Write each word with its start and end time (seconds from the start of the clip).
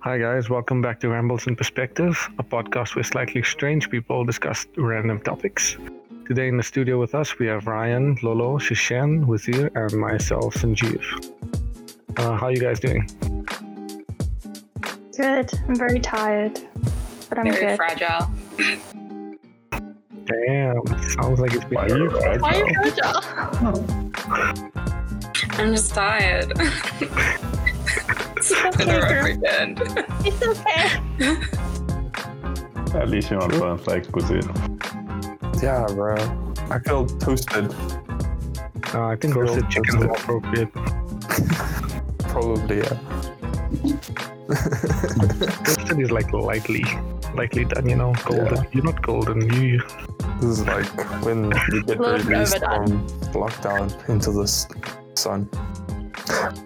Hi, 0.00 0.18
guys. 0.18 0.48
Welcome 0.48 0.80
back 0.82 1.00
to 1.00 1.08
Rambles 1.08 1.46
in 1.46 1.56
Perspective, 1.56 2.16
a 2.38 2.42
podcast 2.44 2.94
where 2.94 3.02
slightly 3.04 3.42
strange 3.42 3.90
people 3.90 4.24
discuss 4.24 4.66
random 4.76 5.20
topics. 5.20 5.76
Today 6.26 6.48
in 6.48 6.56
the 6.56 6.62
studio 6.62 6.98
with 7.00 7.14
us, 7.14 7.38
we 7.38 7.46
have 7.46 7.66
Ryan, 7.66 8.16
Lolo, 8.22 8.58
Shishan, 8.58 9.24
Wazir, 9.26 9.70
and 9.74 9.92
myself, 9.94 10.54
Sanjeev. 10.54 11.02
Uh, 12.18 12.36
how 12.36 12.46
are 12.46 12.52
you 12.52 12.60
guys 12.60 12.78
doing? 12.80 13.08
Good. 15.16 15.50
I'm 15.68 15.76
very 15.76 16.00
tired, 16.00 16.60
but 17.28 17.38
I'm 17.38 17.44
Very 17.52 17.66
good. 17.66 17.76
fragile. 17.76 18.30
Damn, 20.26 20.86
sounds 21.10 21.40
like 21.40 21.52
it's 21.54 21.64
been 21.64 21.74
Why 21.74 21.86
are 21.86 21.98
you 21.98 22.10
fragile? 22.10 22.42
Why 22.42 22.60
are 22.60 22.66
you 22.66 22.74
fragile? 22.74 23.22
I'm 25.58 25.74
just 25.74 25.94
tired. 25.94 26.52
It's 28.50 28.80
In 28.80 28.88
a 28.90 28.92
rough 29.00 29.10
okay. 29.10 29.22
weekend. 29.34 29.78
It's 30.24 30.42
okay. 30.42 30.88
At 32.98 33.08
least 33.08 33.30
you're 33.30 33.40
not 33.40 33.52
feeling 33.52 33.84
like 33.84 34.10
cuisine. 34.12 34.48
Yeah, 35.62 35.86
bro. 35.90 36.14
I 36.70 36.78
feel 36.78 37.06
toasted. 37.06 37.74
Uh, 38.94 39.06
I 39.08 39.16
think 39.16 39.34
Cool. 39.34 39.42
roasted 39.42 39.68
chicken 39.70 39.98
is 39.98 40.04
more 40.04 40.16
appropriate. 40.16 40.72
Probably, 42.28 42.78
yeah. 42.78 42.98
Roasted 45.66 46.00
is 46.00 46.10
like 46.10 46.32
lightly, 46.32 46.84
lightly 47.34 47.64
done, 47.64 47.88
you 47.88 47.96
know, 47.96 48.14
golden. 48.24 48.66
You're 48.72 48.84
not 48.84 49.02
golden, 49.02 49.40
you. 49.54 49.80
This 50.40 50.50
is 50.60 50.66
like 50.66 50.88
when 51.24 51.46
you 51.72 51.82
get 51.82 51.98
Little 51.98 52.12
bit 52.16 52.24
released 52.26 52.62
overdone. 52.62 53.08
from 53.08 53.42
lockdown 53.42 54.08
into 54.08 54.30
the 54.32 54.46
sun. 55.14 55.48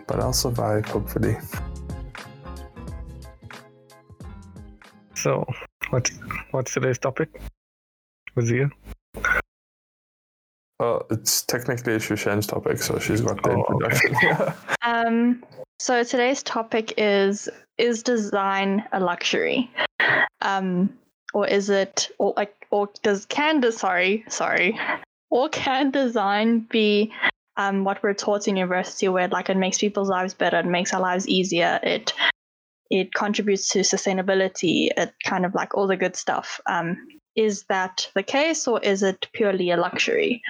But 0.07 0.21
I'll 0.21 0.33
survive, 0.33 0.85
hopefully. 0.87 1.37
So, 5.21 5.47
what's 5.91 6.11
what's 6.53 6.73
today's 6.73 6.99
topic? 6.99 7.29
Wazir? 8.37 8.71
Uh, 10.81 11.01
it's 11.11 11.43
technically 11.43 11.93
Shushan's 11.97 12.47
topic, 12.47 12.79
so 12.79 12.99
she's 12.99 13.21
got 13.21 13.43
the 13.43 13.51
Oh, 13.51 13.67
introduction. 13.69 14.15
Yeah. 14.23 14.55
Um. 14.83 15.45
So 15.79 16.05
today's 16.05 16.43
topic 16.43 16.95
is: 16.97 17.51
Is 17.77 18.03
design 18.03 18.83
a 18.93 19.01
luxury? 19.01 19.71
Um. 20.41 20.97
Or 21.35 21.47
is 21.47 21.69
it, 21.69 22.11
or 22.19 22.33
like, 22.37 22.67
or 22.71 22.89
does 23.03 23.27
can 23.27 23.61
de- 23.61 23.71
sorry, 23.71 24.25
sorry, 24.29 24.81
or 25.29 25.49
can 25.51 25.91
design 25.91 26.61
be 26.61 27.13
um, 27.57 27.85
what 27.85 28.03
we're 28.03 28.15
taught 28.15 28.49
in 28.49 28.57
university, 28.57 29.07
where 29.09 29.29
like 29.29 29.49
it 29.51 29.57
makes 29.57 29.79
people's 29.79 30.09
lives 30.09 30.35
better, 30.35 30.59
it 30.59 30.67
makes 30.67 30.93
our 30.93 31.01
lives 31.01 31.29
easier, 31.29 31.79
it 31.85 32.13
it 32.91 33.15
contributes 33.15 33.69
to 33.71 33.81
sustainability, 33.81 34.89
it 34.97 35.13
kind 35.25 35.47
of 35.47 35.55
like 35.55 35.75
all 35.75 35.87
the 35.87 35.97
good 35.97 36.17
stuff. 36.17 36.61
Um, 36.67 36.97
is 37.37 37.65
that 37.69 38.09
the 38.15 38.23
case, 38.23 38.67
or 38.67 38.81
is 38.81 39.03
it 39.03 39.29
purely 39.33 39.71
a 39.71 39.77
luxury? 39.77 40.43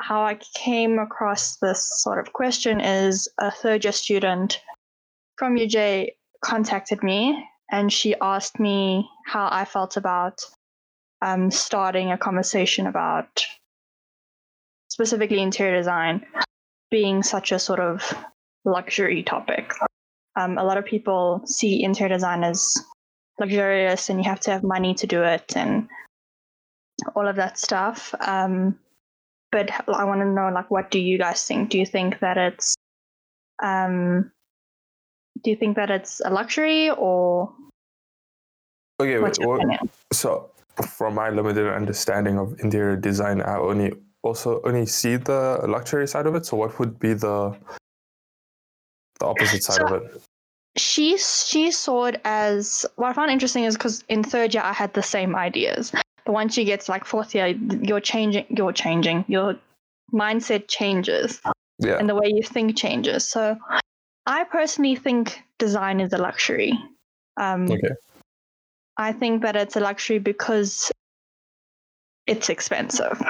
How 0.00 0.22
I 0.22 0.38
came 0.54 0.98
across 0.98 1.56
this 1.56 1.88
sort 2.02 2.18
of 2.18 2.32
question 2.32 2.80
is 2.80 3.28
a 3.40 3.50
third 3.50 3.84
year 3.84 3.92
student 3.92 4.60
from 5.36 5.56
UJ 5.56 6.10
contacted 6.44 7.02
me 7.02 7.42
and 7.70 7.90
she 7.90 8.14
asked 8.20 8.60
me 8.60 9.08
how 9.26 9.48
I 9.50 9.64
felt 9.64 9.96
about 9.96 10.44
um, 11.22 11.50
starting 11.50 12.10
a 12.10 12.18
conversation 12.18 12.86
about 12.86 13.46
specifically 14.90 15.40
interior 15.40 15.78
design 15.78 16.26
being 16.90 17.22
such 17.22 17.52
a 17.52 17.58
sort 17.58 17.80
of 17.80 18.12
luxury 18.64 19.22
topic. 19.22 19.72
Um, 20.36 20.58
a 20.58 20.64
lot 20.64 20.78
of 20.78 20.84
people 20.84 21.42
see 21.44 21.82
interior 21.82 22.14
design 22.14 22.42
as 22.44 22.74
luxurious 23.38 24.08
and 24.08 24.18
you 24.18 24.28
have 24.28 24.40
to 24.40 24.50
have 24.50 24.62
money 24.62 24.94
to 24.94 25.06
do 25.06 25.22
it 25.22 25.56
and 25.56 25.88
all 27.14 27.26
of 27.28 27.36
that 27.36 27.58
stuff. 27.58 28.14
Um, 28.20 28.78
but 29.50 29.70
I 29.88 30.04
want 30.04 30.20
to 30.20 30.26
know, 30.26 30.50
like, 30.54 30.70
what 30.70 30.90
do 30.90 30.98
you 30.98 31.18
guys 31.18 31.44
think? 31.44 31.70
Do 31.70 31.78
you 31.78 31.84
think 31.84 32.20
that 32.20 32.38
it's, 32.38 32.74
um, 33.62 34.30
do 35.42 35.50
you 35.50 35.56
think 35.56 35.76
that 35.76 35.90
it's 35.90 36.20
a 36.24 36.30
luxury 36.30 36.90
or 36.90 37.52
Okay, 39.00 39.18
wait. 39.18 39.36
What, 39.44 39.60
so, 40.12 40.50
from 40.96 41.14
my 41.16 41.30
limited 41.30 41.66
understanding 41.66 42.38
of 42.38 42.58
interior 42.60 42.94
design, 42.96 43.42
I 43.42 43.56
only 43.56 43.92
also 44.22 44.60
only 44.64 44.86
see 44.86 45.16
the 45.16 45.60
luxury 45.66 46.06
side 46.06 46.26
of 46.26 46.34
it. 46.36 46.46
So, 46.46 46.56
what 46.56 46.78
would 46.78 46.98
be 47.00 47.14
the 47.14 47.56
the 49.18 49.26
opposite 49.26 49.64
side 49.64 49.76
So- 49.88 49.94
of 49.94 50.02
it? 50.02 50.22
She 50.76 51.18
she 51.18 51.70
saw 51.70 52.06
it 52.06 52.20
as 52.24 52.86
what 52.96 53.10
I 53.10 53.12
found 53.12 53.30
interesting 53.30 53.64
is 53.64 53.76
because 53.76 54.04
in 54.08 54.24
third 54.24 54.54
year 54.54 54.62
I 54.62 54.72
had 54.72 54.94
the 54.94 55.02
same 55.02 55.36
ideas, 55.36 55.92
but 56.24 56.32
once 56.32 56.56
you 56.56 56.64
get 56.64 56.80
to 56.82 56.90
like 56.90 57.04
fourth 57.04 57.34
year, 57.34 57.48
you're 57.48 58.00
changing, 58.00 58.46
you're 58.48 58.72
changing, 58.72 59.24
your 59.28 59.56
mindset 60.12 60.68
changes 60.68 61.40
Yeah. 61.78 61.98
and 61.98 62.08
the 62.08 62.14
way 62.14 62.28
you 62.28 62.42
think 62.42 62.76
changes. 62.76 63.28
So, 63.28 63.56
I 64.26 64.44
personally 64.44 64.96
think 64.96 65.42
design 65.58 66.00
is 66.00 66.12
a 66.12 66.18
luxury. 66.18 66.72
Um, 67.36 67.70
Okay. 67.70 67.94
I 68.96 69.12
think 69.12 69.42
that 69.42 69.56
it's 69.56 69.76
a 69.76 69.80
luxury 69.80 70.18
because 70.18 70.92
it's 72.26 72.48
expensive. 72.48 73.20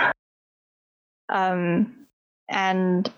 Um, 1.29 2.07
and 2.49 3.11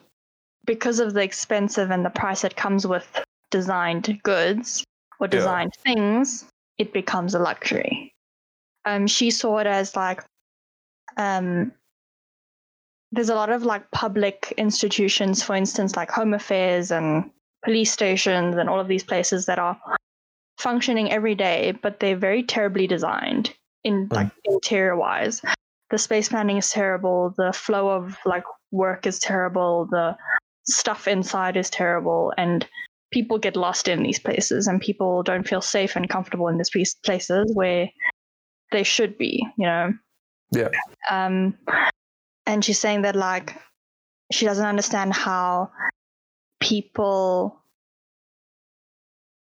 because 0.65 1.01
of 1.01 1.15
the 1.15 1.23
expensive 1.23 1.91
and 1.91 2.05
the 2.05 2.11
price 2.11 2.43
that 2.43 2.55
comes 2.55 2.87
with 2.87 3.24
designed 3.59 4.07
goods 4.25 4.85
or 5.21 5.27
Yeah. 5.29 5.39
designed 5.39 5.75
things, 5.87 6.45
it 6.77 6.93
becomes 6.93 7.35
a 7.35 7.39
luxury. 7.39 8.13
Um, 8.85 9.07
she 9.07 9.31
saw 9.31 9.59
it 9.59 9.69
as 9.69 9.95
like, 9.95 10.21
um, 11.17 11.73
there's 13.13 13.29
a 13.29 13.41
lot 13.43 13.51
of 13.51 13.63
like 13.63 13.89
public 13.93 14.53
institutions, 14.57 15.43
for 15.47 15.55
instance, 15.55 15.95
like 15.95 16.11
home 16.11 16.35
affairs 16.35 16.91
and 16.91 17.31
police 17.65 17.93
stations 17.93 18.57
and 18.57 18.69
all 18.69 18.81
of 18.81 18.89
these 18.89 19.05
places 19.05 19.47
that 19.47 19.61
are 19.61 19.79
functioning 20.59 21.13
every 21.13 21.37
day, 21.37 21.73
but 21.81 22.01
they're 22.01 22.17
very 22.29 22.43
terribly 22.43 22.87
designed 22.89 23.55
in 23.85 24.09
like 24.11 24.33
interior 24.45 24.97
wise. 24.97 25.41
The 25.91 25.99
space 25.99 26.29
planning 26.29 26.59
is 26.59 26.71
terrible. 26.71 27.33
The 27.37 27.53
flow 27.53 27.89
of 27.89 28.19
like 28.27 28.45
work 28.73 29.07
is 29.07 29.21
terrible. 29.21 29.87
The 29.87 30.17
stuff 30.67 31.07
inside 31.07 31.57
is 31.57 31.71
terrible, 31.71 32.33
and 32.37 32.67
people 33.15 33.39
get 33.39 33.55
lost 33.57 33.87
in 33.87 34.03
these 34.03 34.19
places, 34.19 34.67
and 34.67 34.81
people 34.81 35.23
don't 35.23 35.49
feel 35.49 35.61
safe 35.61 35.95
and 35.95 36.11
comfortable 36.11 36.49
in 36.49 36.59
these 36.59 36.95
places 37.05 37.51
where 37.55 37.89
they 38.73 38.83
should 38.83 39.17
be. 39.17 39.47
You 39.57 39.67
know. 39.67 39.93
Yeah. 40.51 40.69
Um, 41.09 41.57
and 42.47 42.65
she's 42.65 42.81
saying 42.81 43.03
that 43.03 43.17
like 43.17 43.57
she 44.33 44.45
doesn't 44.45 44.67
understand 44.67 45.15
how 45.15 45.71
people 46.61 47.61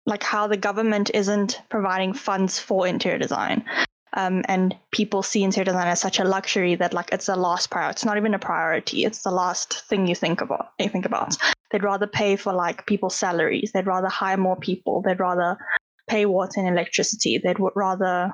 like 0.06 0.22
how 0.22 0.46
the 0.48 0.58
government 0.58 1.10
isn't 1.14 1.62
providing 1.70 2.14
funds 2.14 2.60
for 2.60 2.88
interior 2.88 3.18
design. 3.18 3.66
Um, 4.14 4.44
and 4.48 4.76
people 4.92 5.24
see 5.24 5.44
interior 5.44 5.66
design 5.66 5.88
as 5.88 6.00
such 6.00 6.20
a 6.20 6.24
luxury 6.24 6.76
that 6.76 6.94
like 6.94 7.10
it's 7.12 7.26
the 7.26 7.36
last 7.36 7.70
priority. 7.70 7.96
It's 7.96 8.06
not 8.06 8.18
even 8.18 8.34
a 8.34 8.40
priority. 8.40 9.04
It's 9.04 9.24
the 9.24 9.32
last 9.32 9.84
thing 9.90 10.08
you 10.08 10.16
think 10.16 10.42
about. 10.42 10.70
You 10.80 10.90
think 10.90 11.06
about. 11.06 11.36
They'd 11.72 11.84
rather 11.84 12.08
pay 12.08 12.38
for 12.38 12.54
like 12.54 12.86
people's 12.86 13.16
salaries. 13.16 13.72
They'd 13.74 13.88
rather 13.88 14.08
hire 14.08 14.38
more 14.38 14.56
people. 14.56 15.02
They'd 15.02 15.20
rather 15.20 15.58
pay 16.08 16.26
water 16.26 16.54
and 16.58 16.70
electricity. 16.70 17.40
They'd 17.40 17.54
w- 17.54 17.72
rather 17.76 18.34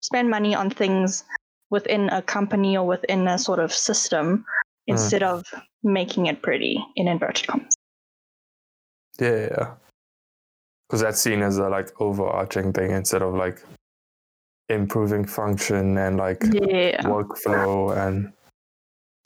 spend 0.00 0.28
money 0.28 0.54
on 0.54 0.68
things 0.68 1.24
within 1.70 2.10
a 2.10 2.20
company 2.20 2.76
or 2.76 2.86
within 2.86 3.26
a 3.26 3.38
sort 3.38 3.58
of 3.58 3.72
system 3.72 4.44
instead 4.86 5.22
of 5.22 5.44
making 5.82 6.26
it 6.26 6.42
pretty 6.42 6.84
in 6.96 7.08
inverted 7.08 7.46
commas. 7.46 7.74
Yeah, 9.18 9.30
yeah, 9.30 9.48
yeah. 9.50 9.74
Because 10.88 11.00
that's 11.00 11.20
seen 11.20 11.42
as 11.42 11.58
a 11.58 11.68
like 11.68 11.90
overarching 12.00 12.72
thing 12.72 12.90
instead 12.90 13.22
of 13.22 13.34
like 13.34 13.62
improving 14.68 15.24
function 15.24 15.98
and 15.98 16.16
like 16.16 16.42
Yeah. 16.52 17.02
workflow 17.02 17.96
and 17.96 18.32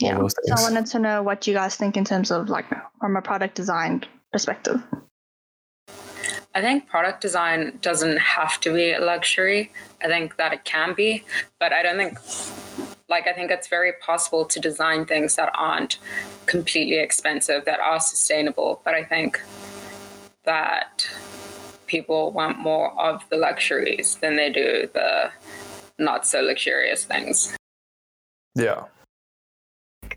all 0.02 0.08
Yeah. 0.08 0.18
those 0.18 0.34
So 0.44 0.54
I 0.56 0.62
wanted 0.62 0.86
to 0.86 0.98
know 0.98 1.22
what 1.22 1.46
you 1.46 1.54
guys 1.54 1.76
think 1.76 1.96
in 1.96 2.04
terms 2.04 2.30
of 2.30 2.48
like 2.48 2.66
from 3.00 3.16
a 3.16 3.22
product 3.22 3.54
design 3.54 4.04
perspective. 4.32 4.82
I 6.54 6.60
think 6.60 6.88
product 6.88 7.20
design 7.20 7.78
doesn't 7.82 8.16
have 8.16 8.58
to 8.60 8.72
be 8.72 8.92
a 8.92 9.00
luxury. 9.00 9.70
I 10.02 10.08
think 10.08 10.36
that 10.36 10.52
it 10.52 10.64
can 10.64 10.94
be, 10.94 11.24
but 11.60 11.72
I 11.72 11.82
don't 11.82 11.98
think, 11.98 12.18
like, 13.08 13.28
I 13.28 13.32
think 13.32 13.50
it's 13.50 13.68
very 13.68 13.92
possible 14.00 14.44
to 14.46 14.58
design 14.58 15.04
things 15.04 15.36
that 15.36 15.52
aren't 15.54 15.98
completely 16.46 16.98
expensive, 16.98 17.64
that 17.66 17.78
are 17.78 18.00
sustainable. 18.00 18.80
But 18.84 18.94
I 18.94 19.04
think 19.04 19.40
that 20.44 21.06
people 21.88 22.30
want 22.32 22.58
more 22.58 22.98
of 23.00 23.24
the 23.30 23.36
luxuries 23.36 24.16
than 24.16 24.36
they 24.36 24.50
do 24.50 24.88
the 24.94 25.30
not 25.98 26.26
so 26.26 26.40
luxurious 26.40 27.04
things. 27.04 27.56
Yeah. 28.54 28.84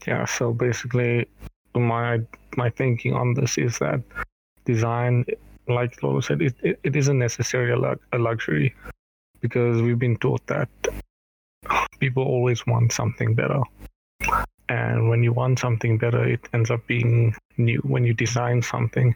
Yeah, 0.06 0.26
so 0.26 0.54
basically, 0.54 1.28
my 1.74 2.22
my 2.56 2.70
thinking 2.70 3.14
on 3.14 3.34
this 3.34 3.58
is 3.58 3.80
that 3.80 4.02
design 4.66 5.26
like 5.68 6.02
Lolo 6.04 6.22
said, 6.22 6.42
it, 6.42 6.56
it, 6.62 6.80
it 6.84 6.96
isn't 6.96 7.18
necessarily 7.18 7.72
a, 7.72 7.78
lu- 7.78 8.00
a 8.12 8.18
luxury 8.18 8.74
because 9.42 9.82
we've 9.82 10.00
been 10.00 10.18
taught 10.18 10.46
that 10.48 10.70
people 12.00 12.24
always 12.24 12.66
want 12.66 12.92
something 12.92 13.36
better. 13.36 13.62
And 14.70 15.10
when 15.10 15.24
you 15.24 15.34
want 15.34 15.60
something 15.60 15.98
better, 15.98 16.24
it 16.24 16.48
ends 16.54 16.72
up 16.72 16.86
being 16.88 17.36
new. 17.58 17.80
When 17.80 18.06
you 18.06 18.14
design 18.14 18.62
something, 18.62 19.16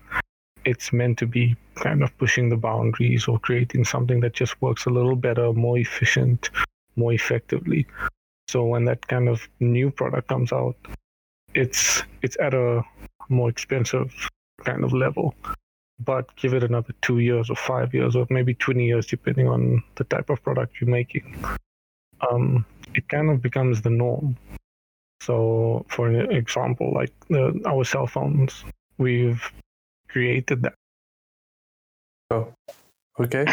it's 0.65 0.91
meant 0.91 1.17
to 1.19 1.27
be 1.27 1.55
kind 1.75 2.03
of 2.03 2.17
pushing 2.17 2.49
the 2.49 2.57
boundaries 2.57 3.27
or 3.27 3.39
creating 3.39 3.85
something 3.85 4.19
that 4.21 4.33
just 4.33 4.59
works 4.61 4.85
a 4.85 4.89
little 4.89 5.15
better, 5.15 5.53
more 5.53 5.77
efficient, 5.77 6.49
more 6.95 7.13
effectively. 7.13 7.85
So 8.47 8.65
when 8.65 8.85
that 8.85 9.07
kind 9.07 9.29
of 9.29 9.47
new 9.59 9.91
product 9.91 10.27
comes 10.27 10.51
out, 10.51 10.75
it's 11.53 12.03
it's 12.21 12.37
at 12.39 12.53
a 12.53 12.83
more 13.29 13.49
expensive 13.49 14.13
kind 14.63 14.83
of 14.83 14.93
level. 14.93 15.35
But 15.99 16.35
give 16.35 16.53
it 16.53 16.63
another 16.63 16.93
two 17.01 17.19
years 17.19 17.49
or 17.49 17.55
five 17.55 17.93
years 17.93 18.15
or 18.15 18.27
maybe 18.29 18.53
20 18.53 18.85
years, 18.85 19.07
depending 19.07 19.47
on 19.47 19.81
the 19.95 20.03
type 20.03 20.29
of 20.29 20.43
product 20.43 20.81
you're 20.81 20.89
making. 20.89 21.41
Um, 22.29 22.65
it 22.93 23.07
kind 23.07 23.29
of 23.29 23.41
becomes 23.41 23.81
the 23.81 23.89
norm. 23.89 24.35
So, 25.21 25.85
for 25.87 26.09
an 26.09 26.31
example, 26.31 26.93
like 26.93 27.13
the, 27.29 27.61
our 27.65 27.85
cell 27.85 28.07
phones, 28.07 28.65
we've 28.97 29.41
created 30.15 30.63
that. 30.63 30.75
Oh, 32.31 32.53
okay. 33.19 33.45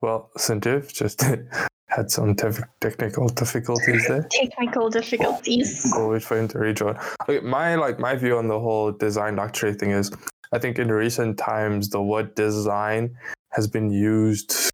Well, 0.00 0.30
Sanjeev 0.38 0.90
just 0.90 1.20
had 1.88 2.10
some 2.10 2.34
tef- 2.34 2.66
technical 2.80 3.28
difficulties 3.28 4.08
there. 4.08 4.26
Technical 4.30 4.88
difficulties. 4.88 5.92
I'll 5.94 6.08
wait 6.08 6.22
for 6.22 6.38
him 6.38 6.48
to 6.48 6.58
rejoin. 6.58 6.96
Okay, 7.28 7.40
my 7.40 7.74
like 7.74 7.98
my 7.98 8.16
view 8.16 8.38
on 8.38 8.48
the 8.48 8.58
whole 8.58 8.90
design 8.90 9.36
luxury 9.36 9.74
thing 9.74 9.90
is, 9.90 10.10
I 10.52 10.58
think 10.58 10.78
in 10.78 10.90
recent 10.90 11.36
times 11.36 11.90
the 11.90 12.00
word 12.00 12.34
design 12.34 13.14
has 13.50 13.68
been 13.68 13.90
used 13.90 14.72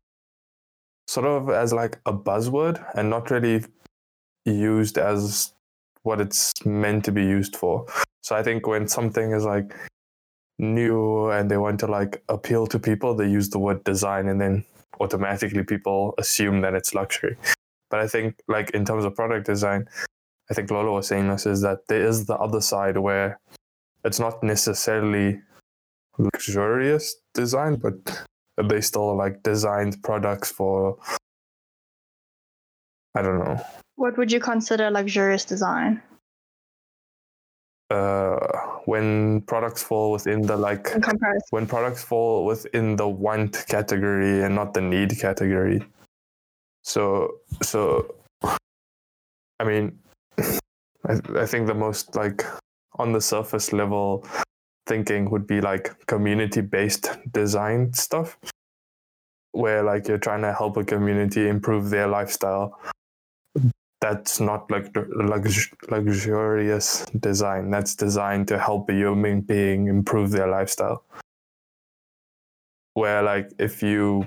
sort 1.09 1.27
of 1.27 1.51
as 1.51 1.73
like 1.73 1.99
a 2.07 2.13
buzzword 2.13 2.79
and 2.95 3.11
not 3.11 3.33
really 3.33 3.65
used 4.45 4.99
as 4.99 5.53
what 6.05 6.21
it's 6.21 6.55
meant 6.65 7.05
to 7.07 7.13
be 7.13 7.25
used 7.25 7.57
for. 7.57 7.87
So 8.23 8.37
I 8.37 8.45
think 8.45 8.69
when 8.69 8.87
something 8.87 9.33
is 9.33 9.45
like 9.45 9.75
new 10.59 11.31
and 11.31 11.51
they 11.51 11.57
want 11.57 11.81
to 11.81 11.87
like 11.87 12.23
appeal 12.29 12.67
to 12.67 12.79
people, 12.79 13.15
they 13.15 13.29
use 13.29 13.49
the 13.51 13.59
word 13.59 13.85
design 13.85 14.29
and 14.29 14.41
then 14.41 14.65
automatically 15.01 15.63
people 15.63 16.15
assume 16.19 16.61
that 16.63 16.75
it's 16.75 16.95
luxury. 16.95 17.37
But 17.91 18.01
I 18.01 18.07
think 18.07 18.37
like 18.49 18.71
in 18.71 18.85
terms 18.85 19.05
of 19.05 19.15
product 19.15 19.47
design, 19.47 19.89
I 20.51 20.55
think 20.55 20.71
Lolo 20.71 20.95
was 20.95 21.07
saying 21.07 21.29
this 21.29 21.47
is 21.47 21.63
that 21.63 21.87
there 21.89 22.07
is 22.07 22.27
the 22.27 22.37
other 22.37 22.61
side 22.61 22.99
where 22.99 23.39
it's 24.05 24.19
not 24.19 24.43
necessarily 24.43 25.41
luxurious 26.19 27.17
design, 27.35 27.77
but 27.77 28.25
they 28.63 28.81
still 28.81 29.17
like 29.17 29.43
designed 29.43 30.03
products 30.03 30.51
for 30.51 30.99
I 33.15 33.23
don't 33.23 33.39
know. 33.39 33.61
What 33.97 34.17
would 34.17 34.31
you 34.31 34.41
consider 34.41 34.91
luxurious 34.91 35.45
design? 35.45 36.03
Uh, 37.91 38.58
when 38.87 39.43
products 39.43 39.83
fall 39.83 40.13
within 40.13 40.43
the 40.43 40.57
like 40.57 40.89
when 41.51 41.67
products 41.67 42.03
fall 42.03 42.45
within 42.45 42.97
the 42.97 43.09
want 43.09 43.65
category 43.69 44.43
and 44.43 44.55
not 44.55 44.75
the 44.75 44.81
need 44.81 45.19
category. 45.19 45.83
So 46.83 47.39
so 47.63 48.15
I 49.61 49.65
mean 49.65 49.99
I, 50.39 51.21
I 51.37 51.47
think 51.47 51.67
the 51.67 51.75
most 51.75 52.17
like 52.17 52.45
on 52.99 53.13
the 53.13 53.21
surface 53.21 53.73
level 53.73 54.27
thinking 54.87 55.31
would 55.31 55.47
be 55.47 55.61
like 55.61 56.07
community 56.07 56.61
based 56.61 57.11
design 57.33 57.93
stuff 57.93 58.39
where 59.53 59.83
like 59.83 60.09
you're 60.09 60.19
trying 60.19 60.43
to 60.43 60.53
help 60.53 60.77
a 60.77 60.85
community 60.85 61.49
improve 61.49 61.91
their 61.91 62.07
lifestyle 62.07 62.79
that's 64.01 64.41
not 64.41 64.71
like 64.71 64.95
lux- 64.95 65.71
luxurious 65.91 67.05
design. 67.19 67.71
That's 67.71 67.95
designed 67.95 68.49
to 68.49 68.59
help 68.59 68.89
a 68.91 68.95
human 68.95 69.41
being 69.41 69.89
improve 69.89 70.31
their 70.31 70.49
lifestyle. 70.49 71.05
Where 72.95 73.23
like 73.23 73.53
if 73.59 73.83
you 73.83 74.27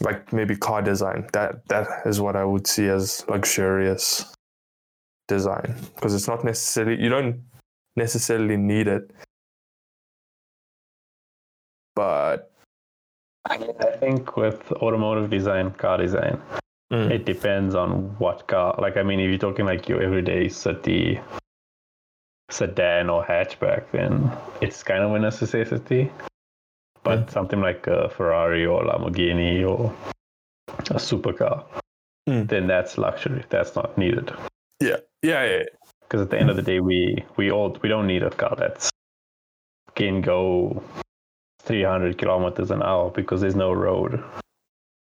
like 0.00 0.32
maybe 0.32 0.56
car 0.56 0.82
design 0.82 1.24
that 1.32 1.68
that 1.68 1.86
is 2.04 2.20
what 2.20 2.34
i 2.34 2.44
would 2.44 2.66
see 2.66 2.88
as 2.88 3.24
luxurious 3.28 4.34
design. 5.28 5.76
Because 5.94 6.14
it's 6.14 6.28
not 6.28 6.44
necessarily 6.44 7.00
you 7.02 7.08
don't 7.08 7.40
necessarily 7.96 8.56
need 8.56 8.88
it. 8.88 9.10
But 11.94 12.50
I 13.46 13.58
think 14.00 14.36
with 14.36 14.72
automotive 14.72 15.30
design, 15.30 15.70
car 15.72 15.98
design, 15.98 16.40
mm, 16.94 17.10
it 17.10 17.24
depends 17.24 17.74
on 17.74 18.14
what 18.18 18.46
car. 18.46 18.74
Like, 18.78 18.96
I 18.96 19.02
mean, 19.02 19.20
if 19.20 19.28
you're 19.28 19.38
talking 19.38 19.66
like 19.66 19.88
your 19.88 20.02
everyday 20.02 20.48
city 20.48 21.20
sedan 22.50 23.10
or 23.10 23.24
hatchback, 23.24 23.90
then 23.92 24.30
it's 24.60 24.82
kind 24.82 25.02
of 25.02 25.12
a 25.14 25.18
necessity. 25.18 26.10
But 27.02 27.30
something 27.30 27.60
like 27.60 27.86
a 27.86 28.08
Ferrari 28.08 28.64
or 28.64 28.82
Lamborghini 28.84 29.66
or 29.68 29.92
a 30.90 30.94
supercar, 30.98 31.64
Mm. 32.26 32.48
then 32.48 32.66
that's 32.66 32.96
luxury. 32.96 33.44
That's 33.50 33.76
not 33.76 33.98
needed. 33.98 34.32
yeah 34.80 34.96
yeah 35.22 35.44
yeah 35.44 35.62
Because 36.02 36.22
at 36.22 36.30
the 36.30 36.38
end 36.40 36.48
of 36.50 36.56
the 36.56 36.62
day, 36.62 36.80
we 36.80 37.22
we 37.36 37.50
all 37.50 37.76
we 37.82 37.88
don't 37.90 38.06
need 38.06 38.22
a 38.22 38.30
car 38.30 38.54
that's 38.56 38.88
can 39.94 40.22
go 40.22 40.82
300 41.62 42.16
kilometers 42.18 42.70
an 42.70 42.82
hour 42.82 43.10
because 43.10 43.40
there's 43.42 43.54
no 43.56 43.72
road 43.72 44.22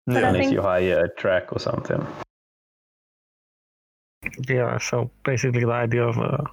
But 0.08 0.22
yeah 0.22 0.30
unless 0.30 0.42
think- 0.42 0.54
you 0.54 0.62
hire 0.62 1.04
a 1.04 1.10
track 1.10 1.52
or 1.52 1.60
something. 1.60 2.06
Yeah, 4.50 4.78
so 4.80 5.12
basically 5.24 5.64
the 5.64 5.72
idea 5.72 6.04
of 6.04 6.18
a 6.18 6.44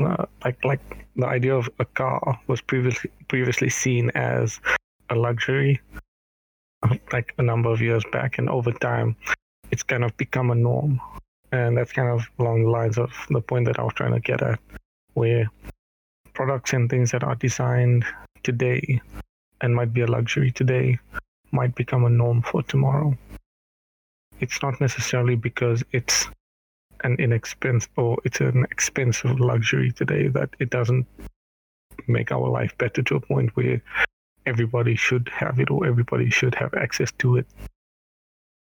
uh, 0.00 0.26
like 0.44 0.64
like 0.64 1.06
the 1.16 1.26
idea 1.26 1.54
of 1.54 1.68
a 1.78 1.84
car 1.84 2.38
was 2.46 2.60
previously 2.60 3.10
previously 3.28 3.68
seen 3.68 4.10
as 4.14 4.60
a 5.10 5.14
luxury 5.14 5.80
uh, 6.82 6.94
like 7.12 7.34
a 7.38 7.42
number 7.42 7.70
of 7.70 7.80
years 7.80 8.04
back 8.12 8.38
and 8.38 8.48
over 8.48 8.70
time 8.72 9.16
it's 9.70 9.82
kind 9.82 10.04
of 10.04 10.16
become 10.16 10.50
a 10.50 10.54
norm 10.54 11.00
and 11.52 11.76
that's 11.76 11.92
kind 11.92 12.08
of 12.08 12.28
along 12.38 12.62
the 12.62 12.70
lines 12.70 12.98
of 12.98 13.10
the 13.30 13.40
point 13.40 13.66
that 13.66 13.78
I 13.78 13.82
was 13.82 13.94
trying 13.94 14.12
to 14.12 14.20
get 14.20 14.42
at 14.42 14.60
where 15.14 15.50
products 16.34 16.72
and 16.72 16.88
things 16.88 17.10
that 17.10 17.24
are 17.24 17.34
designed 17.34 18.04
today 18.44 19.00
and 19.60 19.74
might 19.74 19.92
be 19.92 20.02
a 20.02 20.06
luxury 20.06 20.52
today 20.52 20.98
might 21.52 21.74
become 21.74 22.04
a 22.04 22.10
norm 22.10 22.42
for 22.42 22.62
tomorrow 22.62 23.16
it's 24.40 24.62
not 24.62 24.80
necessarily 24.80 25.34
because 25.34 25.82
it's 25.92 26.26
an 27.04 27.16
inexpensive 27.18 27.90
or 27.96 28.18
it's 28.24 28.40
an 28.40 28.64
expensive 28.70 29.40
luxury 29.40 29.92
today 29.92 30.28
that 30.28 30.50
it 30.58 30.70
doesn't 30.70 31.06
make 32.06 32.32
our 32.32 32.48
life 32.48 32.76
better 32.78 33.02
to 33.02 33.16
a 33.16 33.20
point 33.20 33.54
where 33.56 33.80
everybody 34.46 34.94
should 34.94 35.28
have 35.28 35.60
it 35.60 35.70
or 35.70 35.86
everybody 35.86 36.30
should 36.30 36.54
have 36.54 36.72
access 36.74 37.12
to 37.18 37.36
it. 37.36 37.46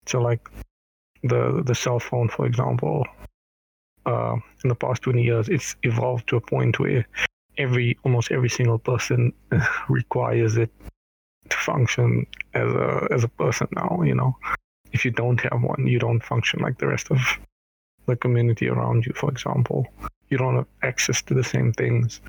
So 0.06 0.20
like 0.20 0.48
the 1.22 1.62
the 1.64 1.74
cell 1.74 2.00
phone, 2.00 2.28
for 2.28 2.46
example, 2.46 3.06
uh, 4.06 4.36
in 4.64 4.68
the 4.68 4.74
past 4.74 5.02
20 5.02 5.22
years, 5.22 5.48
it's 5.48 5.76
evolved 5.82 6.28
to 6.28 6.36
a 6.36 6.40
point 6.40 6.78
where 6.78 7.06
every 7.58 7.98
almost 8.04 8.32
every 8.32 8.48
single 8.48 8.78
person 8.78 9.32
requires 9.88 10.56
it 10.56 10.70
to 11.50 11.56
function 11.56 12.26
as 12.54 12.72
a 12.72 13.08
as 13.10 13.24
a 13.24 13.28
person 13.28 13.68
now. 13.72 14.02
You 14.02 14.14
know, 14.14 14.36
if 14.92 15.04
you 15.04 15.10
don't 15.10 15.40
have 15.40 15.62
one, 15.62 15.86
you 15.86 15.98
don't 15.98 16.22
function 16.22 16.60
like 16.60 16.78
the 16.78 16.86
rest 16.86 17.10
of 17.10 17.18
the 18.06 18.16
community 18.16 18.68
around 18.68 19.06
you, 19.06 19.12
for 19.14 19.30
example. 19.30 19.86
You 20.28 20.38
don't 20.38 20.56
have 20.56 20.66
access 20.82 21.22
to 21.22 21.34
the 21.34 21.44
same 21.44 21.72
things 21.72 22.20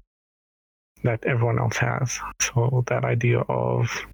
that 1.04 1.24
everyone 1.26 1.60
else 1.60 1.78
has. 1.78 2.20
So 2.42 2.84
that 2.88 3.06
idea 3.06 3.40
of 3.40 4.06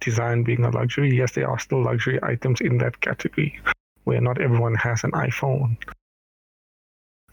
design 0.00 0.44
being 0.44 0.64
a 0.64 0.70
luxury, 0.70 1.16
yes, 1.16 1.32
there 1.32 1.50
are 1.50 1.58
still 1.58 1.82
luxury 1.82 2.18
items 2.22 2.60
in 2.60 2.78
that 2.78 3.00
category 3.00 3.60
where 4.04 4.20
not 4.20 4.40
everyone 4.40 4.74
has 4.76 5.04
an 5.04 5.10
iPhone. 5.12 5.76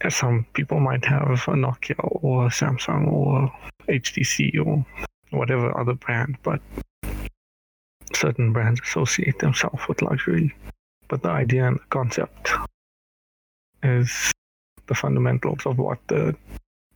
And 0.01 0.12
Some 0.12 0.46
people 0.53 0.80
might 0.80 1.06
have 1.06 1.30
a 1.48 1.51
Nokia 1.51 1.96
or 2.00 2.48
a 2.48 2.50
Samsung 2.50 3.12
or 3.12 3.53
HTC 3.88 4.65
or 4.65 4.86
whatever 5.31 5.77
other 5.77 5.93
brand, 5.93 6.38
but 6.43 6.61
certain 8.13 8.53
brands 8.53 8.79
associate 8.81 9.39
themselves 9.39 9.88
with 9.88 10.01
luxury. 10.01 10.53
But 11.07 11.23
the 11.23 11.29
idea 11.29 11.67
and 11.67 11.77
the 11.77 11.83
concept 11.89 12.51
is 13.83 14.31
the 14.88 14.95
fundamentals 14.95 15.65
of 15.65 15.77
what 15.77 16.00
the 16.07 16.35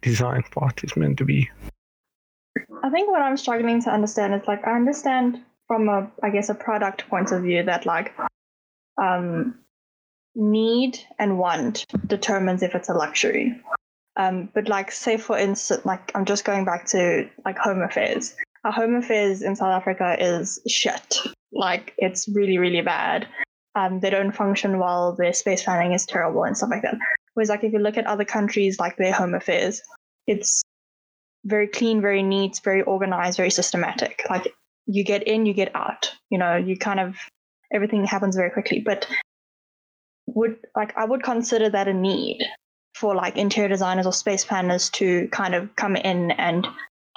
design 0.02 0.44
part 0.52 0.84
is 0.84 0.96
meant 0.96 1.18
to 1.18 1.26
be. 1.26 1.50
I 2.84 2.90
think 2.90 3.10
what 3.10 3.22
I'm 3.22 3.38
struggling 3.38 3.82
to 3.84 3.90
understand 3.90 4.34
is 4.34 4.48
like 4.48 4.66
I 4.66 4.76
understand 4.76 5.42
from 5.68 5.90
a 5.90 6.10
I 6.22 6.30
guess 6.30 6.50
a 6.50 6.56
product 6.56 7.08
point 7.10 7.32
of 7.32 7.42
view 7.44 7.64
that 7.64 7.86
like 7.86 8.14
um 9.02 9.56
need 10.36 11.00
and 11.18 11.40
want 11.40 11.86
determines 12.06 12.62
if 12.62 12.76
it's 12.76 12.90
a 12.90 12.94
luxury. 12.94 13.60
Um, 14.18 14.50
but 14.54 14.68
like, 14.68 14.92
say 14.92 15.18
for 15.18 15.38
instance, 15.38 15.86
like 15.86 16.12
I'm 16.16 16.26
just 16.26 16.46
going 16.46 16.66
back 16.66 16.86
to 16.88 17.30
like 17.44 17.58
home 17.58 17.82
affairs. 17.82 18.36
Our 18.64 18.72
home 18.72 18.96
affairs 18.96 19.42
in 19.42 19.56
South 19.56 19.74
Africa 19.74 20.16
is 20.20 20.60
shit. 20.68 21.20
Like 21.52 21.94
it's 21.98 22.28
really, 22.28 22.58
really 22.58 22.82
bad. 22.82 23.28
Um, 23.76 24.00
they 24.00 24.10
don't 24.10 24.32
function 24.32 24.80
well. 24.80 25.14
Their 25.14 25.34
space 25.34 25.64
planning 25.64 25.94
is 25.94 26.06
terrible 26.06 26.44
and 26.44 26.58
stuff 26.58 26.70
like 26.72 26.82
that. 26.84 26.98
Whereas, 27.34 27.50
like 27.50 27.64
if 27.64 27.74
you 27.74 27.80
look 27.80 27.98
at 27.98 28.08
other 28.08 28.24
countries, 28.24 28.80
like 28.80 28.96
their 28.96 29.12
home 29.12 29.34
affairs, 29.34 29.82
it's 30.28 30.64
very 31.44 31.68
clean, 31.68 32.02
very 32.02 32.24
neat, 32.24 32.62
very 32.64 32.82
organized, 32.82 33.38
very 33.38 33.50
systematic. 33.50 34.24
Like 34.30 34.54
you 34.86 35.04
get 35.04 35.24
in, 35.24 35.46
you 35.46 35.54
get 35.54 35.76
out. 35.76 36.12
You 36.30 36.38
know, 36.38 36.56
you 36.56 36.78
kind 36.78 37.02
of 37.02 37.18
everything 37.74 38.06
happens 38.06 38.38
very 38.38 38.50
quickly. 38.50 38.80
But 38.80 39.08
would 40.28 40.58
like 40.76 40.98
I 40.98 41.06
would 41.06 41.24
consider 41.24 41.70
that 41.70 41.90
a 41.90 41.94
need 41.94 42.40
for 42.96 43.14
like 43.14 43.38
interior 43.38 43.70
designers 43.70 44.06
or 44.06 44.14
space 44.14 44.46
planners 44.46 44.90
to 44.90 45.28
kind 45.30 45.54
of 45.54 45.76
come 45.76 45.96
in 45.96 46.32
and 46.32 46.66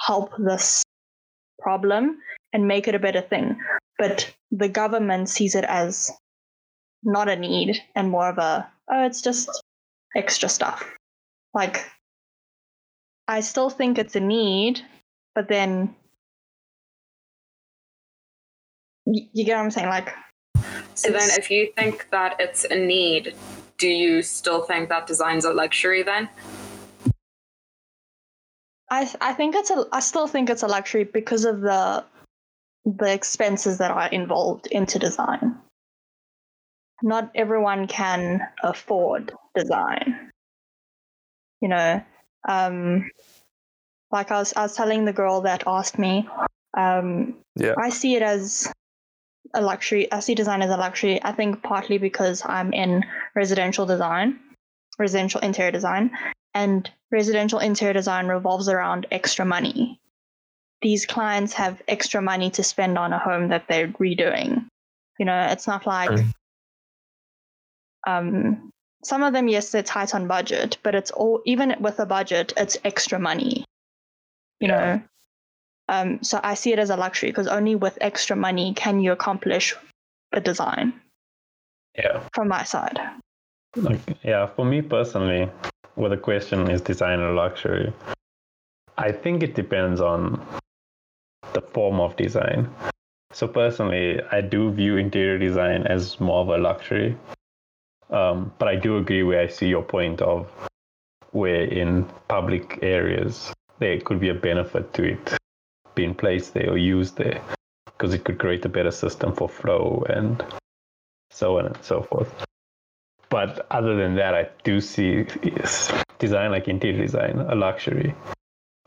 help 0.00 0.32
this 0.38 0.82
problem 1.61 2.18
and 2.52 2.66
make 2.66 2.88
it 2.88 2.94
a 2.94 2.99
better 2.99 3.20
thing. 3.20 3.56
But 3.99 4.32
the 4.50 4.68
government 4.68 5.28
sees 5.28 5.54
it 5.54 5.64
as 5.64 6.11
not 7.04 7.28
a 7.28 7.37
need 7.37 7.80
and 7.94 8.11
more 8.11 8.28
of 8.28 8.38
a 8.38 8.68
oh 8.90 9.06
it's 9.06 9.23
just 9.23 9.49
extra 10.16 10.49
stuff. 10.49 10.85
Like 11.54 11.85
I 13.28 13.40
still 13.40 13.70
think 13.70 13.99
it's 13.99 14.16
a 14.16 14.20
need, 14.20 14.80
but 15.35 15.49
then 15.49 15.94
you 19.06 19.44
get 19.44 19.56
what 19.56 19.64
I'm 19.64 19.70
saying? 19.70 19.88
Like, 19.88 20.14
so 20.94 21.11
then 21.11 21.28
if 21.38 21.50
you 21.50 21.73
think 21.76 22.08
that 22.11 22.37
it's 22.38 22.64
a 22.64 22.75
need, 22.75 23.35
do 23.78 23.88
you 23.88 24.23
still 24.23 24.62
think 24.62 24.88
that 24.88 25.06
design's 25.06 25.44
a 25.44 25.52
luxury 25.52 26.02
then? 26.02 26.28
I 28.90 29.11
I 29.20 29.32
think 29.32 29.54
it's 29.54 29.70
a 29.70 29.87
I 29.92 30.00
still 30.00 30.26
think 30.26 30.50
it's 30.50 30.62
a 30.62 30.66
luxury 30.68 31.04
because 31.04 31.44
of 31.44 31.61
the 31.61 32.04
the 32.85 33.12
expenses 33.12 33.78
that 33.78 33.90
are 33.90 34.08
involved 34.08 34.66
into 34.66 34.99
design. 34.99 35.56
Not 37.02 37.30
everyone 37.35 37.87
can 37.87 38.40
afford 38.62 39.32
design. 39.54 40.30
You 41.61 41.68
know, 41.68 42.02
um, 42.49 43.11
like 44.11 44.30
I 44.30 44.38
was 44.38 44.52
I 44.54 44.62
was 44.62 44.75
telling 44.75 45.04
the 45.04 45.12
girl 45.12 45.42
that 45.42 45.64
asked 45.66 45.99
me, 45.99 46.28
um, 46.76 47.37
Yeah. 47.56 47.75
I 47.78 47.90
see 47.90 48.16
it 48.16 48.23
as 48.23 48.73
a 49.55 49.61
luxury. 49.61 50.11
I 50.12 50.21
see 50.21 50.35
design 50.35 50.62
as 50.62 50.71
a 50.71 50.76
luxury. 50.76 51.23
I 51.23 51.33
think 51.33 51.62
partly 51.62 51.99
because 51.99 52.43
I'm 52.45 52.73
in 52.73 53.05
residential 53.35 53.87
design, 53.87 54.38
residential 54.99 55.40
interior 55.40 55.71
design, 55.71 56.11
and 56.55 56.90
residential 57.11 57.59
interior 57.59 57.93
design 57.95 58.26
revolves 58.26 58.69
around 58.69 59.07
extra 59.11 59.45
money. 59.45 59.99
These 60.83 61.07
clients 61.07 61.52
have 61.55 61.83
extra 61.88 62.23
money 62.23 62.50
to 62.50 62.62
spend 62.62 62.99
on 62.99 63.12
a 63.12 63.19
home 63.19 63.49
that 63.49 63.67
they're 63.69 63.88
redoing. 63.88 64.67
You 65.19 65.26
know, 65.26 65.40
it's 65.50 65.67
not 65.67 65.87
like 65.87 66.11
Mm. 66.11 66.33
um, 68.07 68.71
some 69.02 69.23
of 69.23 69.33
them, 69.33 69.49
yes, 69.49 69.71
they're 69.71 69.83
tight 69.83 70.14
on 70.14 70.26
budget, 70.26 70.78
but 70.83 70.95
it's 70.95 71.11
all 71.11 71.40
even 71.45 71.75
with 71.81 71.99
a 72.00 72.07
budget, 72.07 72.52
it's 72.57 72.76
extra 72.85 73.19
money. 73.19 73.64
You 74.61 74.69
Yeah. 74.69 74.78
know, 74.97 75.02
um, 75.88 76.23
so 76.23 76.38
I 76.42 76.54
see 76.54 76.73
it 76.73 76.78
as 76.78 76.90
a 76.90 76.97
luxury 76.97 77.30
because 77.30 77.47
only 77.47 77.75
with 77.75 77.99
extra 78.00 78.37
money 78.37 78.75
can 78.75 79.00
you 79.00 79.12
accomplish 79.12 79.75
a 80.33 80.40
design. 80.40 80.92
Yeah. 81.97 82.21
From 82.35 82.49
my 82.49 82.62
side, 82.64 82.99
Like, 83.76 84.00
yeah, 84.23 84.47
for 84.47 84.64
me 84.64 84.83
personally, 84.83 85.50
well, 85.97 86.11
the 86.11 86.16
question 86.16 86.71
is 86.71 86.80
design 86.80 87.21
or 87.21 87.33
luxury. 87.33 87.92
I 88.97 89.12
think 89.12 89.42
it 89.42 89.54
depends 89.54 90.00
on 90.00 90.40
the 91.54 91.61
form 91.61 92.00
of 92.00 92.16
design. 92.16 92.68
So 93.33 93.49
personally, 93.49 94.21
I 94.30 94.40
do 94.40 94.71
view 94.73 94.97
interior 94.97 95.38
design 95.38 95.87
as 95.87 96.21
more 96.21 96.40
of 96.40 96.49
a 96.49 96.59
luxury. 96.59 97.16
Um, 98.11 98.52
but 98.59 98.68
I 98.68 98.76
do 98.76 98.97
agree 98.97 99.23
where 99.23 99.40
I 99.40 99.49
see 99.49 99.68
your 99.68 99.83
point 99.83 100.23
of 100.23 100.50
where 101.33 101.64
in 101.64 102.04
public 102.28 102.78
areas 102.83 103.52
there 103.80 104.00
could 104.00 104.18
be 104.18 104.30
a 104.30 104.35
benefit 104.35 104.92
to 104.95 105.04
it 105.04 105.38
being 105.99 106.14
placed 106.14 106.55
there 106.55 106.71
or 106.71 106.78
used 106.78 107.17
there 107.17 107.43
because 107.87 108.14
it 108.14 108.23
could 108.23 108.38
create 108.38 108.64
a 108.64 108.69
better 108.69 108.93
system 108.93 109.35
for 109.35 109.49
flow 109.49 110.07
and 110.09 110.45
so 111.33 111.59
on 111.59 111.67
and 111.67 111.76
so 111.83 112.02
forth. 112.02 112.33
But 113.31 113.67
other 113.73 113.97
than 113.97 114.14
that, 114.14 114.33
I 114.33 114.49
do 114.62 114.81
see 114.81 115.26
design 116.21 116.52
like 116.52 116.69
interior 116.69 117.02
design 117.02 117.40
a 117.40 117.57
luxury, 117.57 118.14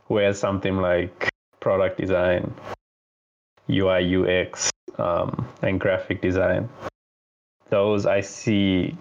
whereas 0.08 0.39
something 0.39 0.77
like 0.77 1.30
product 1.60 1.98
design, 1.98 2.53
UI 3.70 4.15
UX, 4.15 4.72
um, 4.98 5.50
and 5.62 5.82
graphic 5.82 6.22
design, 6.22 6.70
those 7.70 8.06
I 8.06 8.22
see 8.22 8.96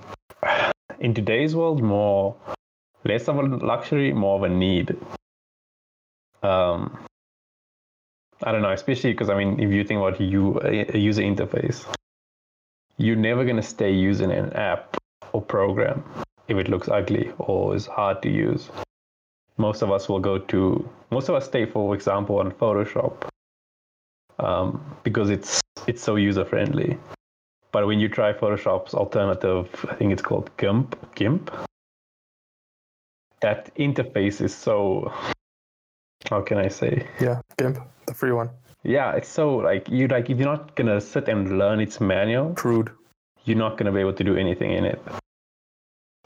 in 0.98 1.14
today's 1.14 1.54
world 1.54 1.80
more 1.80 2.34
less 3.04 3.28
of 3.28 3.36
a 3.36 3.42
luxury, 3.42 4.12
more 4.12 4.34
of 4.34 4.42
a 4.42 4.52
need. 4.52 4.96
Um, 6.42 6.98
I 8.42 8.52
don't 8.52 8.62
know, 8.62 8.72
especially 8.72 9.12
because 9.12 9.28
I 9.28 9.36
mean, 9.36 9.60
if 9.60 9.70
you 9.70 9.84
think 9.84 9.98
about 9.98 10.20
you 10.20 10.58
a 10.62 10.98
user 10.98 11.22
interface, 11.22 11.84
you're 12.96 13.16
never 13.16 13.44
gonna 13.44 13.62
stay 13.62 13.92
using 13.92 14.30
an 14.30 14.52
app 14.54 14.96
or 15.32 15.42
program 15.42 16.02
if 16.48 16.56
it 16.56 16.68
looks 16.68 16.88
ugly 16.88 17.32
or 17.38 17.74
is 17.76 17.86
hard 17.86 18.22
to 18.22 18.30
use. 18.30 18.70
Most 19.56 19.82
of 19.82 19.90
us 19.90 20.08
will 20.08 20.20
go 20.20 20.38
to 20.38 20.88
most 21.10 21.28
of 21.28 21.34
us 21.34 21.44
stay, 21.44 21.66
for 21.66 21.94
example, 21.94 22.38
on 22.38 22.50
Photoshop 22.52 23.28
um, 24.38 24.80
because 25.02 25.30
it's 25.30 25.60
it's 25.86 26.02
so 26.02 26.16
user 26.16 26.44
friendly. 26.44 26.98
But 27.72 27.86
when 27.86 28.00
you 28.00 28.08
try 28.08 28.32
Photoshop's 28.32 28.94
alternative, 28.94 29.68
I 29.88 29.94
think 29.94 30.12
it's 30.12 30.22
called 30.22 30.50
GIMP. 30.56 30.96
GIMP. 31.14 31.50
That 33.40 33.74
interface 33.76 34.40
is 34.40 34.54
so. 34.54 35.12
How 36.28 36.42
can 36.42 36.58
I 36.58 36.68
say? 36.68 37.06
Yeah, 37.20 37.40
GIMP, 37.56 37.78
the 38.06 38.14
free 38.14 38.32
one. 38.32 38.50
Yeah, 38.82 39.12
it's 39.12 39.28
so 39.28 39.56
like 39.56 39.88
you 39.88 40.08
like 40.08 40.30
if 40.30 40.38
you're 40.38 40.48
not 40.48 40.74
gonna 40.74 41.00
sit 41.00 41.28
and 41.28 41.58
learn 41.58 41.80
its 41.80 42.00
manual, 42.00 42.54
Crude. 42.54 42.90
you're 43.44 43.58
not 43.58 43.72
going 43.72 43.86
to 43.86 43.92
be 43.92 44.00
able 44.00 44.12
to 44.14 44.24
do 44.24 44.36
anything 44.36 44.72
in 44.72 44.84
it. 44.84 45.00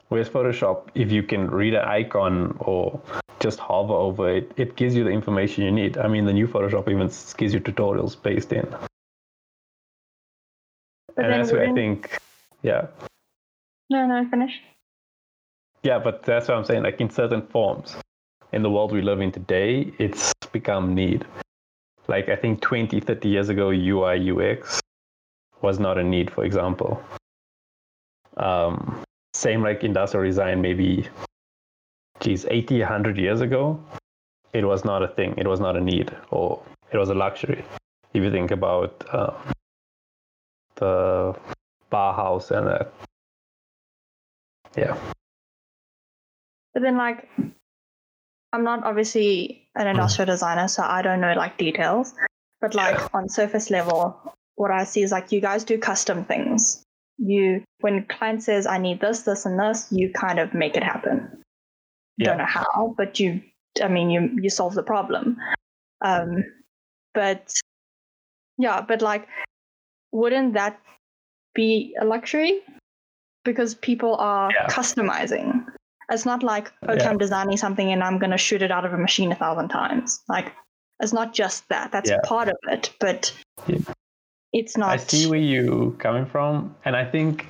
Whereas 0.08 0.28
Photoshop, 0.28 0.88
if 0.94 1.10
you 1.10 1.22
can 1.22 1.50
read 1.50 1.74
an 1.74 1.84
icon 1.84 2.56
or 2.60 3.00
just 3.40 3.58
hover 3.58 3.94
over 3.94 4.28
it, 4.30 4.52
it 4.56 4.76
gives 4.76 4.94
you 4.94 5.02
the 5.04 5.10
information 5.10 5.64
you 5.64 5.72
need. 5.72 5.98
I 5.98 6.06
mean, 6.08 6.24
the 6.24 6.32
new 6.32 6.46
Photoshop 6.46 6.88
even 6.88 7.08
gives 7.36 7.54
you 7.54 7.60
tutorials 7.60 8.20
based 8.20 8.52
in. 8.52 8.66
but 11.16 11.24
and 11.24 11.32
that's 11.32 11.52
where 11.52 11.68
I 11.68 11.72
think, 11.72 12.18
yeah, 12.62 12.86
no, 13.90 14.06
no, 14.06 14.28
finish. 14.30 14.52
yeah, 15.82 15.98
but 15.98 16.22
that's 16.22 16.48
what 16.48 16.56
I'm 16.58 16.64
saying. 16.64 16.82
Like 16.82 17.00
in 17.00 17.10
certain 17.10 17.42
forms, 17.46 17.96
in 18.54 18.62
the 18.62 18.70
world 18.70 18.92
we 18.92 19.02
live 19.02 19.20
in 19.20 19.32
today, 19.32 19.92
it's 19.98 20.32
become 20.52 20.94
need. 20.94 21.26
Like 22.06 22.28
I 22.28 22.36
think 22.36 22.60
20, 22.60 23.00
30 23.00 23.28
years 23.28 23.48
ago, 23.48 23.70
UI 23.70 24.30
UX 24.30 24.80
was 25.60 25.80
not 25.80 25.98
a 25.98 26.04
need, 26.04 26.30
for 26.30 26.44
example. 26.44 27.02
Um, 28.36 29.02
same 29.32 29.62
like 29.62 29.82
industrial 29.82 30.24
design, 30.24 30.60
maybe, 30.60 31.08
geez, 32.20 32.46
80, 32.48 32.78
100 32.80 33.18
years 33.18 33.40
ago, 33.40 33.82
it 34.52 34.64
was 34.64 34.84
not 34.84 35.02
a 35.02 35.08
thing. 35.08 35.34
It 35.36 35.48
was 35.48 35.58
not 35.58 35.76
a 35.76 35.80
need, 35.80 36.16
or 36.30 36.62
it 36.92 36.98
was 36.98 37.08
a 37.08 37.14
luxury. 37.14 37.64
If 38.12 38.22
you 38.22 38.30
think 38.30 38.52
about 38.52 39.04
uh, 39.12 39.32
the 40.76 41.34
Bauhaus 41.90 42.52
and 42.52 42.68
that. 42.68 42.92
Yeah. 44.76 44.96
But 46.72 46.82
then, 46.82 46.96
like, 46.96 47.28
I'm 48.54 48.62
not 48.62 48.84
obviously 48.84 49.68
an 49.74 49.88
industrial 49.88 50.26
designer, 50.26 50.68
so 50.68 50.84
I 50.84 51.02
don't 51.02 51.20
know 51.20 51.32
like 51.34 51.58
details. 51.58 52.14
But 52.60 52.76
like 52.76 53.12
on 53.12 53.28
surface 53.28 53.68
level, 53.68 54.16
what 54.54 54.70
I 54.70 54.84
see 54.84 55.02
is 55.02 55.10
like 55.10 55.32
you 55.32 55.40
guys 55.40 55.64
do 55.64 55.76
custom 55.76 56.24
things. 56.24 56.80
You, 57.18 57.64
when 57.80 58.04
client 58.06 58.44
says 58.44 58.64
I 58.66 58.78
need 58.78 59.00
this, 59.00 59.22
this, 59.22 59.44
and 59.44 59.58
this, 59.58 59.88
you 59.90 60.12
kind 60.12 60.38
of 60.38 60.54
make 60.54 60.76
it 60.76 60.84
happen. 60.84 61.42
Yeah. 62.16 62.28
Don't 62.28 62.38
know 62.38 62.46
how, 62.46 62.94
but 62.96 63.18
you, 63.18 63.42
I 63.82 63.88
mean, 63.88 64.08
you 64.08 64.30
you 64.40 64.50
solve 64.50 64.74
the 64.74 64.84
problem. 64.84 65.36
Um, 66.00 66.44
but 67.12 67.52
yeah, 68.56 68.82
but 68.82 69.02
like, 69.02 69.26
wouldn't 70.12 70.54
that 70.54 70.80
be 71.56 71.96
a 72.00 72.04
luxury? 72.04 72.60
Because 73.44 73.74
people 73.74 74.14
are 74.14 74.52
Yeah. 74.52 74.68
customizing. 74.68 75.66
It's 76.10 76.26
not 76.26 76.42
like, 76.42 76.72
okay, 76.88 77.02
Yeah. 77.02 77.10
I'm 77.10 77.18
designing 77.18 77.56
something 77.56 77.90
and 77.92 78.02
I'm 78.02 78.18
going 78.18 78.30
to 78.30 78.38
shoot 78.38 78.62
it 78.62 78.70
out 78.70 78.84
of 78.84 78.92
a 78.92 78.98
machine 78.98 79.32
a 79.32 79.34
thousand 79.34 79.68
times. 79.68 80.22
Like, 80.28 80.52
it's 81.00 81.12
not 81.12 81.34
just 81.34 81.68
that. 81.68 81.92
That's 81.92 82.10
Yeah. 82.10 82.20
part 82.24 82.48
of 82.48 82.56
it, 82.68 82.92
but 83.00 83.32
Yeah. 83.66 83.78
it's 84.52 84.76
not. 84.76 84.90
I 84.90 84.96
see 84.96 85.26
where 85.26 85.38
you 85.38 85.96
coming 85.98 86.26
from, 86.26 86.74
and 86.84 86.94
I 86.94 87.04
think 87.04 87.46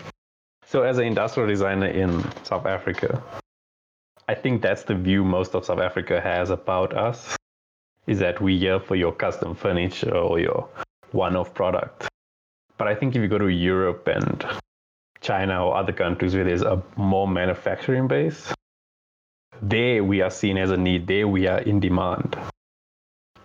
so. 0.67 0.83
As 0.83 0.99
an 0.99 1.05
industrial 1.05 1.49
designer 1.49 1.87
in 1.87 2.23
South 2.45 2.67
Africa, 2.67 3.23
I 4.29 4.35
think 4.35 4.63
that's 4.63 4.85
the 4.85 4.95
view 4.95 5.25
most 5.25 5.55
of 5.55 5.65
South 5.65 5.81
Africa 5.81 6.21
has 6.21 6.51
about 6.51 6.97
us 6.97 7.37
is 8.07 8.19
that 8.19 8.41
we 8.41 8.59
here 8.59 8.81
for 8.81 8.97
your 8.97 9.13
custom 9.13 9.55
furniture 9.55 10.15
or 10.15 10.39
your 10.39 10.69
one-off 11.13 11.55
product. 11.55 12.09
But 12.77 12.89
I 12.89 12.95
think 12.95 13.15
if 13.15 13.23
you 13.23 13.29
go 13.29 13.39
to 13.39 13.49
Europe 13.49 14.07
and 14.09 14.45
China 15.25 15.65
or 15.67 15.77
other 15.77 15.93
countries 15.93 16.35
where 16.35 16.45
there's 16.45 16.63
a 16.63 16.81
more 16.97 17.27
manufacturing 17.27 18.07
base, 18.07 18.53
there 19.63 20.05
we 20.05 20.21
are 20.21 20.31
seen 20.31 20.59
as 20.59 20.71
a 20.71 20.77
need. 20.77 21.07
There 21.07 21.27
we 21.27 21.47
are 21.47 21.61
in 21.61 21.81
demand 21.81 22.37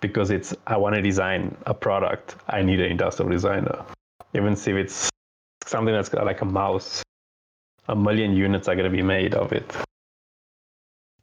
because 0.00 0.30
it's 0.30 0.54
I 0.66 0.76
want 0.76 0.94
to 0.94 1.02
design 1.02 1.56
a 1.66 1.74
product. 1.74 2.36
I 2.48 2.62
need 2.62 2.80
an 2.80 2.90
industrial 2.90 3.30
designer, 3.30 3.84
even 4.34 4.52
if 4.52 4.68
it's 4.68 5.08
something 5.64 5.94
that's 5.94 6.10
got 6.10 6.26
like 6.26 6.42
a 6.42 6.44
mouse. 6.44 7.02
A 7.88 7.96
million 7.96 8.36
units 8.36 8.68
are 8.68 8.76
going 8.76 8.90
to 8.90 8.96
be 8.96 9.02
made 9.02 9.34
of 9.34 9.52
it. 9.52 9.74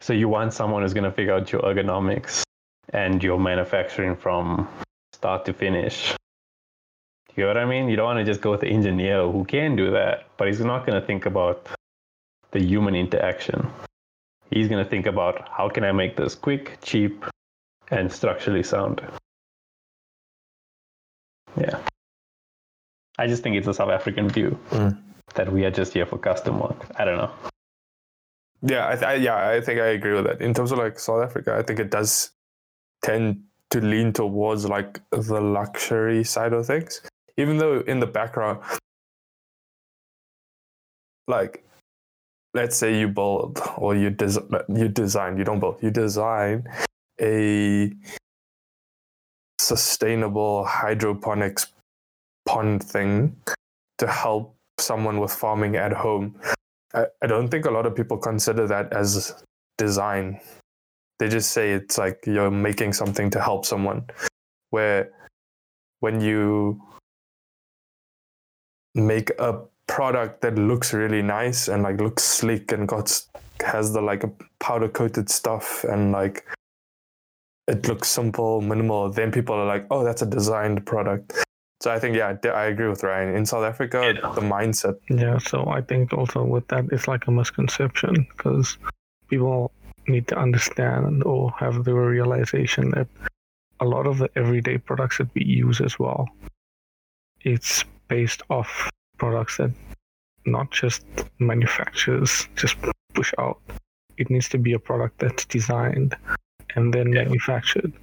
So 0.01 0.13
you 0.13 0.27
want 0.27 0.53
someone 0.53 0.81
who's 0.81 0.93
going 0.93 1.05
to 1.05 1.11
figure 1.11 1.33
out 1.33 1.51
your 1.51 1.61
ergonomics 1.61 2.43
and 2.89 3.23
your 3.23 3.39
manufacturing 3.39 4.15
from 4.15 4.67
start 5.13 5.45
to 5.45 5.53
finish. 5.53 6.13
You 7.37 7.43
know 7.43 7.49
what 7.49 7.57
I 7.57 7.65
mean? 7.65 7.87
You 7.87 7.95
don't 7.95 8.05
want 8.05 8.17
to 8.17 8.25
just 8.25 8.41
go 8.41 8.49
with 8.51 8.61
the 8.61 8.67
engineer 8.67 9.21
who 9.31 9.45
can 9.45 9.75
do 9.75 9.91
that, 9.91 10.25
but 10.37 10.47
he's 10.47 10.59
not 10.59 10.85
going 10.87 10.99
to 10.99 11.05
think 11.05 11.27
about 11.27 11.67
the 12.51 12.59
human 12.59 12.95
interaction. 12.95 13.69
He's 14.49 14.67
going 14.67 14.83
to 14.83 14.89
think 14.89 15.05
about 15.05 15.47
how 15.49 15.69
can 15.69 15.83
I 15.83 15.91
make 15.91 16.17
this 16.17 16.33
quick, 16.33 16.79
cheap, 16.81 17.23
and 17.91 18.11
structurally 18.11 18.63
sound. 18.63 19.01
Yeah. 21.59 21.79
I 23.19 23.27
just 23.27 23.43
think 23.43 23.55
it's 23.55 23.67
a 23.67 23.73
South 23.73 23.89
African 23.91 24.29
view 24.29 24.57
Mm. 24.71 24.97
that 25.35 25.51
we 25.51 25.63
are 25.65 25.71
just 25.71 25.93
here 25.93 26.05
for 26.05 26.17
custom 26.17 26.59
work. 26.59 26.85
I 26.95 27.05
don't 27.05 27.17
know. 27.17 27.31
Yeah, 28.63 28.87
I, 28.87 28.93
th- 28.93 29.03
I 29.03 29.13
yeah, 29.15 29.49
I 29.49 29.61
think 29.61 29.79
I 29.79 29.87
agree 29.87 30.13
with 30.13 30.25
that. 30.25 30.41
In 30.41 30.53
terms 30.53 30.71
of 30.71 30.79
like 30.79 30.97
South 30.97 31.23
Africa, 31.23 31.55
I 31.55 31.61
think 31.61 31.79
it 31.79 31.91
does 31.91 32.31
tend 33.03 33.43
to 33.69 33.81
lean 33.81 34.11
towards 34.13 34.65
like 34.67 34.99
the 35.11 35.39
luxury 35.41 36.23
side 36.23 36.53
of 36.53 36.65
things, 36.65 37.01
even 37.37 37.57
though 37.57 37.79
in 37.81 37.99
the 37.99 38.07
background, 38.07 38.59
like, 41.27 41.63
let's 42.53 42.75
say 42.77 42.99
you 42.99 43.07
build 43.07 43.61
or 43.77 43.95
you 43.95 44.09
des- 44.09 44.47
you 44.69 44.87
design, 44.87 45.37
you 45.37 45.43
don't 45.43 45.59
build, 45.59 45.81
you 45.81 45.91
design 45.91 46.67
a 47.21 47.91
sustainable 49.59 50.65
hydroponics 50.65 51.67
pond 52.45 52.83
thing 52.83 53.35
to 53.97 54.07
help 54.07 54.55
someone 54.79 55.19
with 55.19 55.31
farming 55.31 55.75
at 55.75 55.91
home. 55.91 56.35
I, 56.93 57.05
I 57.21 57.27
don't 57.27 57.49
think 57.49 57.65
a 57.65 57.71
lot 57.71 57.85
of 57.85 57.95
people 57.95 58.17
consider 58.17 58.67
that 58.67 58.93
as 58.93 59.43
design. 59.77 60.39
They 61.19 61.27
just 61.27 61.51
say 61.51 61.71
it's 61.71 61.97
like 61.97 62.23
you're 62.25 62.51
making 62.51 62.93
something 62.93 63.29
to 63.31 63.41
help 63.41 63.65
someone. 63.65 64.05
Where 64.69 65.11
when 65.99 66.21
you 66.21 66.81
make 68.97 69.31
a 69.39 69.59
product 69.87 70.41
that 70.41 70.55
looks 70.55 70.93
really 70.93 71.21
nice 71.21 71.67
and 71.67 71.83
like 71.83 71.99
looks 71.99 72.23
sleek 72.23 72.71
and 72.71 72.87
got 72.87 73.21
has 73.65 73.93
the 73.93 74.01
like 74.01 74.23
a 74.23 74.31
powder 74.59 74.89
coated 74.89 75.29
stuff 75.29 75.83
and 75.85 76.11
like 76.11 76.45
it 77.67 77.87
looks 77.87 78.07
simple, 78.07 78.61
minimal, 78.61 79.09
then 79.09 79.31
people 79.31 79.55
are 79.55 79.65
like, 79.65 79.85
oh, 79.91 80.03
that's 80.03 80.21
a 80.21 80.25
designed 80.25 80.85
product. 80.85 81.33
So 81.81 81.91
I 81.91 81.99
think 81.99 82.15
yeah, 82.15 82.35
I 82.53 82.65
agree 82.65 82.87
with 82.87 83.03
Ryan. 83.03 83.35
In 83.35 83.45
South 83.45 83.63
Africa, 83.63 84.13
the 84.35 84.41
mindset 84.41 84.97
Yeah, 85.09 85.37
so 85.37 85.67
I 85.67 85.81
think 85.81 86.13
also 86.13 86.43
with 86.43 86.67
that, 86.69 86.85
it's 86.91 87.07
like 87.07 87.27
a 87.27 87.31
misconception 87.31 88.27
because 88.35 88.77
people 89.29 89.71
need 90.07 90.27
to 90.29 90.37
understand 90.37 91.23
or 91.23 91.51
have 91.51 91.83
the 91.83 91.93
realization 91.93 92.91
that 92.91 93.07
a 93.79 93.85
lot 93.85 94.07
of 94.07 94.17
the 94.17 94.29
everyday 94.35 94.77
products 94.77 95.19
that 95.19 95.27
we 95.35 95.43
use 95.43 95.81
as 95.81 95.99
well, 95.99 96.27
it's 97.41 97.83
based 98.07 98.41
off 98.49 98.89
products 99.17 99.57
that 99.57 99.71
not 100.45 100.71
just 100.71 101.05
manufacturers 101.39 102.47
just 102.55 102.77
push 103.13 103.33
out. 103.37 103.59
It 104.17 104.29
needs 104.29 104.49
to 104.49 104.57
be 104.57 104.73
a 104.73 104.79
product 104.79 105.19
that's 105.19 105.45
designed 105.45 106.15
and 106.75 106.93
then 106.93 107.11
Yeah. 107.13 107.23
manufactured. 107.23 107.93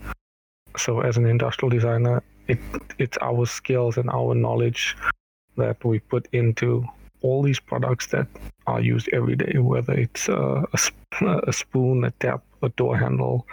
So 0.77 1.01
as 1.01 1.17
an 1.17 1.27
industrial 1.27 1.71
designer, 1.71 2.23
it 2.49 2.59
it's 2.99 3.19
our 3.23 3.47
skills 3.47 3.97
and 3.97 4.11
our 4.11 4.35
knowledge 4.35 4.97
that 5.57 5.83
we 5.85 5.99
put 6.01 6.29
into 6.33 6.85
all 7.23 7.43
these 7.43 7.61
products 7.61 8.07
that 8.09 8.27
are 8.67 8.81
used 8.81 9.09
every 9.13 9.37
day, 9.37 9.59
whether 9.59 9.95
it's 9.95 10.29
a, 10.29 10.67
sp- 10.77 11.01
a 11.49 11.53
spoon, 11.53 12.05
a 12.05 12.11
tap, 12.21 12.43
a 12.63 12.69
door 12.71 12.99
handle, 12.99 13.47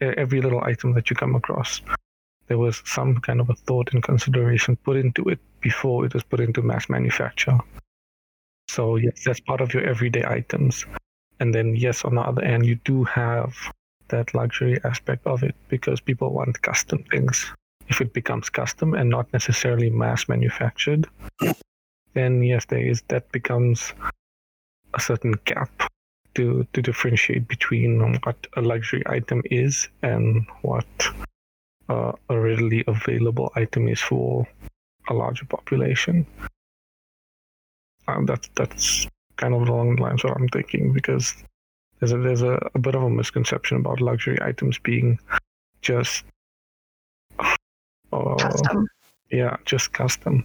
every 0.00 0.40
little 0.40 0.62
item 0.64 0.94
that 0.94 1.10
you 1.10 1.16
come 1.16 1.34
across. 1.34 1.82
There 2.46 2.58
was 2.58 2.82
some 2.84 3.20
kind 3.20 3.40
of 3.40 3.50
a 3.50 3.54
thought 3.54 3.92
and 3.92 4.02
consideration 4.02 4.76
put 4.76 4.96
into 4.96 5.24
it 5.28 5.38
before 5.60 6.04
it 6.04 6.14
was 6.14 6.22
put 6.22 6.40
into 6.40 6.62
mass 6.62 6.88
manufacture. 6.88 7.58
So, 8.68 8.96
yes, 8.96 9.22
that's 9.24 9.40
part 9.40 9.60
of 9.60 9.72
your 9.72 9.84
everyday 9.84 10.24
items. 10.24 10.84
And 11.40 11.54
then, 11.54 11.74
yes, 11.74 12.04
on 12.04 12.14
the 12.14 12.20
other 12.20 12.42
end, 12.42 12.66
you 12.66 12.76
do 12.84 13.04
have 13.04 13.54
that 14.08 14.34
luxury 14.34 14.78
aspect 14.84 15.26
of 15.26 15.42
it 15.42 15.54
because 15.68 16.00
people 16.00 16.30
want 16.30 16.60
custom 16.62 17.02
things. 17.10 17.50
If 17.88 18.00
it 18.00 18.12
becomes 18.12 18.48
custom 18.48 18.94
and 18.94 19.10
not 19.10 19.32
necessarily 19.32 19.90
mass 19.90 20.28
manufactured, 20.28 21.06
then 22.14 22.42
yes, 22.42 22.64
there 22.66 22.86
is 22.86 23.02
that 23.08 23.30
becomes 23.32 23.92
a 24.94 25.00
certain 25.00 25.34
gap 25.44 25.70
to 26.34 26.66
to 26.72 26.82
differentiate 26.82 27.46
between 27.48 28.00
what 28.22 28.46
a 28.56 28.62
luxury 28.62 29.02
item 29.06 29.42
is 29.50 29.88
and 30.02 30.46
what 30.62 30.86
uh, 31.88 32.12
a 32.28 32.38
readily 32.38 32.84
available 32.86 33.52
item 33.56 33.88
is 33.88 34.00
for 34.00 34.46
a 35.08 35.14
larger 35.14 35.44
population. 35.46 36.26
Um, 38.08 38.26
that's 38.26 38.48
that's 38.54 39.06
kind 39.36 39.54
of 39.54 39.62
along 39.62 39.96
the 39.96 40.02
lines 40.02 40.24
what 40.24 40.36
I'm 40.36 40.48
thinking 40.48 40.92
because 40.92 41.34
there's 41.98 42.12
a 42.12 42.18
there's 42.18 42.42
a, 42.42 42.58
a 42.74 42.78
bit 42.78 42.94
of 42.94 43.02
a 43.02 43.10
misconception 43.10 43.78
about 43.78 44.00
luxury 44.00 44.38
items 44.42 44.78
being 44.78 45.18
just 45.82 46.24
uh, 47.38 48.34
Custom. 48.36 48.88
yeah 49.30 49.56
just 49.64 49.92
custom 49.92 50.44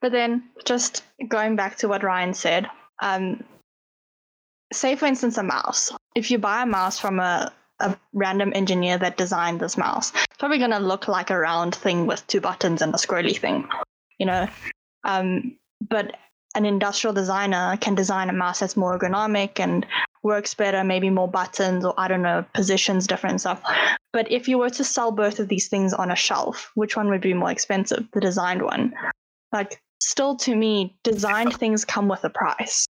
But 0.00 0.12
then, 0.12 0.44
just 0.64 1.02
going 1.28 1.56
back 1.56 1.76
to 1.78 1.88
what 1.88 2.02
Ryan 2.02 2.34
said, 2.34 2.68
um, 3.00 3.42
say 4.72 4.96
for 4.96 5.06
instance 5.06 5.38
a 5.38 5.42
mouse. 5.42 5.92
If 6.14 6.30
you 6.30 6.38
buy 6.38 6.62
a 6.62 6.66
mouse 6.66 6.98
from 6.98 7.20
a, 7.20 7.52
a 7.84 7.96
random 8.12 8.52
engineer 8.54 8.98
that 8.98 9.16
designed 9.16 9.60
this 9.60 9.76
mouse, 9.76 10.12
it's 10.14 10.38
probably 10.38 10.58
going 10.58 10.70
to 10.70 10.78
look 10.78 11.06
like 11.06 11.30
a 11.30 11.38
round 11.38 11.74
thing 11.74 12.06
with 12.06 12.26
two 12.26 12.40
buttons 12.40 12.82
and 12.82 12.92
a 12.94 12.98
scrolly 12.98 13.38
thing, 13.38 13.68
you 14.18 14.26
know. 14.26 14.48
Um, 15.04 15.56
but 15.86 16.16
an 16.54 16.64
industrial 16.64 17.12
designer 17.12 17.76
can 17.80 17.94
design 17.94 18.30
a 18.30 18.32
mouse 18.32 18.60
that's 18.60 18.76
more 18.76 18.98
ergonomic 18.98 19.60
and 19.60 19.86
works 20.22 20.54
better, 20.54 20.82
maybe 20.82 21.10
more 21.10 21.28
buttons 21.28 21.84
or 21.84 21.94
I 21.98 22.08
don't 22.08 22.22
know, 22.22 22.44
positions 22.54 23.06
different 23.06 23.40
stuff. 23.40 23.62
But 24.12 24.30
if 24.30 24.48
you 24.48 24.58
were 24.58 24.70
to 24.70 24.84
sell 24.84 25.12
both 25.12 25.38
of 25.38 25.48
these 25.48 25.68
things 25.68 25.92
on 25.92 26.10
a 26.10 26.16
shelf, 26.16 26.70
which 26.74 26.96
one 26.96 27.08
would 27.10 27.20
be 27.20 27.34
more 27.34 27.50
expensive? 27.50 28.06
The 28.12 28.20
designed 28.20 28.62
one. 28.62 28.94
Like, 29.52 29.82
still 30.00 30.36
to 30.36 30.56
me, 30.56 30.96
designed 31.02 31.54
things 31.54 31.84
come 31.84 32.08
with 32.08 32.24
a 32.24 32.30
price. 32.30 32.86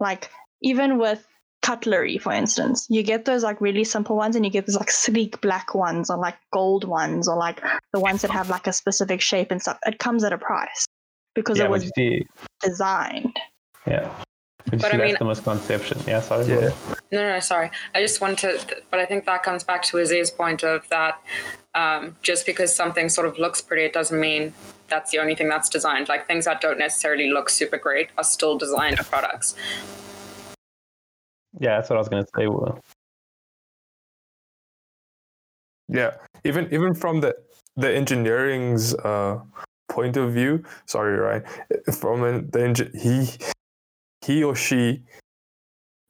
Like, 0.00 0.30
even 0.62 0.98
with 0.98 1.26
cutlery, 1.62 2.18
for 2.18 2.32
instance, 2.32 2.86
you 2.88 3.02
get 3.02 3.24
those 3.24 3.42
like 3.42 3.60
really 3.60 3.84
simple 3.84 4.16
ones 4.16 4.36
and 4.36 4.44
you 4.44 4.50
get 4.50 4.66
those 4.66 4.76
like 4.76 4.90
sleek 4.90 5.40
black 5.40 5.74
ones 5.74 6.10
or 6.10 6.16
like 6.16 6.36
gold 6.52 6.84
ones 6.84 7.28
or 7.28 7.36
like 7.36 7.60
the 7.92 8.00
ones 8.00 8.22
that 8.22 8.30
have 8.30 8.48
like 8.48 8.66
a 8.66 8.72
specific 8.72 9.20
shape 9.20 9.50
and 9.50 9.60
stuff. 9.60 9.78
It 9.86 9.98
comes 9.98 10.24
at 10.24 10.32
a 10.32 10.38
price 10.38 10.86
because 11.34 11.58
yeah, 11.58 11.64
it 11.64 11.70
was 11.70 11.84
you 11.84 11.90
see, 11.96 12.26
designed. 12.62 13.38
yeah. 13.86 14.10
But, 14.70 14.80
But 14.80 14.80
see, 14.80 14.86
I 14.88 14.96
that's 14.98 15.02
mean- 15.08 15.16
the 15.18 15.24
misconception. 15.24 15.98
Yeah, 16.06 16.20
sorry. 16.20 16.44
Yeah. 16.46 16.70
No, 17.10 17.22
no, 17.22 17.32
no, 17.32 17.40
sorry. 17.40 17.70
I 17.94 18.02
just 18.02 18.20
wanted 18.20 18.60
to, 18.60 18.76
but 18.90 19.00
I 19.00 19.06
think 19.06 19.24
that 19.24 19.42
comes 19.42 19.64
back 19.64 19.82
to 19.84 19.96
Aziz's 19.96 20.30
point 20.30 20.62
of 20.62 20.86
that 20.90 21.22
um, 21.74 22.16
just 22.22 22.44
because 22.44 22.74
something 22.74 23.08
sort 23.08 23.26
of 23.26 23.38
looks 23.38 23.62
pretty, 23.62 23.84
it 23.84 23.92
doesn't 23.94 24.18
mean 24.20 24.52
that's 24.88 25.10
the 25.10 25.18
only 25.18 25.34
thing 25.34 25.48
that's 25.48 25.68
designed. 25.70 26.08
Like 26.08 26.26
things 26.26 26.44
that 26.44 26.60
don't 26.60 26.78
necessarily 26.78 27.30
look 27.30 27.48
super 27.48 27.78
great 27.78 28.08
are 28.18 28.24
still 28.24 28.58
designed 28.58 28.98
products. 28.98 29.54
Yeah, 31.60 31.76
that's 31.76 31.90
what 31.90 31.96
I 31.96 32.00
was 32.00 32.08
gonna 32.08 32.26
say. 32.36 32.46
Will. 32.46 32.78
Yeah, 35.88 36.12
even 36.44 36.72
even 36.72 36.94
from 36.94 37.20
the 37.20 37.34
the 37.76 37.94
engineering's 37.94 38.94
uh, 38.94 39.40
point 39.88 40.16
of 40.16 40.32
view. 40.32 40.62
Sorry, 40.86 41.16
right? 41.16 41.42
From 41.94 42.24
an- 42.24 42.50
the 42.50 42.58
engi- 42.60 42.94
he 43.00 43.30
he 44.26 44.44
or 44.44 44.54
she 44.56 45.02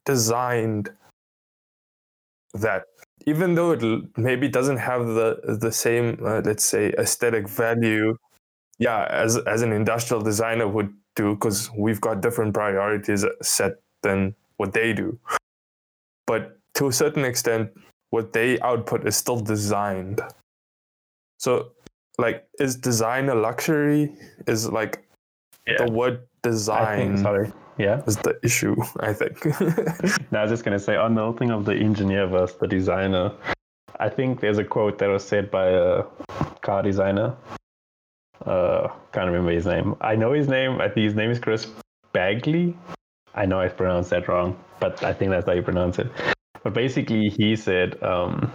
designed 0.05 0.89
that, 2.55 2.83
even 3.25 3.55
though 3.55 3.71
it 3.71 3.83
maybe 4.17 4.47
doesn't 4.47 4.77
have 4.77 5.05
the 5.07 5.57
the 5.61 5.71
same 5.71 6.17
uh, 6.25 6.41
let's 6.43 6.63
say 6.63 6.89
aesthetic 6.97 7.47
value. 7.47 8.15
Yeah, 8.79 9.05
as 9.09 9.37
as 9.39 9.63
an 9.63 9.73
industrial 9.73 10.21
designer 10.23 10.67
would 10.67 10.93
do, 11.15 11.35
because 11.35 11.71
we've 11.77 12.01
got 12.01 12.21
different 12.21 12.53
priorities 12.53 13.25
set 13.41 13.73
than 14.03 14.35
what 14.59 14.73
they 14.73 14.93
do. 14.93 15.17
but 16.27 16.57
to 16.75 16.87
a 16.87 16.93
certain 16.93 17.25
extent, 17.25 17.71
what 18.11 18.31
they 18.33 18.59
output 18.59 19.05
is 19.07 19.15
still 19.17 19.39
designed. 19.39 20.21
So, 21.39 21.71
like, 22.17 22.47
is 22.59 22.75
design 22.75 23.29
a 23.29 23.35
luxury? 23.35 24.13
Is 24.47 24.69
like 24.69 24.93
Yeah. 25.67 25.85
the 25.85 25.91
word 25.91 26.21
design 26.43 26.97
think, 27.15 27.19
sorry. 27.19 27.51
Yeah. 27.77 28.03
is 28.05 28.17
the 28.17 28.37
issue, 28.43 28.75
I 28.99 29.13
think. 29.13 29.35
No, 30.31 30.39
I 30.39 30.43
was 30.43 30.51
just 30.51 30.63
gonna 30.65 30.79
say 30.79 30.95
on 30.95 31.15
the 31.15 31.21
whole 31.21 31.33
thing 31.41 31.51
of 31.51 31.65
the 31.65 31.73
engineer 31.75 32.27
versus 32.27 32.57
the 32.59 32.67
designer. 32.67 33.31
I 33.99 34.09
think 34.09 34.39
there's 34.39 34.57
a 34.59 34.63
quote 34.63 34.97
that 34.99 35.07
was 35.09 35.23
said 35.25 35.49
by 35.51 35.67
a 35.69 36.03
car 36.61 36.83
designer. 36.83 37.35
Uh, 38.45 38.87
can't 39.13 39.27
remember 39.27 39.51
his 39.51 39.65
name. 39.65 39.95
I 40.01 40.15
know 40.15 40.31
his 40.33 40.47
name. 40.47 40.79
I 40.79 40.87
think 40.87 41.03
his 41.09 41.15
name 41.15 41.31
is 41.31 41.39
Chris 41.39 41.67
Bagley. 42.13 42.77
I 43.39 43.45
know 43.45 43.61
I've 43.61 43.77
pronounced 43.77 44.09
that 44.09 44.27
wrong, 44.27 44.59
but 44.81 45.01
I 45.01 45.13
think 45.13 45.31
that's 45.31 45.45
how 45.45 45.53
you 45.53 45.61
pronounce 45.61 45.97
it. 45.97 46.11
But 46.61 46.73
basically, 46.73 47.29
he 47.29 47.55
said, 47.55 48.03
um, 48.03 48.51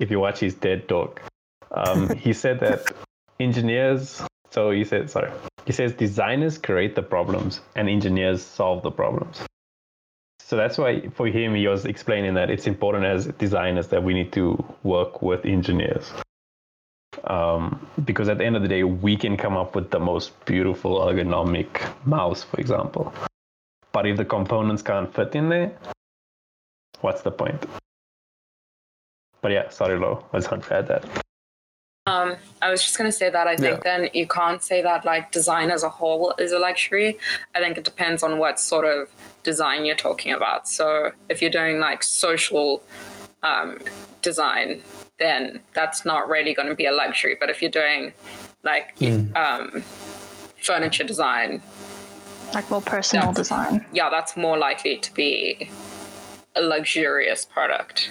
if 0.00 0.10
you 0.10 0.18
watch 0.18 0.40
his 0.40 0.56
TED 0.56 0.88
talk, 0.88 1.22
um, 1.70 2.08
he 2.16 2.32
said 2.32 2.58
that 2.60 2.92
engineers. 3.38 4.20
So 4.50 4.72
he 4.72 4.84
said, 4.84 5.08
sorry, 5.08 5.30
he 5.66 5.72
says 5.72 5.92
designers 5.92 6.58
create 6.58 6.96
the 6.96 7.02
problems 7.02 7.60
and 7.76 7.88
engineers 7.88 8.42
solve 8.42 8.82
the 8.82 8.90
problems. 8.90 9.40
So 10.40 10.56
that's 10.56 10.76
why 10.76 11.08
for 11.10 11.28
him 11.28 11.54
he 11.54 11.68
was 11.68 11.86
explaining 11.86 12.34
that 12.34 12.50
it's 12.50 12.66
important 12.66 13.04
as 13.04 13.26
designers 13.38 13.86
that 13.88 14.02
we 14.02 14.14
need 14.14 14.32
to 14.32 14.62
work 14.82 15.22
with 15.22 15.46
engineers. 15.46 16.12
Um, 17.24 17.86
because 18.04 18.28
at 18.28 18.38
the 18.38 18.44
end 18.44 18.56
of 18.56 18.62
the 18.62 18.68
day, 18.68 18.82
we 18.82 19.16
can 19.16 19.36
come 19.36 19.56
up 19.56 19.76
with 19.76 19.92
the 19.92 20.00
most 20.00 20.44
beautiful 20.44 20.98
ergonomic 20.98 21.88
mouse, 22.04 22.42
for 22.42 22.58
example. 22.58 23.14
But 23.92 24.06
if 24.06 24.16
the 24.16 24.24
components 24.24 24.82
can't 24.82 25.12
fit 25.14 25.34
in 25.34 25.48
there, 25.48 25.72
what's 27.02 27.22
the 27.22 27.30
point? 27.30 27.64
But 29.42 29.52
yeah, 29.52 29.68
sorry, 29.68 29.98
Lo, 29.98 30.24
I 30.32 30.38
just 30.38 30.50
want 30.50 30.64
to 30.64 30.74
add 30.74 30.88
that. 30.88 31.04
Um, 32.06 32.36
I 32.60 32.70
was 32.70 32.82
just 32.82 32.98
gonna 32.98 33.12
say 33.12 33.30
that 33.30 33.46
I 33.46 33.56
think 33.56 33.84
then 33.84 34.08
you 34.12 34.26
can't 34.26 34.60
say 34.60 34.82
that 34.82 35.04
like 35.04 35.30
design 35.30 35.70
as 35.70 35.84
a 35.84 35.88
whole 35.88 36.34
is 36.38 36.50
a 36.50 36.58
luxury. 36.58 37.18
I 37.54 37.60
think 37.60 37.78
it 37.78 37.84
depends 37.84 38.24
on 38.24 38.38
what 38.38 38.58
sort 38.58 38.84
of 38.86 39.08
design 39.44 39.84
you're 39.84 39.94
talking 39.94 40.32
about. 40.32 40.66
So 40.66 41.12
if 41.28 41.40
you're 41.40 41.50
doing 41.50 41.78
like 41.78 42.02
social 42.02 42.82
um, 43.44 43.78
design, 44.20 44.82
then 45.18 45.60
that's 45.74 46.04
not 46.04 46.28
really 46.28 46.54
going 46.54 46.68
to 46.68 46.74
be 46.74 46.86
a 46.86 46.92
luxury. 46.92 47.36
But 47.38 47.50
if 47.50 47.62
you're 47.62 47.70
doing 47.70 48.12
like 48.64 48.94
um, 49.36 49.82
furniture 50.60 51.04
design, 51.04 51.62
Like 52.54 52.70
more 52.70 52.82
personal 52.82 53.26
Yeah. 53.28 53.32
design. 53.32 53.86
yeah, 53.92 54.10
that's 54.10 54.36
more 54.36 54.58
likely 54.58 54.98
to 54.98 55.14
be 55.14 55.70
a 56.54 56.60
luxurious 56.62 57.44
product. 57.44 58.10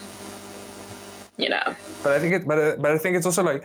You 1.37 1.49
know. 1.49 1.75
but 2.03 2.11
I 2.13 2.19
think 2.19 2.33
it, 2.33 2.47
but 2.47 2.59
I- 2.59 2.75
but 2.75 2.91
I 2.91 2.97
think 2.97 3.15
it's 3.17 3.25
also 3.25 3.43
like 3.43 3.63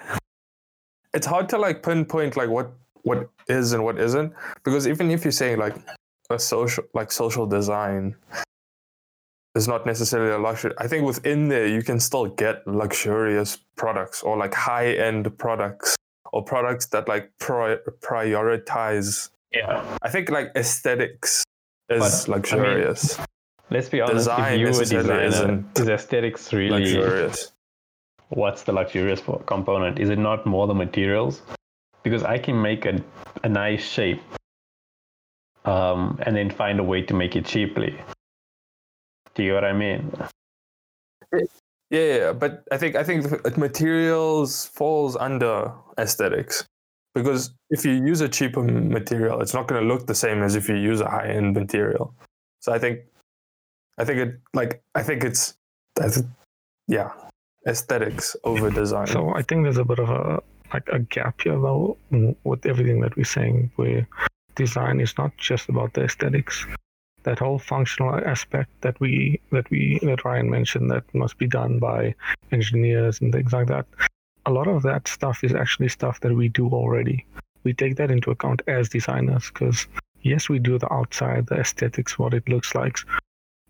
it's 1.15 1.27
hard 1.27 1.49
to 1.51 1.59
like 1.59 1.83
pinpoint 1.83 2.37
like 2.37 2.49
what 2.49 2.71
what 3.03 3.29
is 3.49 3.73
and 3.73 3.85
what 3.85 3.99
isn't 3.99 4.33
because 4.65 4.87
even 4.89 5.11
if 5.11 5.25
you're 5.25 5.33
saying 5.33 5.59
like 5.59 5.75
a 6.31 6.39
social 6.39 6.85
like 6.95 7.13
social 7.13 7.47
design 7.47 8.15
is 9.55 9.67
not 9.69 9.87
necessarily 9.87 10.33
a 10.33 10.39
luxury. 10.39 10.73
I 10.79 10.87
think 10.89 11.07
within 11.07 11.49
there 11.49 11.67
you 11.67 11.83
can 11.83 11.99
still 12.01 12.27
get 12.27 12.67
luxurious 12.67 13.59
products 13.77 14.23
or 14.23 14.37
like 14.37 14.55
high 14.55 14.93
end 14.93 15.37
products 15.39 15.97
or 16.33 16.43
products 16.45 16.87
that 16.87 17.09
like 17.09 17.31
pri- 17.39 17.79
prioritize. 18.01 19.31
Yeah. 19.57 19.99
I 20.03 20.09
think 20.09 20.31
like 20.31 20.53
aesthetics 20.55 21.45
is 21.89 22.01
But, 22.01 22.13
I 22.13 22.17
mean, 22.27 22.37
luxurious. 22.37 23.19
Let's 23.71 23.89
be 23.89 24.01
honest, 24.01 24.17
Design 24.17 24.53
if 24.53 24.61
you 24.61 24.67
were 24.67 24.73
designer, 24.73 25.23
isn't 25.23 25.79
is 25.79 25.89
aesthetics 25.89 26.53
really 26.53 26.95
luxurious. 26.95 27.53
what's 28.29 28.63
the 28.63 28.73
luxurious 28.73 29.21
component? 29.47 29.99
Is 29.99 30.11
it 30.11 30.19
not 30.19 30.47
more 30.47 30.67
the 30.67 30.75
materials? 30.75 31.43
Because 32.03 32.23
I 32.23 32.39
can 32.39 32.61
make 32.61 32.87
a, 32.87 33.03
a 33.43 33.49
nice 33.49 33.85
shape 33.85 34.23
um, 35.65 36.19
and 36.25 36.37
then 36.37 36.51
find 36.51 36.79
a 36.79 36.85
way 36.85 37.03
to 37.03 37.15
make 37.15 37.35
it 37.35 37.45
cheaply. 37.45 37.99
Do 39.35 39.43
you 39.43 39.51
get 39.51 39.55
what 39.55 39.65
I 39.65 39.73
mean? 39.73 40.13
Yeah, 41.33 42.01
yeah, 42.21 42.33
but 42.33 42.63
I 42.71 42.79
think 42.79 42.97
I 42.97 43.05
think 43.05 43.25
the 43.25 43.53
materials 43.57 44.67
falls 44.67 45.17
under 45.17 45.73
aesthetics 45.99 46.65
because 47.17 47.55
if 47.71 47.83
you 47.83 47.93
use 47.93 48.21
a 48.21 48.29
cheaper 48.29 48.63
material, 48.63 49.41
it's 49.41 49.55
not 49.55 49.67
going 49.67 49.81
to 49.81 49.89
look 49.89 50.07
the 50.07 50.15
same 50.15 50.43
as 50.43 50.55
if 50.55 50.69
you 50.69 50.77
use 50.77 51.01
a 51.01 51.09
high 51.09 51.29
end 51.29 51.55
material. 51.55 52.15
So 52.61 52.75
I 52.75 52.79
think, 52.79 53.01
I 53.97 54.05
think 54.05 54.19
it 54.19 54.41
like 54.53 54.83
I 54.95 55.03
think 55.03 55.25
it's, 55.25 55.57
I 55.99 56.09
yeah, 56.87 57.11
aesthetics 57.67 58.37
over 58.45 58.71
design. 58.71 59.07
So 59.07 59.35
I 59.35 59.41
think 59.41 59.65
there's 59.65 59.79
a 59.79 59.85
bit 59.85 59.99
of 59.99 60.11
a 60.11 60.43
like 60.75 60.87
a 60.93 60.99
gap 60.99 61.41
here 61.41 61.59
though 61.59 61.97
with 62.45 62.67
everything 62.67 63.01
that 63.01 63.17
we're 63.17 63.25
saying 63.25 63.71
where 63.77 64.07
design 64.55 65.01
is 65.01 65.17
not 65.17 65.35
just 65.39 65.71
about 65.71 65.95
the 65.95 66.05
aesthetics. 66.05 66.67
That 67.23 67.39
whole 67.39 67.59
functional 67.59 68.15
aspect 68.15 68.71
that 68.83 69.01
we 69.01 69.41
that 69.53 69.71
we 69.71 70.01
that 70.03 70.23
Ryan 70.27 70.51
mentioned 70.51 70.91
that 70.91 71.03
must 71.15 71.39
be 71.39 71.47
done 71.47 71.79
by 71.79 72.15
engineers 72.53 73.23
and 73.23 73.33
things 73.33 73.55
like 73.55 73.69
that. 73.69 73.87
A 74.47 74.53
lot 74.53 74.69
of 74.69 74.83
that 74.83 75.09
stuff 75.09 75.45
is 75.45 75.55
actually 75.55 75.89
stuff 75.89 76.21
that 76.21 76.35
we 76.35 76.49
do 76.49 76.69
already. 76.69 77.27
We 77.65 77.75
take 77.75 77.97
that 77.97 78.11
into 78.11 78.31
account 78.31 78.63
as 78.69 78.89
designers 78.89 79.51
because 79.51 79.87
yes, 80.23 80.49
we 80.49 80.59
do 80.59 80.79
the 80.79 80.93
outside, 80.93 81.47
the 81.47 81.57
aesthetics, 81.57 82.19
what 82.19 82.33
it 82.33 82.49
looks 82.49 82.75
like, 82.75 82.99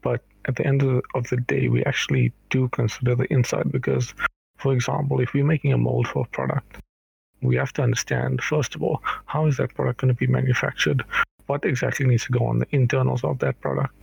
but 0.02 0.22
at 0.44 0.56
the 0.56 0.66
end 0.66 0.82
of 0.82 1.02
the, 1.30 1.36
day, 1.48 1.68
we 1.68 1.84
actually 1.84 2.32
do 2.50 2.68
consider 2.68 3.14
the 3.14 3.30
inside 3.32 3.72
because 3.72 4.14
for 4.58 4.72
example, 4.72 5.20
if 5.20 5.32
we're 5.34 5.44
making 5.44 5.72
a 5.72 5.78
mold 5.78 6.08
for 6.08 6.24
a 6.24 6.28
product, 6.28 6.78
we 7.42 7.56
have 7.56 7.72
to 7.74 7.82
understand, 7.82 8.42
first 8.42 8.74
of 8.74 8.82
all, 8.82 9.02
how 9.26 9.46
is 9.46 9.56
that 9.58 9.74
product 9.74 10.00
going 10.00 10.14
to 10.14 10.18
be 10.18 10.26
manufactured? 10.26 11.04
What 11.46 11.64
exactly 11.64 12.06
needs 12.06 12.24
to 12.24 12.32
go 12.32 12.46
on 12.46 12.58
the 12.58 12.66
internals 12.70 13.22
of 13.22 13.38
that 13.40 13.60
product? 13.60 13.94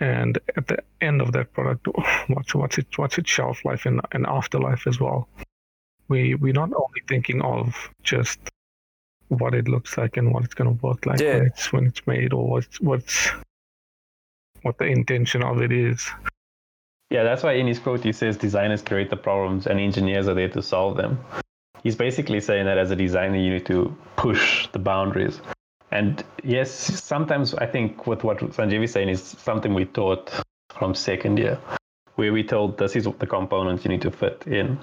And 0.00 0.38
at 0.56 0.68
the 0.68 0.78
end 1.00 1.20
of 1.20 1.32
that 1.32 1.52
product, 1.52 1.88
what's 2.28 2.54
what's 2.54 2.78
it 2.78 2.86
what's 2.96 3.18
its 3.18 3.30
shelf 3.30 3.64
life 3.64 3.86
and, 3.86 4.00
and 4.12 4.26
afterlife 4.26 4.86
as 4.86 5.00
well? 5.00 5.28
We 6.08 6.34
we're 6.34 6.52
not 6.52 6.72
only 6.72 7.02
thinking 7.06 7.42
of 7.42 7.74
just 8.02 8.38
what 9.28 9.54
it 9.54 9.68
looks 9.68 9.98
like 9.98 10.16
and 10.16 10.32
what 10.32 10.44
it's 10.44 10.54
going 10.54 10.74
to 10.76 10.86
work 10.86 11.04
like 11.06 11.20
Yeah. 11.20 11.34
when 11.38 11.46
it's 11.46 11.72
when 11.72 11.86
it's 11.86 12.06
made 12.06 12.32
or 12.32 12.48
what's 12.48 12.80
what's 12.80 13.30
what 14.62 14.78
the 14.78 14.86
intention 14.86 15.42
of 15.42 15.60
it 15.62 15.72
is. 15.72 16.08
Yeah, 17.10 17.22
that's 17.22 17.42
why 17.42 17.52
in 17.52 17.66
his 17.66 17.78
quote 17.78 18.02
he 18.04 18.12
says 18.12 18.36
designers 18.36 18.82
create 18.82 19.10
the 19.10 19.16
problems 19.16 19.66
and 19.66 19.80
engineers 19.80 20.28
are 20.28 20.34
there 20.34 20.48
to 20.50 20.62
solve 20.62 20.96
them. 20.96 21.18
He's 21.82 21.96
basically 21.96 22.40
saying 22.40 22.66
that 22.66 22.76
as 22.78 22.90
a 22.90 22.96
designer 22.96 23.36
you 23.36 23.50
need 23.50 23.66
to 23.66 23.96
push 24.16 24.66
the 24.72 24.78
boundaries. 24.78 25.40
And 25.90 26.22
yes, 26.44 26.70
sometimes 26.70 27.54
I 27.54 27.66
think 27.66 28.06
with 28.06 28.24
what 28.24 28.38
Sanjeev 28.38 28.84
is 28.84 28.92
saying 28.92 29.08
is 29.08 29.22
something 29.22 29.72
we 29.74 29.86
taught 29.86 30.30
from 30.70 30.94
second 30.94 31.38
year, 31.38 31.58
where 32.16 32.32
we 32.32 32.42
told 32.42 32.76
this 32.76 32.94
is 32.94 33.04
the 33.04 33.26
components 33.26 33.84
you 33.84 33.90
need 33.90 34.02
to 34.02 34.10
fit 34.10 34.44
in. 34.46 34.78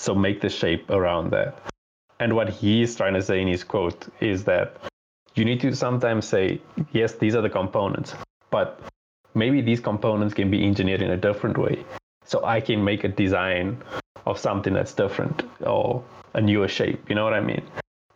So 0.00 0.14
make 0.14 0.40
the 0.40 0.48
shape 0.48 0.88
around 0.88 1.30
that. 1.32 1.58
And 2.20 2.34
what 2.34 2.48
he's 2.48 2.96
trying 2.96 3.12
to 3.12 3.20
say 3.20 3.42
in 3.42 3.48
his 3.48 3.64
quote 3.64 4.08
is 4.18 4.44
that 4.44 4.78
you 5.34 5.44
need 5.44 5.60
to 5.60 5.76
sometimes 5.76 6.26
say, 6.26 6.62
yes, 6.90 7.16
these 7.16 7.34
are 7.34 7.42
the 7.42 7.50
components, 7.50 8.14
but 8.50 8.80
maybe 9.34 9.60
these 9.60 9.78
components 9.78 10.32
can 10.32 10.50
be 10.50 10.64
engineered 10.64 11.02
in 11.02 11.10
a 11.10 11.18
different 11.18 11.58
way. 11.58 11.84
So 12.24 12.42
I 12.42 12.62
can 12.62 12.82
make 12.82 13.04
a 13.04 13.08
design 13.08 13.82
of 14.24 14.38
something 14.38 14.72
that's 14.72 14.94
different 14.94 15.42
or 15.60 16.02
a 16.32 16.40
newer 16.40 16.68
shape. 16.68 17.10
You 17.10 17.14
know 17.14 17.24
what 17.24 17.34
I 17.34 17.40
mean? 17.40 17.62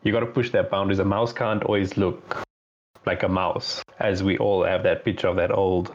You 0.02 0.10
got 0.10 0.20
to 0.20 0.32
push 0.38 0.52
that 0.52 0.70
boundaries. 0.70 1.00
A 1.00 1.04
mouse 1.04 1.34
can't 1.34 1.62
always 1.64 1.98
look 1.98 2.46
like 3.04 3.24
a 3.24 3.28
mouse, 3.28 3.82
as 4.00 4.22
we 4.22 4.38
all 4.38 4.64
have 4.64 4.84
that 4.84 5.04
picture 5.04 5.28
of 5.28 5.36
that 5.36 5.50
old 5.50 5.92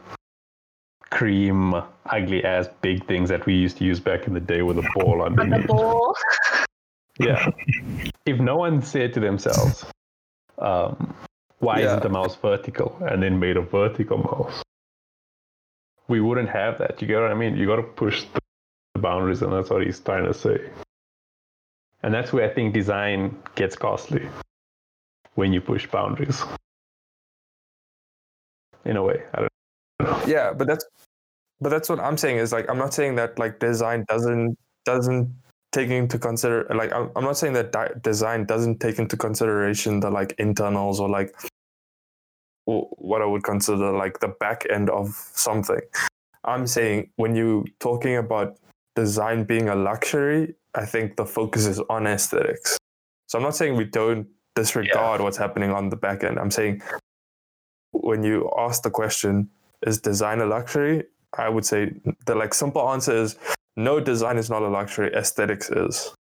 cream, 1.10 1.74
ugly 2.06 2.44
ass 2.44 2.68
big 2.82 3.06
things 3.06 3.28
that 3.28 3.46
we 3.46 3.54
used 3.54 3.76
to 3.78 3.84
use 3.84 4.00
back 4.00 4.26
in 4.26 4.34
the 4.34 4.40
day 4.40 4.62
with 4.62 4.78
a 4.78 4.90
ball 4.94 5.22
On 5.26 5.34
the 5.34 5.42
underneath. 5.42 5.66
ball. 5.66 6.14
Yeah. 7.18 7.50
if 8.24 8.38
no 8.38 8.56
one 8.56 8.80
said 8.80 9.12
to 9.14 9.20
themselves, 9.20 9.84
um, 10.58 11.14
why 11.58 11.80
Yeah. 11.80 11.86
isn't 11.86 12.02
the 12.02 12.08
mouse 12.08 12.34
vertical 12.36 12.96
and 13.10 13.22
then 13.22 13.38
made 13.38 13.58
a 13.58 13.60
vertical 13.60 14.16
mouse? 14.18 14.62
We 16.08 16.20
wouldn't 16.22 16.48
have 16.48 16.78
that. 16.78 17.02
You 17.02 17.06
get 17.08 17.20
what 17.20 17.30
I 17.30 17.34
mean? 17.34 17.56
You 17.56 17.66
got 17.66 17.76
to 17.76 17.82
push 17.82 18.24
the 18.24 18.40
the 18.94 19.00
boundaries, 19.00 19.42
and 19.42 19.52
that's 19.52 19.70
what 19.70 19.82
he's 19.84 20.00
trying 20.00 20.24
to 20.24 20.34
say. 20.34 20.58
And 22.02 22.12
that's 22.12 22.32
where 22.32 22.50
I 22.50 22.52
think 22.52 22.74
design 22.74 23.36
gets 23.54 23.76
costly 23.76 24.28
when 25.34 25.52
you 25.52 25.60
push 25.60 25.86
boundaries. 25.86 26.42
In 28.84 28.96
a 28.96 29.02
way, 29.02 29.22
I 29.34 29.40
don't 29.40 29.52
yeah 30.26 30.52
but 30.52 30.66
that's 30.66 30.84
but 31.60 31.68
that's 31.68 31.88
what 31.88 32.00
i'm 32.00 32.16
saying 32.16 32.38
is 32.38 32.52
like 32.52 32.68
i'm 32.70 32.78
not 32.78 32.94
saying 32.94 33.14
that 33.16 33.38
like 33.38 33.58
design 33.58 34.04
doesn't 34.08 34.56
doesn't 34.84 35.32
take 35.72 35.90
into 35.90 36.18
consider 36.18 36.66
like 36.74 36.92
i'm, 36.92 37.10
I'm 37.16 37.24
not 37.24 37.36
saying 37.36 37.52
that 37.54 37.72
di- 37.72 37.92
design 38.02 38.44
doesn't 38.44 38.80
take 38.80 38.98
into 38.98 39.16
consideration 39.16 40.00
the 40.00 40.10
like 40.10 40.34
internals 40.38 41.00
or 41.00 41.08
like 41.08 41.34
w- 42.66 42.86
what 42.98 43.22
i 43.22 43.26
would 43.26 43.44
consider 43.44 43.92
like 43.92 44.20
the 44.20 44.28
back 44.28 44.66
end 44.70 44.90
of 44.90 45.08
something 45.34 45.80
I'm 46.44 46.66
saying 46.66 47.10
when 47.16 47.36
you 47.36 47.66
talking 47.80 48.16
about 48.16 48.58
design 48.96 49.44
being 49.44 49.68
a 49.68 49.74
luxury, 49.74 50.54
I 50.74 50.86
think 50.86 51.16
the 51.16 51.26
focus 51.26 51.66
is 51.66 51.80
on 51.90 52.06
aesthetics. 52.06 52.78
So 53.28 53.38
I'm 53.38 53.44
not 53.44 53.56
saying 53.56 53.76
we 53.76 53.84
don't 53.84 54.26
disregard 54.54 55.20
what's 55.20 55.36
happening 55.36 55.70
on 55.70 55.90
the 55.90 55.96
back 55.96 56.24
end. 56.24 56.38
I'm 56.38 56.50
saying 56.50 56.82
when 57.92 58.22
you 58.22 58.50
ask 58.58 58.82
the 58.82 58.90
question, 58.90 59.50
is 59.86 60.00
design 60.00 60.40
a 60.40 60.46
luxury? 60.46 61.04
I 61.38 61.48
would 61.48 61.64
say 61.64 61.92
the 62.26 62.34
like 62.34 62.54
simple 62.54 62.88
answer 62.90 63.12
is 63.16 63.36
no 63.76 64.00
design 64.00 64.36
is 64.36 64.50
not 64.50 64.62
a 64.62 64.68
luxury, 64.68 65.12
aesthetics 65.14 65.70
is. 65.70 66.12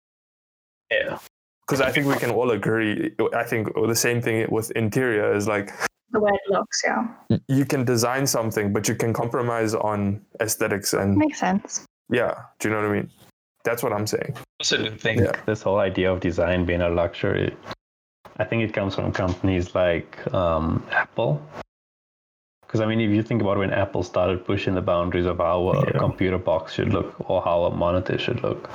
Yeah. 0.91 1.19
Because 1.67 1.81
I 1.81 1.91
think 1.91 2.07
we 2.07 2.17
can 2.17 2.31
all 2.31 2.51
agree. 2.53 3.15
I 3.35 3.45
think 3.45 3.69
the 3.75 3.95
same 3.95 4.23
thing 4.23 4.47
with 4.51 4.71
interior 4.73 5.35
is 5.35 5.47
like 5.47 5.73
The 6.13 6.21
way 6.21 6.31
it 6.33 6.51
looks, 6.51 6.83
yeah. 6.85 7.07
you 7.49 7.65
can 7.67 7.85
design 7.85 8.27
something, 8.27 8.73
but 8.73 8.89
you 8.89 8.95
can 8.95 9.13
compromise 9.13 9.75
on 9.75 10.23
aesthetics 10.41 10.95
and 10.95 11.17
Makes 11.17 11.41
sense. 11.41 11.85
yeah. 12.11 12.35
Do 12.59 12.69
you 12.69 12.75
know 12.75 12.81
what 12.83 12.91
I 12.91 12.95
mean? 12.95 13.11
That's 13.65 13.83
what 13.83 13.93
I'm 13.93 14.07
saying. 14.07 14.35
also 14.61 14.77
do 14.79 14.91
think 14.97 15.21
Yeah. 15.21 15.33
this 15.47 15.61
whole 15.63 15.79
idea 15.79 16.11
of 16.13 16.21
design 16.21 16.65
being 16.65 16.81
a 16.81 16.89
luxury, 16.89 17.55
I 18.39 18.45
think 18.45 18.63
it 18.63 18.73
comes 18.73 18.95
from 18.95 19.13
companies 19.13 19.75
like 19.75 20.17
um, 20.33 20.87
Apple. 20.93 21.43
Because 22.69 22.83
I 22.83 22.87
mean, 22.87 23.01
if 23.01 23.11
you 23.11 23.23
think 23.23 23.41
about 23.41 23.57
when 23.57 23.73
Apple 23.73 24.03
started 24.03 24.45
pushing 24.45 24.75
the 24.75 24.83
boundaries 24.83 25.25
of 25.25 25.39
how 25.39 25.71
a 25.71 25.87
Yeah. 25.87 25.99
computer 25.99 26.37
box 26.37 26.75
should 26.75 26.91
look 26.91 27.31
or 27.31 27.41
how 27.41 27.65
a 27.65 27.75
monitor 27.75 28.19
should 28.19 28.43
look, 28.43 28.69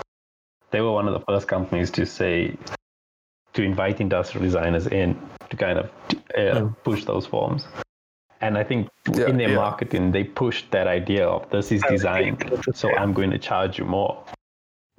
they 0.72 0.82
were 0.82 0.92
one 0.92 1.08
of 1.08 1.14
the 1.14 1.20
first 1.20 1.48
companies 1.48 1.92
to 1.92 2.06
say 2.08 2.58
to 3.54 3.62
invite 3.62 4.02
industrial 4.02 4.44
designers 4.44 4.88
in 4.88 5.16
to 5.52 5.56
kind 5.58 5.78
of 5.78 5.92
uh, 6.36 6.70
push 6.84 7.06
those 7.06 7.28
forms. 7.28 7.68
And 8.42 8.58
I 8.58 8.64
think 8.64 8.90
Yeah, 9.16 9.28
in 9.30 9.38
their 9.38 9.50
yeah. 9.50 9.56
marketing, 9.56 10.12
they 10.12 10.24
pushed 10.24 10.72
that 10.72 10.88
idea 10.88 11.28
of 11.28 11.48
this 11.52 11.72
is 11.72 11.84
design, 11.84 12.36
so 12.74 12.96
I'm 12.98 13.14
going 13.14 13.30
to 13.30 13.38
charge 13.38 13.78
you 13.78 13.86
more, 13.86 14.24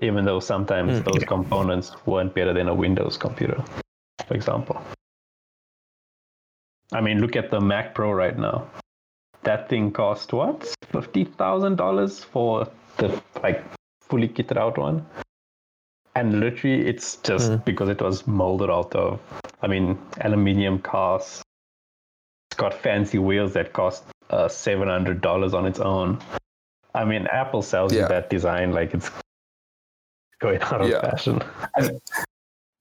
even 0.01 0.25
though 0.25 0.39
sometimes 0.39 1.01
Mm, 1.01 1.05
those 1.05 1.25
components 1.25 1.93
weren't 2.07 2.33
better 2.33 2.53
than 2.53 2.69
a 2.69 2.75
Windows 2.75 3.17
computer, 3.19 3.61
for 4.29 4.35
example. 4.35 4.81
I 6.93 7.01
mean, 7.01 7.21
look 7.21 7.35
at 7.35 7.51
the 7.51 7.61
Mac 7.61 7.93
Pro 7.95 8.13
right 8.13 8.39
now. 8.39 8.71
That 9.45 9.69
thing 9.69 9.91
cost 9.93 10.33
what? 10.33 10.75
Fifty 10.91 11.25
thousand 11.25 11.77
dollars 11.77 12.25
for 12.25 12.67
the 12.97 13.21
like 13.43 13.63
fully 14.01 14.29
kitted 14.29 14.57
out 14.57 14.79
one. 14.79 15.05
And 16.17 16.41
literally, 16.41 16.87
it's 16.87 17.17
just 17.17 17.51
Mm. 17.51 17.65
because 17.65 17.89
it 17.89 18.01
was 18.01 18.27
molded 18.27 18.71
out 18.71 18.95
of, 18.95 19.21
I 19.63 19.67
mean, 19.67 19.99
aluminium 20.21 20.79
cast. 20.81 21.43
It's 22.51 22.57
got 22.57 22.73
fancy 22.73 23.19
wheels 23.19 23.53
that 23.55 23.73
cost 23.73 24.05
uh, 24.31 24.49
seven 24.49 24.89
hundred 24.89 25.21
dollars 25.21 25.55
on 25.55 25.67
its 25.67 25.81
own. 25.81 26.21
I 26.95 27.05
mean, 27.05 27.27
Apple 27.27 27.63
sells 27.63 27.93
you 27.93 28.07
that 28.07 28.31
design 28.31 28.73
like 28.73 28.95
it's 28.95 29.11
going 30.39 30.61
out 30.63 30.81
of 30.81 30.89
Yeah. 30.89 31.01
fashion. 31.01 31.43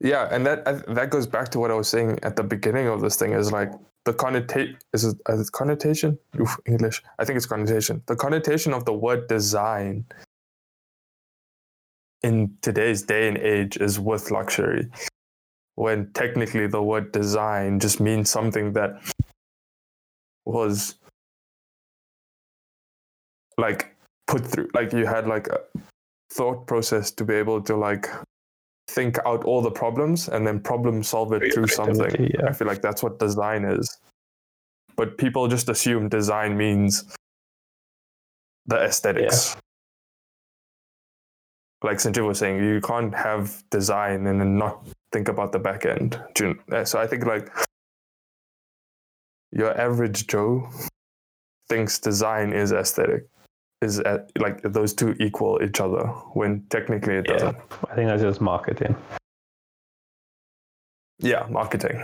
Yeah, 0.00 0.28
and 0.30 0.46
that 0.46 0.64
that 0.94 1.10
goes 1.10 1.26
back 1.26 1.48
to 1.50 1.58
what 1.58 1.70
I 1.70 1.74
was 1.74 1.88
saying 1.88 2.18
at 2.22 2.36
the 2.36 2.42
beginning 2.44 2.86
of 2.86 3.00
this 3.00 3.16
thing 3.16 3.32
is 3.32 3.50
like 3.50 3.72
the 4.04 4.12
connotation 4.12 4.76
is 4.92 5.04
it, 5.04 5.16
is 5.28 5.48
it 5.48 5.52
connotation? 5.52 6.18
Oof, 6.40 6.58
English. 6.66 7.02
I 7.18 7.24
think 7.24 7.36
it's 7.36 7.46
connotation. 7.46 8.02
The 8.06 8.16
connotation 8.16 8.72
of 8.72 8.84
the 8.84 8.92
word 8.92 9.28
design 9.28 10.04
in 12.22 12.56
today's 12.62 13.02
day 13.02 13.28
and 13.28 13.38
age 13.38 13.76
is 13.76 14.00
with 14.00 14.30
luxury 14.30 14.88
when 15.76 16.10
technically 16.12 16.66
the 16.66 16.82
word 16.82 17.12
design 17.12 17.80
just 17.80 18.00
means 18.00 18.30
something 18.30 18.72
that 18.72 19.00
was 20.46 20.94
like 23.58 23.94
put 24.26 24.46
through 24.46 24.68
like 24.74 24.92
you 24.92 25.06
had 25.06 25.26
like 25.26 25.48
a 25.48 25.60
thought 26.32 26.66
process 26.66 27.10
to 27.10 27.24
be 27.24 27.34
able 27.34 27.60
to 27.62 27.76
like 27.76 28.08
think 28.88 29.18
out 29.24 29.44
all 29.44 29.62
the 29.62 29.70
problems 29.70 30.28
and 30.28 30.46
then 30.46 30.60
problem 30.60 31.02
solve 31.02 31.32
it 31.32 31.52
through 31.52 31.68
something. 31.68 32.30
Yeah. 32.34 32.48
I 32.48 32.52
feel 32.52 32.68
like 32.68 32.82
that's 32.82 33.02
what 33.02 33.18
design 33.18 33.64
is. 33.64 33.98
But 34.96 35.18
people 35.18 35.48
just 35.48 35.68
assume 35.68 36.08
design 36.08 36.56
means 36.56 37.04
the 38.66 38.76
aesthetics. 38.76 39.56
Like 41.82 41.98
Sanjay 41.98 42.26
was 42.26 42.38
saying, 42.38 42.62
you 42.64 42.80
can't 42.80 43.14
have 43.14 43.62
design 43.70 44.26
and 44.26 44.40
then 44.40 44.56
not 44.56 44.86
think 45.12 45.28
about 45.28 45.52
the 45.52 45.58
back 45.58 45.84
end. 45.84 46.18
Uh, 46.72 46.84
So 46.84 46.98
I 46.98 47.06
think 47.06 47.26
like 47.26 47.50
your 49.52 49.78
average 49.78 50.26
Joe 50.26 50.68
thinks 51.68 51.98
design 51.98 52.52
is 52.52 52.72
aesthetic. 52.72 53.26
Is 53.84 54.00
at, 54.00 54.30
like 54.38 54.62
those 54.62 54.94
two 54.94 55.14
equal 55.20 55.60
each 55.62 55.80
other 55.80 56.04
when 56.38 56.64
technically 56.70 57.16
it 57.20 57.26
Yeah. 57.28 57.32
doesn't. 57.34 57.56
I 57.90 57.94
think 57.94 58.08
that's 58.08 58.22
just 58.22 58.40
marketing. 58.40 58.96
Yeah, 61.18 61.46
marketing. 61.50 61.96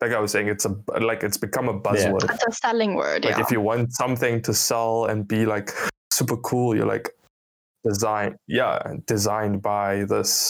Like 0.00 0.12
I 0.12 0.20
was 0.20 0.30
saying, 0.32 0.48
it's 0.48 0.64
a 0.64 0.74
like 1.00 1.22
it's 1.22 1.36
become 1.36 1.68
a 1.68 1.74
buzzword. 1.78 2.24
It's 2.30 2.44
a 2.46 2.52
selling 2.52 2.94
word, 2.94 3.24
Like 3.24 3.36
yeah. 3.36 3.44
if 3.44 3.50
you 3.50 3.60
want 3.60 3.92
something 3.92 4.40
to 4.42 4.54
sell 4.54 5.06
and 5.06 5.26
be 5.26 5.44
like 5.46 5.70
super 6.12 6.36
cool, 6.38 6.76
you're 6.76 6.86
like 6.86 7.10
design, 7.84 8.36
yeah, 8.46 8.78
designed 9.06 9.60
by 9.62 10.04
this 10.04 10.48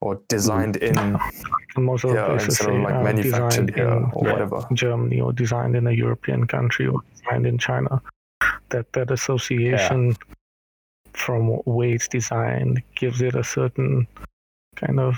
or 0.00 0.20
designed 0.28 0.76
in 0.76 0.96
And 0.98 1.18
most 1.76 2.04
of 2.04 2.14
yeah 2.14 2.26
places 2.26 2.48
instead 2.60 2.74
of 2.76 2.82
like 2.82 2.94
uh, 2.94 3.02
manufactured 3.02 3.74
here 3.74 3.88
or 3.88 4.22
yeah. 4.24 4.32
whatever. 4.32 4.66
Germany 4.72 5.20
or 5.20 5.32
designed 5.32 5.74
in 5.76 5.86
a 5.86 5.92
European 5.92 6.46
country 6.46 6.86
or 6.86 7.00
designed 7.14 7.46
in 7.46 7.58
China. 7.58 8.00
That 8.70 8.92
that 8.92 9.10
association 9.10 10.16
from 11.12 11.60
way 11.64 11.92
it's 11.92 12.08
designed 12.08 12.82
gives 12.94 13.20
it 13.20 13.34
a 13.34 13.42
certain 13.42 14.06
kind 14.76 15.00
of 15.00 15.16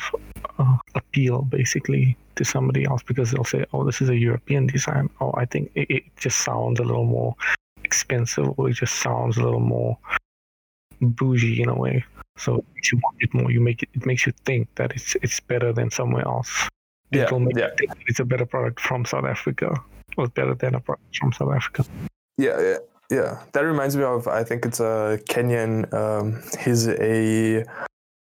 uh, 0.58 0.78
appeal, 0.94 1.42
basically, 1.42 2.16
to 2.36 2.44
somebody 2.44 2.86
else 2.86 3.02
because 3.02 3.30
they'll 3.30 3.44
say, 3.44 3.64
"Oh, 3.72 3.84
this 3.84 4.00
is 4.00 4.08
a 4.08 4.16
European 4.16 4.66
design." 4.66 5.10
Oh, 5.20 5.32
I 5.36 5.44
think 5.44 5.70
it, 5.74 5.90
it 5.90 6.02
just 6.16 6.38
sounds 6.38 6.80
a 6.80 6.84
little 6.84 7.04
more 7.04 7.34
expensive, 7.84 8.46
or 8.56 8.70
it 8.70 8.74
just 8.74 8.96
sounds 8.96 9.36
a 9.36 9.42
little 9.42 9.60
more 9.60 9.98
bougie 11.00 11.62
in 11.62 11.68
a 11.68 11.74
way. 11.74 12.04
So 12.36 12.56
it 12.56 12.64
makes 12.74 12.92
you 12.92 12.98
want 13.02 13.16
it 13.20 13.34
more. 13.34 13.50
You 13.50 13.60
make 13.60 13.82
it. 13.82 13.90
It 13.94 14.06
makes 14.06 14.26
you 14.26 14.32
think 14.44 14.68
that 14.76 14.92
it's 14.92 15.14
it's 15.16 15.40
better 15.40 15.72
than 15.72 15.90
somewhere 15.90 16.26
else. 16.26 16.68
Yeah, 17.10 17.24
It'll 17.24 17.40
make 17.40 17.56
yeah. 17.56 17.70
you 17.70 17.88
think 17.88 18.04
it's 18.06 18.20
a 18.20 18.24
better 18.24 18.46
product 18.46 18.80
from 18.80 19.04
South 19.04 19.24
Africa 19.24 19.74
or 20.16 20.28
better 20.28 20.54
than 20.54 20.74
a 20.76 20.80
product 20.80 21.16
from 21.18 21.32
South 21.32 21.52
Africa. 21.52 21.84
Yeah, 22.38 22.60
yeah, 22.60 22.78
yeah. 23.10 23.42
That 23.52 23.62
reminds 23.62 23.96
me 23.96 24.04
of 24.04 24.28
I 24.28 24.44
think 24.44 24.64
it's 24.64 24.80
a 24.80 25.20
Kenyan. 25.28 25.92
Um, 25.92 26.42
he's 26.60 26.88
a 26.88 27.64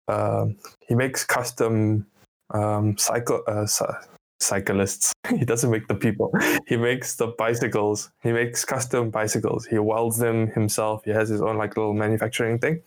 um, 0.08 0.58
he 0.88 0.96
makes 0.96 1.24
custom 1.24 2.06
um, 2.54 2.98
cycle 2.98 3.44
uh, 3.48 3.66
cyclists. 4.42 5.14
he 5.30 5.46
doesn't 5.46 5.72
make 5.72 5.88
the 5.88 5.96
people. 5.96 6.32
He 6.68 6.78
makes 6.78 7.16
the 7.16 7.28
bicycles. 7.28 8.12
He 8.22 8.32
makes 8.32 8.66
custom 8.66 9.10
bicycles. 9.10 9.66
He 9.66 9.80
welds 9.80 10.18
them 10.18 10.48
himself. 10.48 11.06
He 11.06 11.12
has 11.12 11.30
his 11.30 11.42
own 11.42 11.58
like 11.58 11.78
little 11.78 11.94
manufacturing 11.94 12.60
thing. 12.60 12.82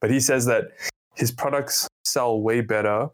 But 0.00 0.10
he 0.10 0.20
says 0.20 0.46
that 0.46 0.72
his 1.14 1.30
products 1.30 1.88
sell 2.04 2.40
way 2.40 2.60
better 2.60 3.08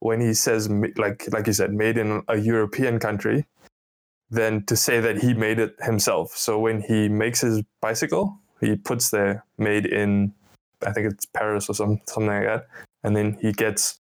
when 0.00 0.20
he 0.20 0.34
says 0.34 0.68
like 0.96 1.26
like 1.32 1.46
you 1.46 1.52
said 1.52 1.72
made 1.72 1.96
in 1.96 2.22
a 2.28 2.36
European 2.36 2.98
country 2.98 3.46
than 4.30 4.64
to 4.66 4.76
say 4.76 5.00
that 5.00 5.18
he 5.18 5.34
made 5.34 5.58
it 5.58 5.76
himself. 5.80 6.36
So 6.36 6.58
when 6.58 6.80
he 6.82 7.08
makes 7.08 7.40
his 7.40 7.62
bicycle, 7.80 8.38
he 8.60 8.76
puts 8.76 9.10
the 9.10 9.42
made 9.58 9.86
in 9.86 10.32
I 10.86 10.92
think 10.92 11.12
it's 11.12 11.26
Paris 11.26 11.68
or 11.68 11.74
some 11.74 12.00
something 12.06 12.26
like 12.26 12.44
that. 12.44 12.66
And 13.02 13.16
then 13.16 13.38
he 13.40 13.52
gets 13.52 13.98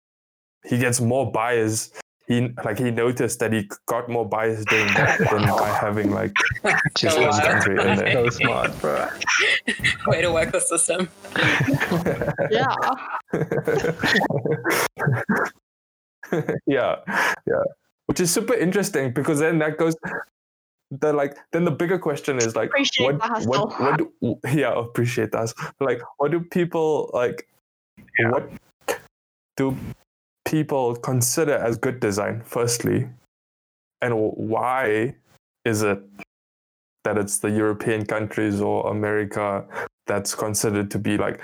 he 0.64 0.78
gets 0.78 1.00
more 1.00 1.30
buyers. 1.30 1.90
He 2.26 2.48
like 2.64 2.78
he 2.78 2.90
noticed 2.90 3.40
that 3.40 3.52
he 3.52 3.68
got 3.86 4.08
more 4.08 4.28
buyers 4.28 4.64
doing 4.66 4.86
that 4.94 5.18
than 5.18 5.42
by 5.48 5.68
having 5.68 6.12
like 6.12 6.32
his 6.62 6.74
Chill 6.96 7.24
own 7.24 7.34
out. 7.34 7.42
country 7.42 7.80
in 7.80 7.96
there. 7.96 8.12
So 8.12 8.28
smart, 8.30 8.80
bro. 8.80 9.08
Way 10.06 10.22
to 10.22 10.32
work 10.32 10.52
the 10.52 10.60
system. 10.60 11.08
yeah. 12.50 12.76
yeah, 16.66 16.96
yeah. 17.46 17.64
Which 18.10 18.18
is 18.18 18.32
super 18.32 18.54
interesting 18.54 19.12
because 19.12 19.38
then 19.38 19.60
that 19.60 19.78
goes 19.78 19.94
the 20.90 21.12
like 21.12 21.36
then 21.52 21.64
the 21.64 21.70
bigger 21.70 21.96
question 21.96 22.38
is 22.38 22.56
like 22.56 22.70
Appreciate 22.70 23.06
what 23.06 23.20
the 23.20 23.28
hustle. 23.28 23.50
what 23.52 23.80
what 23.80 23.98
do, 23.98 24.38
yeah 24.52 24.76
appreciate 24.76 25.32
us 25.32 25.54
like 25.78 26.02
what 26.16 26.32
do 26.32 26.40
people 26.40 27.08
like 27.14 27.46
yeah. 28.18 28.30
what 28.30 28.50
do 29.56 29.76
people 30.44 30.96
consider 30.96 31.54
as 31.54 31.76
good 31.76 32.00
design 32.00 32.42
firstly 32.44 33.08
and 34.02 34.12
why 34.16 35.14
is 35.64 35.84
it 35.84 36.02
that 37.04 37.16
it's 37.16 37.38
the 37.38 37.50
European 37.50 38.04
countries 38.04 38.60
or 38.60 38.90
America 38.90 39.64
that's 40.08 40.34
considered 40.34 40.90
to 40.90 40.98
be 40.98 41.16
like 41.16 41.40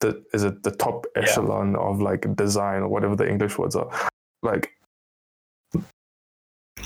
the 0.00 0.24
is 0.32 0.42
it 0.42 0.62
the 0.62 0.70
top 0.70 1.04
echelon 1.16 1.76
of 1.76 2.00
like 2.00 2.34
design 2.34 2.80
or 2.80 2.88
whatever 2.88 3.14
the 3.14 3.28
English 3.28 3.58
words 3.58 3.76
are 3.76 3.90
like 4.42 4.72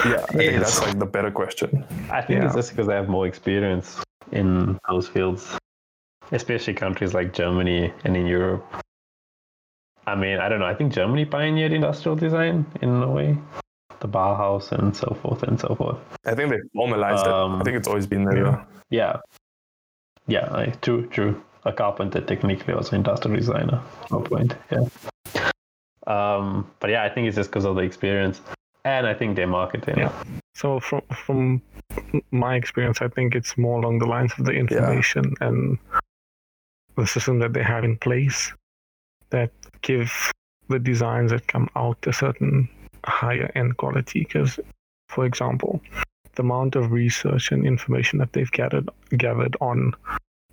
yeah 0.04 0.24
I 0.28 0.32
think 0.32 0.58
that's 0.60 0.80
like 0.82 0.98
the 0.98 1.06
better 1.06 1.30
question 1.30 1.84
I 2.10 2.20
think 2.22 2.40
Yeah. 2.40 2.46
it's 2.46 2.54
just 2.54 2.70
because 2.70 2.86
they 2.86 2.94
have 2.94 3.08
more 3.08 3.26
experience 3.26 4.02
in 4.32 4.78
those 4.88 5.08
fields. 5.08 5.56
especially 6.32 6.74
countries 6.74 7.14
like 7.14 7.32
Germany 7.32 7.92
and 8.04 8.16
in 8.16 8.26
Europe. 8.26 8.64
I 10.08 10.14
mean, 10.16 10.38
I 10.38 10.48
don't 10.48 10.58
know. 10.58 10.66
I 10.66 10.74
think 10.74 10.92
Germany 10.92 11.24
pioneered 11.24 11.72
industrial 11.72 12.16
design 12.16 12.66
in 12.82 12.88
a 13.02 13.08
way, 13.10 13.38
the 14.00 14.08
Bauhaus 14.08 14.72
and 14.72 14.94
so 14.96 15.16
forth 15.22 15.44
and 15.44 15.58
so 15.60 15.76
forth. 15.76 15.98
I 16.24 16.34
think 16.34 16.50
they 16.50 16.58
formalized 16.74 17.26
Um, 17.26 17.54
it. 17.54 17.60
I 17.60 17.62
think 17.64 17.76
it's 17.76 17.86
always 17.88 18.08
been 18.08 18.24
there. 18.24 18.38
Yeah, 18.38 18.64
yeah, 18.90 19.16
yeah. 20.26 20.48
I, 20.52 20.66
true, 20.82 21.06
true. 21.06 21.40
A 21.64 21.72
carpenter 21.72 22.20
technically 22.20 22.74
was 22.74 22.88
an 22.90 22.96
industrial 22.96 23.36
designer. 23.36 23.80
No 24.10 24.20
point. 24.20 24.56
Yeah. 24.72 24.86
Um, 26.06 26.68
but 26.80 26.90
yeah, 26.90 27.02
I 27.04 27.08
think 27.08 27.26
it's 27.28 27.36
just 27.36 27.50
because 27.50 27.64
of 27.64 27.74
the 27.76 27.82
experience, 27.82 28.40
and 28.86 29.06
I 29.06 29.14
think 29.14 29.34
their 29.34 29.48
marketing. 29.48 29.98
Yeah. 29.98 30.12
So 30.54 30.80
from 30.80 31.02
from 31.24 31.62
my 32.30 32.54
experience, 32.54 33.02
I 33.02 33.08
think 33.08 33.34
it's 33.34 33.58
more 33.58 33.78
along 33.80 33.98
the 33.98 34.06
lines 34.06 34.32
of 34.38 34.44
the 34.44 34.52
information 34.52 35.34
and 35.40 35.78
the 36.96 37.06
system 37.06 37.40
that 37.40 37.52
they 37.52 37.62
have 37.62 37.84
in 37.84 37.96
place 37.98 38.52
that 39.30 39.50
give 39.82 40.32
the 40.68 40.78
designs 40.78 41.30
that 41.32 41.46
come 41.48 41.68
out 41.74 41.98
a 42.06 42.12
certain 42.12 42.68
higher 43.04 43.50
end 43.54 43.76
quality. 43.76 44.20
Because, 44.20 44.60
for 45.08 45.26
example, 45.26 45.80
the 46.36 46.42
amount 46.42 46.76
of 46.76 46.92
research 46.92 47.50
and 47.50 47.66
information 47.66 48.20
that 48.20 48.32
they've 48.32 48.52
gathered 48.52 48.88
gathered 49.16 49.56
on 49.60 49.92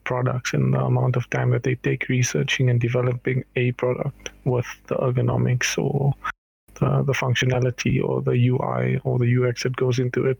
products 0.05 0.53
and 0.53 0.73
the 0.73 0.79
amount 0.79 1.15
of 1.15 1.29
time 1.29 1.51
that 1.51 1.63
they 1.63 1.75
take 1.75 2.09
researching 2.09 2.69
and 2.69 2.81
developing 2.81 3.45
a 3.55 3.71
product 3.73 4.31
with 4.43 4.65
the 4.87 4.95
ergonomics 4.95 5.77
or 5.77 6.13
the, 6.75 7.03
the 7.03 7.13
functionality 7.13 8.03
or 8.03 8.21
the 8.21 8.49
UI 8.49 8.99
or 9.03 9.19
the 9.19 9.43
UX 9.43 9.63
that 9.63 9.75
goes 9.75 9.99
into 9.99 10.25
it. 10.25 10.39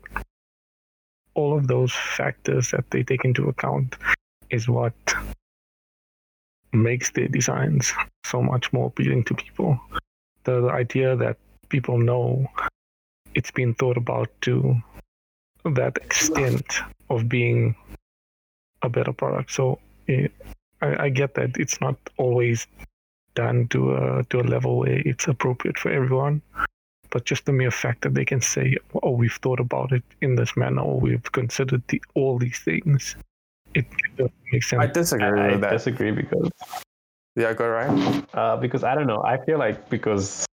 All 1.34 1.56
of 1.56 1.66
those 1.66 1.92
factors 1.92 2.70
that 2.70 2.90
they 2.90 3.02
take 3.02 3.24
into 3.24 3.48
account 3.48 3.96
is 4.50 4.68
what 4.68 4.94
makes 6.72 7.10
their 7.10 7.28
designs 7.28 7.92
so 8.24 8.42
much 8.42 8.72
more 8.72 8.86
appealing 8.86 9.24
to 9.24 9.34
people. 9.34 9.78
The, 10.44 10.60
the 10.60 10.70
idea 10.70 11.16
that 11.16 11.38
people 11.68 11.98
know 11.98 12.46
it's 13.34 13.50
been 13.50 13.74
thought 13.74 13.96
about 13.96 14.28
to 14.42 14.76
that 15.64 15.96
extent 15.96 16.80
of 17.10 17.28
being 17.28 17.74
a 18.82 18.88
better 18.88 19.12
product. 19.12 19.50
So 19.50 19.78
eh, 20.08 20.28
I, 20.82 21.04
I 21.04 21.08
get 21.08 21.34
that 21.34 21.56
it's 21.56 21.80
not 21.80 21.96
always 22.16 22.66
done 23.34 23.68
to 23.68 23.94
a 23.94 24.24
to 24.30 24.40
a 24.40 24.42
level 24.42 24.78
where 24.78 25.02
it's 25.04 25.28
appropriate 25.28 25.78
for 25.78 25.90
everyone. 25.90 26.42
But 27.10 27.24
just 27.24 27.44
the 27.46 27.52
mere 27.52 27.70
fact 27.70 28.02
that 28.02 28.14
they 28.14 28.24
can 28.24 28.40
say, 28.40 28.76
"Oh, 29.02 29.10
we've 29.10 29.38
thought 29.42 29.60
about 29.60 29.92
it 29.92 30.02
in 30.20 30.34
this 30.34 30.56
manner, 30.56 30.82
or 30.82 30.98
we've 30.98 31.30
considered 31.32 31.82
the, 31.88 32.02
all 32.14 32.38
these 32.38 32.58
things," 32.58 33.14
it 33.74 33.86
kind 33.90 34.20
of 34.20 34.30
makes 34.52 34.70
sense. 34.70 34.82
I 34.82 34.86
disagree 34.86 35.40
I, 35.40 35.54
I 35.54 35.56
that. 35.58 35.70
disagree 35.70 36.10
because 36.10 36.50
Yeah, 37.36 37.52
go 37.52 37.68
right. 37.68 38.24
uh, 38.34 38.56
because 38.56 38.84
I 38.84 38.94
don't 38.94 39.06
know. 39.06 39.22
I 39.22 39.38
feel 39.44 39.58
like 39.58 39.88
because 39.90 40.46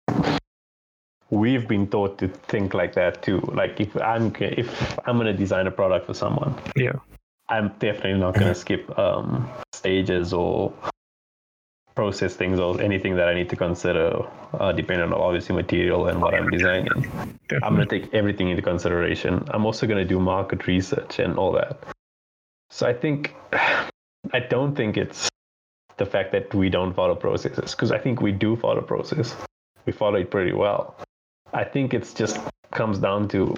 we've 1.29 1.67
been 1.67 1.87
taught 1.87 2.17
to 2.19 2.27
think 2.27 2.73
like 2.73 2.93
that 2.93 3.21
too. 3.23 3.39
Like 3.53 3.79
if 3.79 3.95
I'm 3.97 4.35
if 4.39 4.99
I'm 5.07 5.17
gonna 5.17 5.33
design 5.33 5.67
a 5.67 5.71
product 5.71 6.05
for 6.05 6.13
someone, 6.13 6.53
yeah, 6.75 6.93
I'm 7.49 7.69
definitely 7.79 8.19
not 8.19 8.33
gonna 8.35 8.55
skip 8.55 8.97
um, 8.99 9.49
stages 9.73 10.33
or 10.33 10.73
process 11.95 12.35
things 12.35 12.59
or 12.59 12.81
anything 12.81 13.15
that 13.15 13.27
I 13.27 13.33
need 13.33 13.49
to 13.49 13.55
consider, 13.55 14.25
uh, 14.53 14.71
depending 14.71 15.11
on 15.11 15.13
obviously 15.13 15.55
material 15.55 16.07
and 16.07 16.21
what 16.21 16.33
I'm 16.33 16.49
designing. 16.49 17.11
I'm 17.63 17.75
gonna 17.75 17.85
take 17.85 18.13
everything 18.13 18.49
into 18.49 18.61
consideration. 18.61 19.45
I'm 19.49 19.65
also 19.65 19.87
gonna 19.87 20.05
do 20.05 20.19
market 20.19 20.67
research 20.67 21.19
and 21.19 21.37
all 21.37 21.51
that. 21.53 21.83
So 22.69 22.87
I 22.87 22.93
think 22.93 23.35
I 24.33 24.39
don't 24.39 24.75
think 24.75 24.97
it's 24.97 25.29
the 25.97 26.05
fact 26.05 26.31
that 26.31 26.53
we 26.53 26.69
don't 26.69 26.93
follow 26.93 27.15
processes 27.15 27.71
because 27.71 27.91
I 27.91 27.97
think 27.97 28.21
we 28.21 28.31
do 28.31 28.55
follow 28.55 28.81
process. 28.81 29.35
We 29.85 29.93
follow 29.93 30.19
it 30.19 30.31
pretty 30.31 30.53
well. 30.53 30.95
I 31.53 31.63
think 31.63 31.93
it's 31.93 32.13
just 32.13 32.39
comes 32.71 32.99
down 32.99 33.27
to 33.29 33.55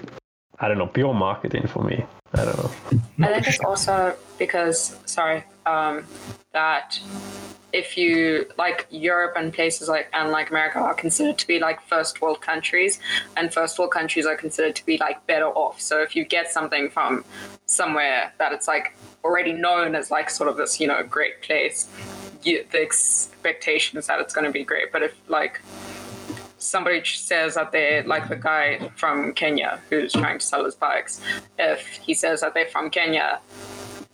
I 0.58 0.68
don't 0.68 0.78
know 0.78 0.86
pure 0.86 1.14
marketing 1.14 1.66
for 1.66 1.82
me. 1.82 2.04
I 2.32 2.44
don't 2.44 2.56
know. 2.58 2.70
I 3.26 3.32
think 3.34 3.48
it's 3.48 3.60
also 3.60 4.16
because, 4.38 4.98
sorry, 5.06 5.44
um, 5.66 6.04
that 6.52 6.98
if 7.72 7.98
you 7.98 8.46
like 8.56 8.86
Europe 8.90 9.34
and 9.36 9.52
places 9.52 9.88
like 9.88 10.08
and 10.12 10.30
like 10.30 10.50
America 10.50 10.78
are 10.78 10.94
considered 10.94 11.36
to 11.38 11.46
be 11.46 11.58
like 11.58 11.82
first 11.82 12.20
world 12.22 12.40
countries, 12.40 13.00
and 13.36 13.52
first 13.52 13.78
world 13.78 13.90
countries 13.90 14.26
are 14.26 14.36
considered 14.36 14.76
to 14.76 14.86
be 14.86 14.96
like 14.98 15.26
better 15.26 15.48
off. 15.48 15.80
So 15.80 16.00
if 16.00 16.14
you 16.14 16.24
get 16.24 16.52
something 16.52 16.88
from 16.88 17.24
somewhere 17.66 18.32
that 18.38 18.52
it's 18.52 18.68
like 18.68 18.96
already 19.24 19.52
known 19.52 19.94
as 19.94 20.10
like 20.10 20.30
sort 20.30 20.48
of 20.48 20.56
this 20.56 20.80
you 20.80 20.86
know 20.86 21.02
great 21.02 21.42
place, 21.42 21.88
you, 22.44 22.64
the 22.70 22.80
expectation 22.80 23.98
is 23.98 24.06
that 24.06 24.20
it's 24.20 24.32
going 24.32 24.46
to 24.46 24.52
be 24.52 24.64
great. 24.64 24.92
But 24.92 25.02
if 25.02 25.14
like 25.28 25.60
somebody 26.64 27.02
says 27.04 27.54
that 27.54 27.72
they're 27.72 28.02
like 28.04 28.28
the 28.28 28.36
guy 28.36 28.90
from 28.96 29.32
Kenya 29.34 29.80
who's 29.90 30.12
trying 30.12 30.38
to 30.38 30.44
sell 30.44 30.64
his 30.64 30.74
bikes, 30.74 31.20
if 31.58 31.86
he 31.98 32.14
says 32.14 32.40
that 32.40 32.54
they're 32.54 32.66
from 32.66 32.90
Kenya, 32.90 33.40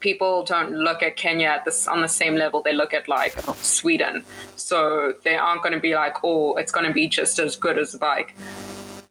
people 0.00 0.42
don't 0.42 0.72
look 0.72 1.02
at 1.02 1.16
Kenya 1.16 1.62
this 1.64 1.86
on 1.86 2.00
the 2.00 2.08
same 2.08 2.34
level 2.34 2.62
they 2.62 2.72
look 2.72 2.92
at 2.92 3.08
like 3.08 3.38
Sweden. 3.56 4.24
So 4.56 5.14
they 5.24 5.36
aren't 5.36 5.62
going 5.62 5.74
to 5.74 5.80
be 5.80 5.94
like, 5.94 6.16
oh, 6.24 6.56
it's 6.56 6.72
going 6.72 6.86
to 6.86 6.92
be 6.92 7.06
just 7.06 7.38
as 7.38 7.56
good 7.56 7.78
as 7.78 7.92
the 7.92 7.98
bike 7.98 8.34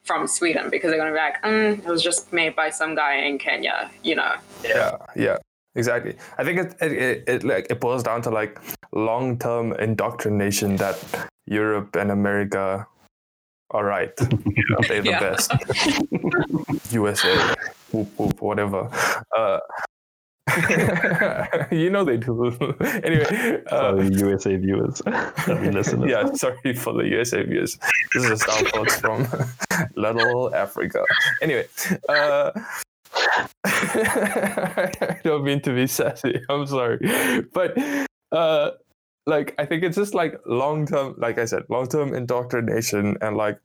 from 0.03 0.27
Sweden 0.27 0.69
because 0.69 0.89
they're 0.89 0.99
going 0.99 1.13
to 1.13 1.17
be 1.17 1.23
like, 1.23 1.41
mm, 1.43 1.77
it 1.77 1.89
was 1.89 2.03
just 2.03 2.33
made 2.33 2.55
by 2.55 2.69
some 2.69 2.95
guy 2.95 3.15
in 3.15 3.37
Kenya, 3.37 3.89
you 4.03 4.15
know. 4.15 4.33
Yeah, 4.63 4.97
yeah, 5.15 5.37
exactly. 5.75 6.15
I 6.37 6.43
think 6.43 6.59
it 6.59 6.75
it, 6.81 6.91
it, 6.91 7.23
it 7.27 7.43
like 7.43 7.67
it 7.69 7.79
boils 7.79 8.03
down 8.03 8.21
to 8.23 8.31
like 8.31 8.59
long 8.91 9.37
term 9.37 9.73
indoctrination 9.73 10.75
that 10.77 10.97
Europe 11.45 11.95
and 11.95 12.11
America 12.11 12.87
are 13.71 13.85
right. 13.85 14.15
They're 14.87 15.01
the 15.01 15.17
best. 15.19 15.51
USA, 16.93 17.55
whoop, 17.91 18.07
whoop, 18.17 18.41
whatever. 18.41 18.89
Uh, 19.35 19.59
you 21.71 21.91
know 21.91 22.03
they 22.03 22.17
do. 22.17 22.47
anyway, 23.03 23.61
uh, 23.67 23.95
For 23.95 24.03
the 24.03 24.15
USA 24.19 24.55
viewers, 24.57 25.01
listeners. 25.47 26.09
yeah, 26.09 26.31
sorry 26.33 26.73
for 26.73 26.93
the 26.93 27.07
USA 27.07 27.43
viewers. 27.43 27.77
This 28.13 28.23
is 28.25 28.31
a 28.31 28.37
Star 28.37 28.65
Fox 28.65 28.99
from 28.99 29.27
Little 29.95 30.53
Africa. 30.55 31.03
Anyway, 31.43 31.67
uh, 32.09 32.51
I 33.63 35.19
don't 35.23 35.43
mean 35.43 35.61
to 35.61 35.75
be 35.75 35.85
sassy. 35.85 36.41
I'm 36.49 36.65
sorry, 36.65 36.97
but 37.53 37.77
uh, 38.31 38.71
like 39.29 39.55
I 39.57 39.65
think 39.65 39.83
it's 39.83 39.95
just 39.95 40.13
like 40.13 40.39
long 40.45 40.85
term. 40.85 41.15
Like 41.17 41.37
I 41.37 41.45
said, 41.45 41.63
long 41.69 41.87
term 41.87 42.13
indoctrination, 42.13 43.17
and 43.21 43.37
like 43.37 43.59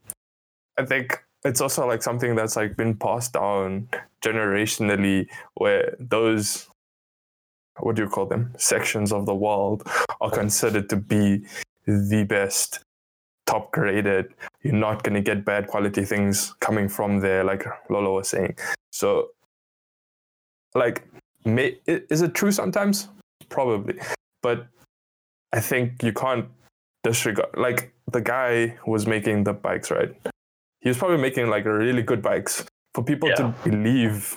I 0.78 0.84
think 0.84 1.24
it's 1.44 1.60
also 1.60 1.86
like 1.86 2.02
something 2.02 2.34
that's 2.36 2.56
like 2.56 2.76
been 2.76 2.94
passed 2.94 3.32
down 3.32 3.88
generationally, 4.22 5.26
where 5.54 5.96
those 5.98 6.68
what 7.80 7.96
do 7.96 8.02
you 8.02 8.08
call 8.08 8.26
them 8.26 8.52
sections 8.56 9.12
of 9.12 9.26
the 9.26 9.34
world 9.34 9.82
are 10.20 10.30
considered 10.30 10.88
to 10.90 10.96
be 10.96 11.44
the 11.86 12.24
best 12.24 12.80
top 13.46 13.72
graded. 13.72 14.32
You're 14.62 14.74
not 14.74 15.02
going 15.02 15.14
to 15.14 15.20
get 15.20 15.44
bad 15.44 15.66
quality 15.66 16.04
things 16.04 16.54
coming 16.60 16.88
from 16.88 17.20
there 17.20 17.42
like 17.42 17.64
lolo 17.90 18.14
was 18.14 18.28
saying. 18.28 18.56
So 18.92 19.30
like 20.74 21.02
may, 21.44 21.78
is 21.86 22.22
it 22.22 22.34
true 22.34 22.52
sometimes? 22.52 23.08
Probably. 23.48 23.98
But 24.42 24.66
i 25.54 25.60
think 25.60 26.02
you 26.02 26.12
can't 26.12 26.46
disregard 27.02 27.48
like 27.56 27.92
the 28.10 28.20
guy 28.20 28.76
was 28.86 29.06
making 29.06 29.44
the 29.44 29.52
bikes 29.52 29.90
right 29.90 30.12
he 30.80 30.88
was 30.90 30.98
probably 30.98 31.18
making 31.18 31.48
like 31.48 31.64
really 31.64 32.02
good 32.02 32.20
bikes 32.22 32.64
for 32.94 33.02
people 33.02 33.28
to 33.36 33.54
believe 33.64 34.36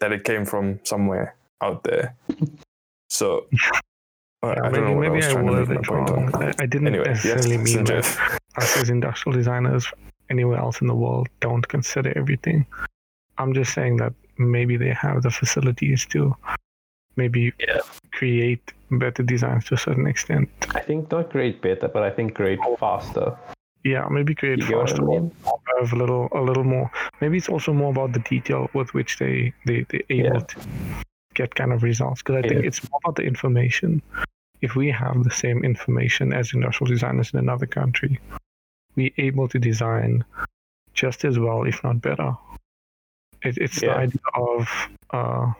that 0.00 0.12
it 0.12 0.24
came 0.24 0.44
from 0.44 0.78
somewhere 0.84 1.34
out 1.62 1.82
there 1.84 2.14
so 3.10 3.46
uh, 4.42 4.54
Yeah, 4.56 4.66
I 4.66 4.70
don't 4.70 4.84
know 4.84 4.92
what 4.98 5.06
I 5.06 5.10
was 5.10 5.26
I 5.26 5.32
trying 5.32 5.46
to 5.46 5.52
make 5.52 5.68
my 5.68 5.74
point 5.76 6.10
wrong. 6.10 6.34
on. 6.34 6.42
I, 6.42 6.52
I 6.58 6.66
didn't 6.66 6.88
Anyway, 6.88 7.04
yes, 7.06 7.24
necessarily 7.24 7.58
mean 7.58 7.84
that 7.84 8.02
Sanjeev. 8.04 8.38
us 8.56 8.76
as 8.76 8.90
industrial 8.90 9.36
designers 9.36 9.86
anywhere 10.30 10.58
else 10.58 10.80
in 10.80 10.88
the 10.88 10.94
world 10.94 11.28
don't 11.40 11.66
consider 11.68 12.12
everything. 12.16 12.66
I'm 13.38 13.54
just 13.54 13.72
saying 13.72 13.98
that 13.98 14.12
maybe 14.38 14.76
they 14.76 14.92
have 14.94 15.22
the 15.22 15.30
facilities 15.30 16.06
to 16.06 16.34
maybe 17.16 17.52
Yeah. 17.58 17.80
create 18.12 18.72
better 18.90 19.22
designs 19.22 19.64
to 19.66 19.74
a 19.74 19.78
certain 19.78 20.06
extent. 20.06 20.48
I 20.74 20.80
think 20.80 21.10
not 21.10 21.30
create 21.30 21.60
better, 21.62 21.88
but 21.88 22.02
I 22.02 22.10
think 22.10 22.34
create 22.34 22.58
faster. 22.78 23.36
Yeah, 23.84 24.06
maybe 24.10 24.34
create 24.34 24.58
You 24.60 24.76
what 24.76 24.86
I 24.86 24.86
faster, 24.90 25.02
mean? 25.04 25.30
have 25.80 25.92
a 25.92 25.96
little, 25.96 26.28
a 26.32 26.40
little 26.40 26.64
more. 26.64 26.90
Maybe 27.20 27.36
it's 27.38 27.48
also 27.48 27.72
more 27.72 27.90
about 27.90 28.12
the 28.12 28.20
detail 28.20 28.68
with 28.74 28.94
which 28.94 29.18
they 29.18 29.52
they 29.66 29.84
they 29.88 30.02
able 30.08 30.34
Yeah. 30.38 30.46
to 30.52 30.56
get 31.34 31.54
kind 31.54 31.72
of 31.72 31.82
results. 31.82 32.22
Because 32.22 32.36
I 32.44 32.48
think 32.48 32.60
Yeah. 32.60 32.68
it's 32.68 32.88
more 32.90 33.00
about 33.02 33.16
the 33.16 33.22
information. 33.24 34.02
If 34.60 34.76
we 34.76 34.90
have 34.92 35.24
the 35.24 35.30
same 35.30 35.64
information 35.64 36.32
as 36.32 36.52
industrial 36.54 36.90
designers 36.92 37.32
in 37.32 37.38
another 37.40 37.66
country, 37.66 38.20
we 38.94 39.12
able 39.18 39.48
to 39.48 39.58
design 39.58 40.24
just 40.94 41.24
as 41.24 41.38
well, 41.38 41.64
if 41.64 41.82
not 41.82 42.00
better. 42.00 42.36
It, 43.42 43.58
it's 43.58 43.80
the 43.80 43.90
idea 43.90 44.20
of 44.34 44.68
uh, 45.10 45.52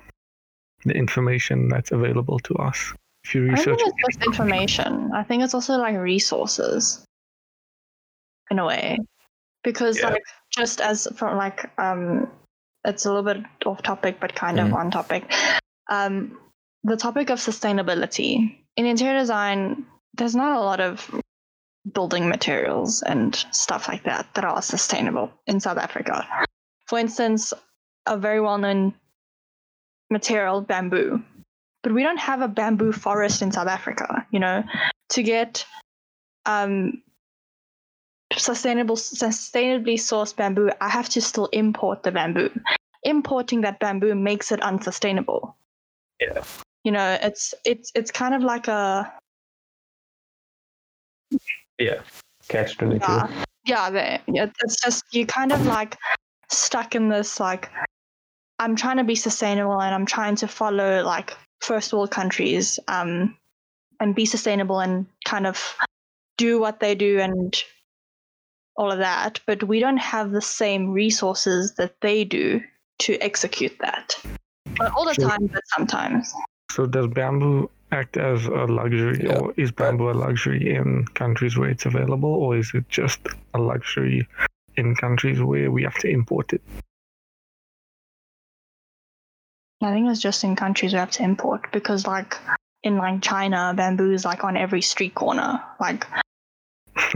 the 0.84 0.94
information 0.94 1.68
that's 1.68 1.92
available 1.92 2.38
to 2.40 2.54
us. 2.56 2.94
if 3.24 3.34
you 3.36 3.46
I 3.46 3.50
research 3.50 3.78
think 3.78 3.80
it's 3.86 4.16
just 4.16 4.26
information. 4.26 5.10
I 5.14 5.22
think 5.22 5.42
it's 5.44 5.54
also 5.54 5.76
like 5.78 5.96
resources, 5.96 7.04
in 8.50 8.58
a 8.58 8.66
way, 8.66 8.98
because 9.62 9.98
Yeah. 9.98 10.08
like 10.10 10.24
just 10.50 10.80
as 10.80 11.06
from 11.16 11.36
like 11.36 11.70
um, 11.78 12.30
it's 12.84 13.06
a 13.06 13.12
little 13.12 13.22
bit 13.22 13.44
off 13.64 13.80
topic, 13.82 14.18
but 14.20 14.34
kind 14.34 14.58
Mhm. 14.58 14.66
of 14.66 14.72
on 14.74 14.90
topic. 14.90 15.32
Um, 15.88 16.36
the 16.82 16.96
topic 16.96 17.30
of 17.30 17.38
sustainability 17.38 18.58
in 18.76 18.86
interior 18.86 19.18
design, 19.20 19.86
there's 20.14 20.34
not 20.34 20.56
a 20.56 20.60
lot 20.60 20.80
of 20.80 21.08
building 21.92 22.28
materials 22.28 23.02
and 23.02 23.36
stuff 23.52 23.86
like 23.88 24.02
that 24.04 24.26
that 24.34 24.44
are 24.44 24.62
sustainable 24.62 25.32
in 25.46 25.60
South 25.60 25.78
Africa. 25.78 26.26
For 26.86 26.98
instance, 26.98 27.52
a 28.06 28.16
very 28.16 28.40
well-known 28.40 28.94
material, 30.12 30.60
bamboo 30.60 31.22
but 31.82 31.92
we 31.92 32.02
don't 32.02 32.18
have 32.18 32.40
a 32.40 32.48
bamboo 32.48 32.92
forest 32.92 33.42
in 33.42 33.52
South 33.52 33.66
Africa. 33.66 34.26
You 34.30 34.38
know, 34.38 34.62
to 35.10 35.22
get 35.22 35.66
um, 36.46 37.02
sustainable, 38.36 38.96
sustainably 38.96 39.94
sourced 39.94 40.34
bamboo, 40.36 40.70
I 40.80 40.88
have 40.88 41.08
to 41.10 41.20
still 41.20 41.46
import 41.46 42.02
the 42.02 42.12
bamboo. 42.12 42.50
Importing 43.02 43.62
that 43.62 43.80
bamboo 43.80 44.14
makes 44.14 44.52
it 44.52 44.62
unsustainable. 44.62 45.56
Yeah. 46.20 46.44
You 46.84 46.92
know, 46.92 47.18
it's 47.20 47.54
it's 47.64 47.90
it's 47.94 48.10
kind 48.10 48.34
of 48.34 48.42
like 48.42 48.68
a 48.68 49.12
yeah 51.78 52.00
Catch 52.48 52.76
twenty 52.76 52.98
two. 52.98 53.12
yeah, 53.66 53.90
yeah. 53.90 54.18
Yeah, 54.26 54.46
it's 54.62 54.80
just 54.80 55.04
you 55.12 55.26
kind 55.26 55.52
of 55.52 55.64
like 55.66 55.96
stuck 56.48 56.94
in 56.94 57.08
this 57.08 57.40
like 57.40 57.70
I'm 58.62 58.76
trying 58.76 58.98
to 58.98 59.04
be 59.04 59.16
sustainable 59.16 59.80
and 59.80 59.92
I'm 59.92 60.06
trying 60.06 60.36
to 60.36 60.46
follow 60.46 61.02
like 61.02 61.36
first 61.60 61.92
world 61.92 62.10
countries 62.10 62.78
um 62.86 63.36
and 64.00 64.14
be 64.14 64.24
sustainable 64.24 64.80
and 64.80 65.06
kind 65.24 65.46
of 65.46 65.76
do 66.38 66.60
what 66.60 66.78
they 66.80 66.94
do 66.94 67.18
and 67.20 67.62
all 68.76 68.90
of 68.90 68.98
that, 68.98 69.40
but 69.46 69.62
we 69.62 69.80
don't 69.80 69.98
have 69.98 70.30
the 70.30 70.40
same 70.40 70.90
resources 70.92 71.74
that 71.74 72.00
they 72.00 72.24
do 72.24 72.60
to 73.00 73.18
execute 73.18 73.76
that. 73.80 74.14
Not 74.80 74.92
all 74.96 75.04
the 75.04 75.14
Sure. 75.14 75.28
time, 75.28 75.46
but 75.52 75.62
sometimes. 75.66 76.32
So 76.70 76.86
does 76.86 77.08
bamboo 77.08 77.70
act 77.90 78.16
as 78.16 78.46
a 78.46 78.64
luxury, 78.64 79.20
Yeah, 79.24 79.38
or 79.38 79.54
is 79.56 79.70
bamboo 79.72 80.10
a 80.10 80.12
luxury 80.12 80.74
in 80.74 81.04
countries 81.14 81.58
where 81.58 81.68
it's 81.68 81.84
available, 81.84 82.32
or 82.32 82.56
is 82.56 82.72
it 82.74 82.88
just 82.88 83.20
a 83.54 83.58
luxury 83.58 84.26
in 84.76 84.94
countries 84.94 85.42
where 85.42 85.70
we 85.70 85.82
have 85.82 85.98
to 85.98 86.08
import 86.08 86.52
it? 86.52 86.62
I 89.82 89.92
think 89.92 90.10
it's 90.10 90.20
just 90.20 90.44
in 90.44 90.56
countries 90.56 90.92
we 90.92 90.98
have 90.98 91.10
to 91.12 91.22
import 91.22 91.72
because, 91.72 92.06
like, 92.06 92.36
in 92.82 92.96
like 92.96 93.22
China, 93.22 93.72
bamboo 93.76 94.12
is 94.12 94.24
like 94.24 94.44
on 94.44 94.56
every 94.56 94.82
street 94.82 95.14
corner. 95.14 95.62
Like, 95.80 96.06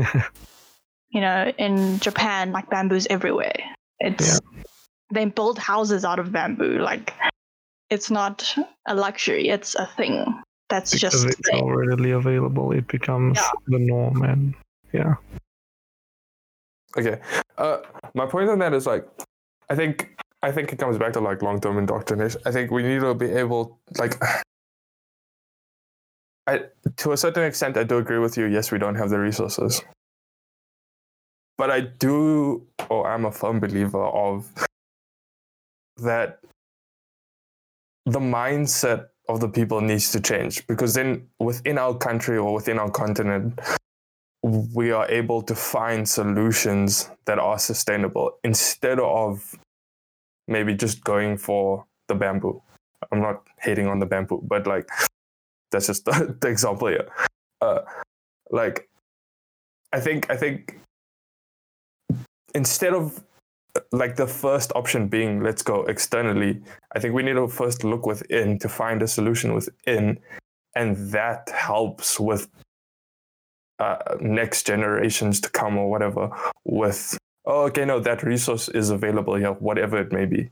you 1.10 1.20
know, 1.20 1.52
in 1.58 1.98
Japan, 2.00 2.52
like 2.52 2.70
bamboo's 2.70 3.06
everywhere. 3.08 3.56
It's 4.00 4.40
they 5.12 5.24
build 5.24 5.58
houses 5.58 6.04
out 6.04 6.18
of 6.18 6.32
bamboo. 6.32 6.78
Like, 6.78 7.14
it's 7.90 8.10
not 8.10 8.54
a 8.86 8.94
luxury; 8.94 9.48
it's 9.48 9.74
a 9.74 9.86
thing. 9.96 10.42
That's 10.68 10.90
because 10.90 11.22
just 11.22 11.26
it's 11.38 11.50
there. 11.50 11.60
all 11.60 11.70
readily 11.74 12.10
available, 12.10 12.72
it 12.72 12.88
becomes 12.88 13.38
Yeah. 13.38 13.48
the 13.68 13.78
norm, 13.78 14.22
and 14.22 14.54
yeah, 14.92 15.14
Okay. 16.96 17.20
Uh, 17.58 17.78
my 18.14 18.26
point 18.26 18.48
on 18.48 18.58
that 18.60 18.72
is 18.72 18.86
like, 18.86 19.06
I 19.68 19.74
think 19.74 20.16
I 20.46 20.52
think 20.52 20.72
it 20.72 20.78
comes 20.78 20.96
back 20.96 21.12
to 21.14 21.20
like 21.20 21.42
long 21.42 21.60
term 21.60 21.76
indoctrination. 21.76 22.40
I 22.46 22.52
think 22.52 22.70
we 22.70 22.84
need 22.84 23.00
to 23.00 23.14
be 23.14 23.26
able 23.32 23.80
like. 23.98 24.14
I, 26.46 26.60
to 26.98 27.10
a 27.10 27.16
certain 27.16 27.42
extent, 27.42 27.76
I 27.76 27.82
do 27.82 27.98
agree 27.98 28.20
with 28.20 28.36
you. 28.36 28.44
Yes, 28.44 28.70
we 28.70 28.78
don't 28.78 28.94
have 28.94 29.10
the 29.10 29.18
resources, 29.18 29.82
but 31.58 31.72
I 31.72 31.80
do, 31.80 32.64
or 32.88 33.10
I'm 33.10 33.24
a 33.24 33.32
firm 33.32 33.58
believer 33.58 34.04
of 34.04 34.48
that. 35.96 36.38
The 38.04 38.20
mindset 38.20 39.08
of 39.28 39.40
the 39.40 39.48
people 39.48 39.80
needs 39.80 40.12
to 40.12 40.20
change 40.20 40.64
because 40.68 40.94
then 40.94 41.26
within 41.40 41.76
our 41.76 41.94
country 41.94 42.38
or 42.38 42.54
within 42.54 42.78
our 42.78 42.88
continent, 42.88 43.58
we 44.44 44.92
are 44.92 45.10
able 45.10 45.42
to 45.42 45.56
find 45.56 46.08
solutions 46.08 47.10
that 47.24 47.40
are 47.40 47.58
sustainable 47.58 48.38
instead 48.44 49.00
of 49.00 49.56
maybe 50.48 50.74
just 50.74 51.04
going 51.04 51.36
for 51.36 51.84
the 52.08 52.14
bamboo. 52.14 52.62
I'm 53.12 53.20
not 53.20 53.46
hating 53.60 53.86
on 53.86 53.98
the 53.98 54.06
bamboo, 54.06 54.42
but 54.46 54.66
like 54.66 54.88
that's 55.70 55.86
just 55.88 56.04
the, 56.04 56.36
the 56.40 56.48
example 56.48 56.88
here. 56.88 57.08
Uh, 57.60 57.80
like 58.50 58.88
I 59.92 60.00
think 60.00 60.30
I 60.30 60.36
think 60.36 60.78
instead 62.54 62.94
of 62.94 63.22
like 63.92 64.16
the 64.16 64.26
first 64.26 64.72
option 64.74 65.08
being 65.08 65.42
let's 65.42 65.62
go 65.62 65.84
externally, 65.84 66.62
I 66.94 66.98
think 66.98 67.14
we 67.14 67.22
need 67.22 67.34
to 67.34 67.48
first 67.48 67.84
look 67.84 68.06
within 68.06 68.58
to 68.60 68.68
find 68.68 69.02
a 69.02 69.08
solution 69.08 69.54
within, 69.54 70.18
and 70.74 70.96
that 71.12 71.50
helps 71.50 72.18
with 72.18 72.48
uh, 73.78 74.16
next 74.20 74.66
generations 74.66 75.40
to 75.40 75.50
come 75.50 75.76
or 75.76 75.90
whatever 75.90 76.30
with 76.64 77.18
oh 77.46 77.62
okay 77.62 77.84
no 77.84 78.00
that 78.00 78.22
resource 78.22 78.68
is 78.68 78.90
available 78.90 79.34
here 79.36 79.52
whatever 79.52 79.98
it 79.98 80.12
may 80.12 80.26
be. 80.26 80.50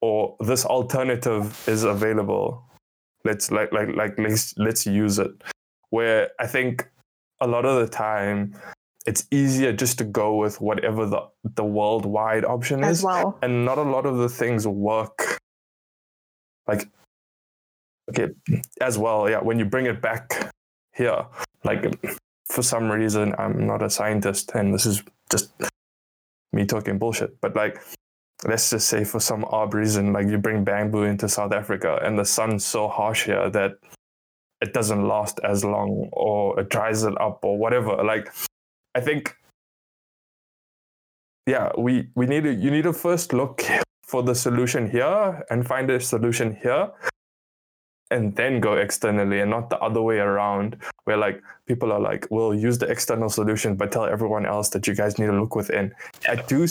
Or 0.00 0.36
this 0.40 0.64
alternative 0.64 1.68
is 1.68 1.82
available. 1.84 2.62
Let's 3.24 3.50
like 3.50 3.72
like 3.72 3.88
like 3.94 4.18
let's 4.18 4.56
let's 4.56 4.86
use 4.86 5.18
it. 5.18 5.32
Where 5.90 6.30
i 6.38 6.46
think 6.46 6.88
a 7.40 7.46
lot 7.46 7.64
of 7.64 7.80
the 7.80 7.88
time 7.88 8.54
it's 9.06 9.26
easier 9.30 9.72
just 9.72 9.96
to 9.98 10.04
go 10.04 10.36
with 10.36 10.60
whatever 10.60 11.06
the 11.06 11.22
the 11.54 11.64
worldwide 11.64 12.44
option 12.44 12.84
as 12.84 12.98
is. 12.98 13.04
well. 13.04 13.38
and 13.42 13.64
not 13.64 13.78
a 13.78 13.82
lot 13.82 14.06
of 14.06 14.18
the 14.18 14.28
things 14.28 14.66
work. 14.66 15.38
Like 16.66 16.88
okay 18.10 18.28
as 18.80 18.98
well 18.98 19.28
yeah 19.28 19.38
when 19.38 19.58
you 19.58 19.64
bring 19.64 19.86
it 19.86 20.00
back 20.00 20.50
here 20.94 21.24
like 21.64 21.84
for 22.46 22.62
some 22.62 22.90
reason 22.90 23.34
i'm 23.38 23.66
not 23.66 23.82
a 23.82 23.90
scientist 23.90 24.50
and 24.54 24.72
this 24.72 24.86
is 24.86 25.02
just 25.30 25.50
me 26.52 26.64
talking 26.64 26.98
bullshit 26.98 27.40
but 27.40 27.54
like 27.54 27.80
let's 28.46 28.70
just 28.70 28.88
say 28.88 29.04
for 29.04 29.20
some 29.20 29.44
odd 29.46 29.74
reason 29.74 30.12
like 30.12 30.26
you 30.26 30.38
bring 30.38 30.64
bamboo 30.64 31.02
into 31.02 31.28
south 31.28 31.52
africa 31.52 31.98
and 32.02 32.18
the 32.18 32.24
sun's 32.24 32.64
so 32.64 32.88
harsh 32.88 33.24
here 33.24 33.50
that 33.50 33.72
it 34.60 34.72
doesn't 34.72 35.06
last 35.06 35.40
as 35.44 35.64
long 35.64 36.08
or 36.12 36.58
it 36.60 36.68
dries 36.68 37.02
it 37.04 37.20
up 37.20 37.40
or 37.42 37.58
whatever 37.58 38.02
like 38.04 38.32
i 38.94 39.00
think 39.00 39.36
yeah 41.46 41.70
we 41.78 42.08
we 42.14 42.26
need 42.26 42.44
to 42.44 42.54
you 42.54 42.70
need 42.70 42.82
to 42.82 42.92
first 42.92 43.32
look 43.32 43.62
for 44.04 44.22
the 44.22 44.34
solution 44.34 44.90
here 44.90 45.44
and 45.50 45.66
find 45.66 45.90
a 45.90 46.00
solution 46.00 46.56
here 46.62 46.90
and 48.10 48.34
then 48.36 48.60
go 48.60 48.74
externally 48.74 49.40
and 49.40 49.50
not 49.50 49.70
the 49.70 49.78
other 49.78 50.02
way 50.02 50.18
around 50.18 50.76
where 51.04 51.16
like 51.16 51.42
people 51.66 51.92
are 51.92 52.00
like 52.00 52.26
we'll 52.30 52.54
use 52.54 52.78
the 52.78 52.86
external 52.86 53.28
solution 53.28 53.76
but 53.76 53.92
tell 53.92 54.06
everyone 54.06 54.46
else 54.46 54.70
that 54.70 54.86
you 54.86 54.94
guys 54.94 55.18
need 55.18 55.26
to 55.26 55.38
look 55.38 55.54
within 55.54 55.92
i 56.28 56.34
do 56.34 56.66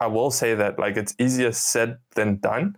i 0.00 0.06
will 0.06 0.30
say 0.30 0.54
that 0.54 0.78
like 0.78 0.96
it's 0.96 1.14
easier 1.18 1.52
said 1.52 1.98
than 2.14 2.36
done 2.38 2.76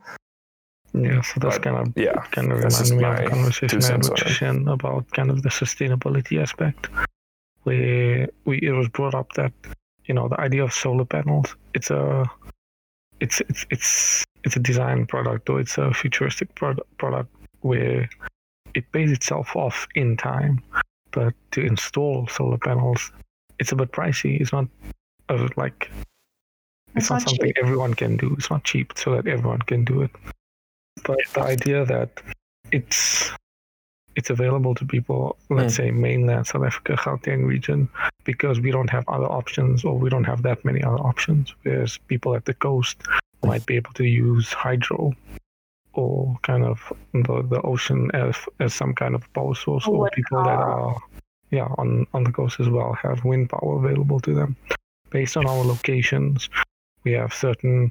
yeah. 0.95 1.21
So 1.21 1.41
that's 1.41 1.57
But, 1.57 1.63
kind 1.63 1.77
of 1.77 1.93
yeah 1.97 2.23
kind 2.31 2.51
of 2.51 2.59
reminds 2.59 2.93
me 2.93 3.05
of 3.05 3.17
the 3.17 3.29
conversation 3.29 3.83
I 3.83 3.87
had 3.87 4.09
with. 4.09 4.19
Shen 4.19 4.69
about 4.69 5.11
kind 5.11 5.31
of 5.31 5.43
the 5.43 5.51
sustainability 5.51 6.41
aspect, 6.41 6.89
where 7.65 8.29
we 8.47 8.59
it 8.63 8.73
was 8.73 8.89
brought 8.89 9.15
up 9.15 9.33
that 9.35 9.53
you 10.07 10.15
know 10.15 10.29
the 10.29 10.41
idea 10.41 10.65
of 10.65 10.73
solar 10.73 11.05
panels 11.05 11.55
it's 11.75 11.91
a 11.91 12.25
it's 13.21 13.41
it's 13.43 13.67
it's 13.71 14.25
it's 14.45 14.57
a 14.57 14.61
design 14.61 15.07
product 15.07 15.51
or 15.51 15.61
it's 15.61 15.77
a 15.77 15.93
futuristic 15.93 16.55
product 16.55 16.89
product 16.97 17.31
where 17.61 18.09
it 18.75 18.91
pays 18.93 19.11
itself 19.11 19.57
off 19.57 19.87
in 19.95 20.17
time, 20.17 20.63
but 21.11 21.35
to 21.53 21.61
install 21.61 22.27
solar 22.29 22.59
panels 22.59 23.11
it's 23.59 23.73
a 23.73 23.77
bit 23.77 23.93
pricey. 23.93 24.41
It's 24.41 24.53
not 24.53 24.67
uh, 25.29 25.49
like 25.57 25.91
it's, 26.95 27.05
It's 27.05 27.11
not, 27.11 27.17
not 27.17 27.29
something 27.31 27.49
cheap. 27.49 27.59
everyone 27.59 27.95
can 27.95 28.17
do. 28.17 28.35
It's 28.39 28.51
not 28.51 28.65
cheap, 28.65 28.93
so 28.97 29.15
that 29.15 29.27
everyone 29.27 29.61
can 29.61 29.85
do 29.85 30.03
it. 30.03 30.11
But 31.05 31.19
the 31.35 31.43
idea 31.43 31.85
that 31.85 32.23
it's 32.73 33.31
it's 34.17 34.31
available 34.31 34.75
to 34.75 34.85
people, 34.85 35.37
let's 35.49 35.77
say 35.77 35.93
mainland 35.93 36.49
South 36.49 36.65
Africa, 36.65 36.95
Gauteng 36.95 37.47
region, 37.47 37.89
because 38.25 38.59
we 38.59 38.73
don't 38.73 38.91
have 38.91 39.05
other 39.09 39.27
options 39.27 39.85
or 39.85 39.97
we 39.97 40.11
don't 40.11 40.25
have 40.25 40.43
that 40.43 40.65
many 40.65 40.83
other 40.83 40.99
options. 40.99 41.55
Whereas 41.63 41.99
people 42.09 42.35
at 42.35 42.45
the 42.45 42.55
coast 42.55 43.01
might 43.45 43.65
be 43.65 43.77
able 43.77 43.93
to 43.93 44.05
use 44.05 44.53
hydro 44.53 45.15
or 45.95 46.39
kind 46.43 46.65
of 46.65 46.81
the, 47.13 47.47
the 47.49 47.61
ocean 47.63 48.11
as 48.15 48.37
as 48.61 48.75
some 48.75 48.95
kind 48.95 49.15
of 49.15 49.33
power 49.33 49.55
source, 49.55 49.87
Or 49.87 50.11
people 50.11 50.43
that 50.45 50.59
are 50.59 50.97
yeah 51.51 51.69
on 51.79 52.07
on 52.15 52.25
the 52.25 52.33
coast 52.33 52.61
as 52.61 52.69
well 52.69 52.93
have 52.95 53.25
wind 53.25 53.51
power 53.51 53.85
available 53.85 54.21
to 54.21 54.35
them. 54.35 54.57
Based 55.11 55.37
on 55.37 55.47
our 55.47 55.65
locations, 55.65 56.51
we 57.05 57.13
have 57.13 57.33
certain 57.33 57.91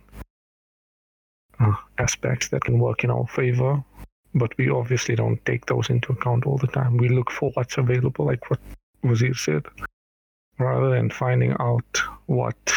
uh, 1.60 1.76
aspects 1.98 2.50
that 2.50 2.64
can 2.64 2.80
work 2.80 3.04
in 3.04 3.10
our 3.10 3.26
favor 3.28 3.84
but 4.38 4.58
we 4.58 4.70
obviously 4.70 5.16
don't 5.16 5.44
take 5.46 5.66
those 5.66 5.90
into 5.90 6.12
account 6.12 6.46
all 6.46 6.58
the 6.58 6.68
time. 6.68 6.98
We 6.98 7.10
look 7.10 7.32
for 7.32 7.52
what's 7.52 7.78
available, 7.78 8.26
like 8.26 8.50
what 8.50 8.60
Wazir 9.04 9.34
said, 9.34 9.66
rather 10.60 10.90
than 10.90 11.10
finding 11.10 11.56
out 11.60 12.02
what 12.26 12.74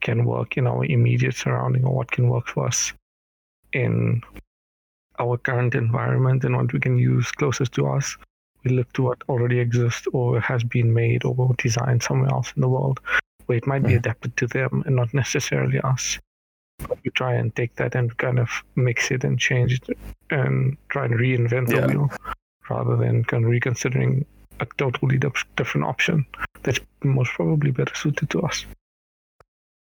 can 0.00 0.24
work 0.24 0.56
in 0.56 0.66
our 0.66 0.84
immediate 0.84 1.34
surrounding 1.34 1.84
or 1.84 1.94
what 1.94 2.10
can 2.10 2.28
work 2.28 2.46
for 2.46 2.66
us 2.66 2.92
in 3.72 4.22
our 5.18 5.36
current 5.36 5.74
environment 5.74 6.44
and 6.44 6.56
what 6.56 6.72
we 6.72 6.80
can 6.80 6.98
use 6.98 7.30
closest 7.32 7.72
to 7.72 7.86
us. 7.88 8.16
We 8.64 8.72
look 8.72 8.92
to 8.94 9.02
what 9.02 9.22
already 9.28 9.58
exists 9.60 10.06
or 10.12 10.40
has 10.40 10.64
been 10.64 10.92
made 10.92 11.24
or 11.24 11.54
designed 11.58 12.02
somewhere 12.02 12.30
else 12.30 12.52
in 12.56 12.62
the 12.62 12.68
world 12.68 13.00
where 13.46 13.58
it 13.58 13.66
might 13.66 13.82
be 13.82 13.92
mm. 13.92 13.96
adapted 13.96 14.36
to 14.36 14.46
them 14.46 14.82
and 14.86 14.94
not 14.94 15.14
necessarily 15.14 15.80
us. 15.80 16.18
But 16.86 16.98
we 17.04 17.10
try 17.10 17.34
and 17.34 17.54
take 17.56 17.74
that 17.76 17.94
and 17.94 18.16
kind 18.18 18.38
of 18.38 18.50
mix 18.76 19.10
it 19.10 19.24
and 19.24 19.38
change 19.38 19.80
it 19.88 19.98
and 20.30 20.76
try 20.88 21.06
and 21.06 21.14
reinvent 21.14 21.70
Yeah. 21.70 21.80
the 21.80 21.88
wheel 21.88 22.10
rather 22.68 22.96
than 22.96 23.24
kind 23.24 23.44
of 23.44 23.50
reconsidering 23.50 24.26
a 24.60 24.66
totally 24.76 25.18
different 25.56 25.86
option 25.86 26.26
that's 26.62 26.80
most 27.02 27.30
probably 27.32 27.70
better 27.70 27.94
suited 27.94 28.28
to 28.30 28.42
us. 28.42 28.66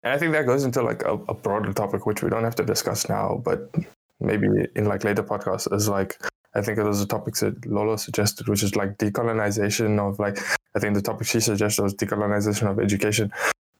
And 0.03 0.13
I 0.13 0.17
think 0.17 0.33
that 0.33 0.45
goes 0.45 0.65
into 0.65 0.81
like 0.81 1.03
a, 1.03 1.13
a 1.13 1.33
broader 1.33 1.71
topic, 1.73 2.05
which 2.05 2.21
we 2.21 2.29
don't 2.29 2.43
have 2.43 2.55
to 2.55 2.65
discuss 2.65 3.07
now, 3.07 3.41
but 3.43 3.73
maybe 4.19 4.47
in 4.75 4.85
like 4.85 5.03
later 5.03 5.23
podcasts 5.23 5.73
is 5.73 5.87
like, 5.87 6.21
I 6.55 6.61
think 6.61 6.77
it 6.77 6.83
was 6.83 7.01
a 7.01 7.07
topic 7.07 7.35
that 7.35 7.65
Lolo 7.65 7.95
suggested, 7.95 8.47
which 8.47 8.63
is 8.63 8.75
like 8.75 8.97
decolonization 8.97 9.99
of 9.99 10.19
like, 10.19 10.39
I 10.75 10.79
think 10.79 10.93
the 10.93 11.01
topic 11.01 11.27
she 11.27 11.39
suggested 11.39 11.83
was 11.83 11.95
decolonization 11.95 12.69
of 12.69 12.79
education. 12.79 13.31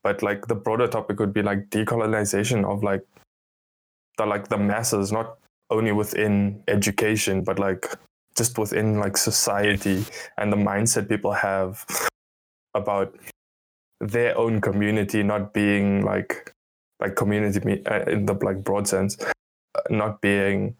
But 0.01 0.24
like 0.24 0.47
the 0.47 0.55
broader 0.55 0.88
topic 0.88 1.19
would 1.19 1.34
be 1.34 1.41
like 1.41 1.69
decolonization 1.69 2.65
of 2.65 2.84
like 2.84 3.05
the 4.17 4.26
like 4.26 4.47
the 4.47 4.57
masses, 4.57 5.11
not 5.11 5.38
only 5.69 5.91
within 5.91 6.63
education, 6.67 7.43
but 7.43 7.59
like 7.59 7.88
just 8.36 8.57
within 8.57 8.99
like 8.99 9.17
society 9.17 10.05
and 10.38 10.51
the 10.51 10.57
mindset 10.57 11.07
people 11.07 11.32
have 11.32 11.86
about 12.74 13.15
their 13.99 14.37
own 14.37 14.61
community 14.61 15.23
not 15.23 15.53
being 15.53 16.03
like 16.03 16.53
like 16.99 17.15
community 17.15 17.83
uh, 17.85 18.03
in 18.07 18.25
the 18.25 18.33
like 18.33 18.63
broad 18.63 18.87
sense 18.87 19.17
uh, 19.21 19.81
not 19.89 20.21
being 20.21 20.75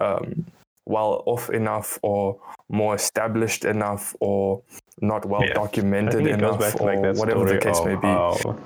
um, 0.00 0.44
well 0.86 1.22
off 1.26 1.50
enough 1.50 1.98
or 2.02 2.38
more 2.68 2.94
established 2.94 3.64
enough 3.64 4.14
or 4.20 4.62
not 5.00 5.24
well 5.26 5.42
Yeah. 5.42 5.54
Documented 5.54 6.12
think 6.24 6.28
it 6.28 6.40
goes 6.40 6.56
enough 6.56 6.80
or 6.80 6.86
like 6.94 7.16
whatever 7.16 7.44
the 7.44 7.58
case 7.58 7.80
may 7.84 7.94
be 7.96 8.06
how 8.08 8.58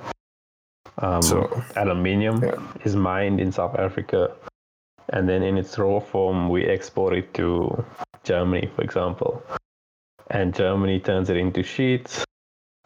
um, 0.97 1.21
So- 1.21 1.63
aluminium 1.75 2.43
Yeah. 2.43 2.57
is 2.83 2.95
mined 2.95 3.39
in 3.39 3.51
South 3.51 3.75
Africa, 3.79 4.31
and 5.09 5.27
then 5.27 5.41
in 5.41 5.57
its 5.57 5.77
raw 5.79 5.99
form 5.99 6.49
we 6.49 6.65
export 6.65 7.13
it 7.13 7.33
to 7.35 7.83
Germany, 8.23 8.69
for 8.75 8.83
example, 8.83 9.41
and 10.29 10.53
Germany 10.53 10.99
turns 10.99 11.29
it 11.29 11.37
into 11.37 11.63
sheets, 11.63 12.23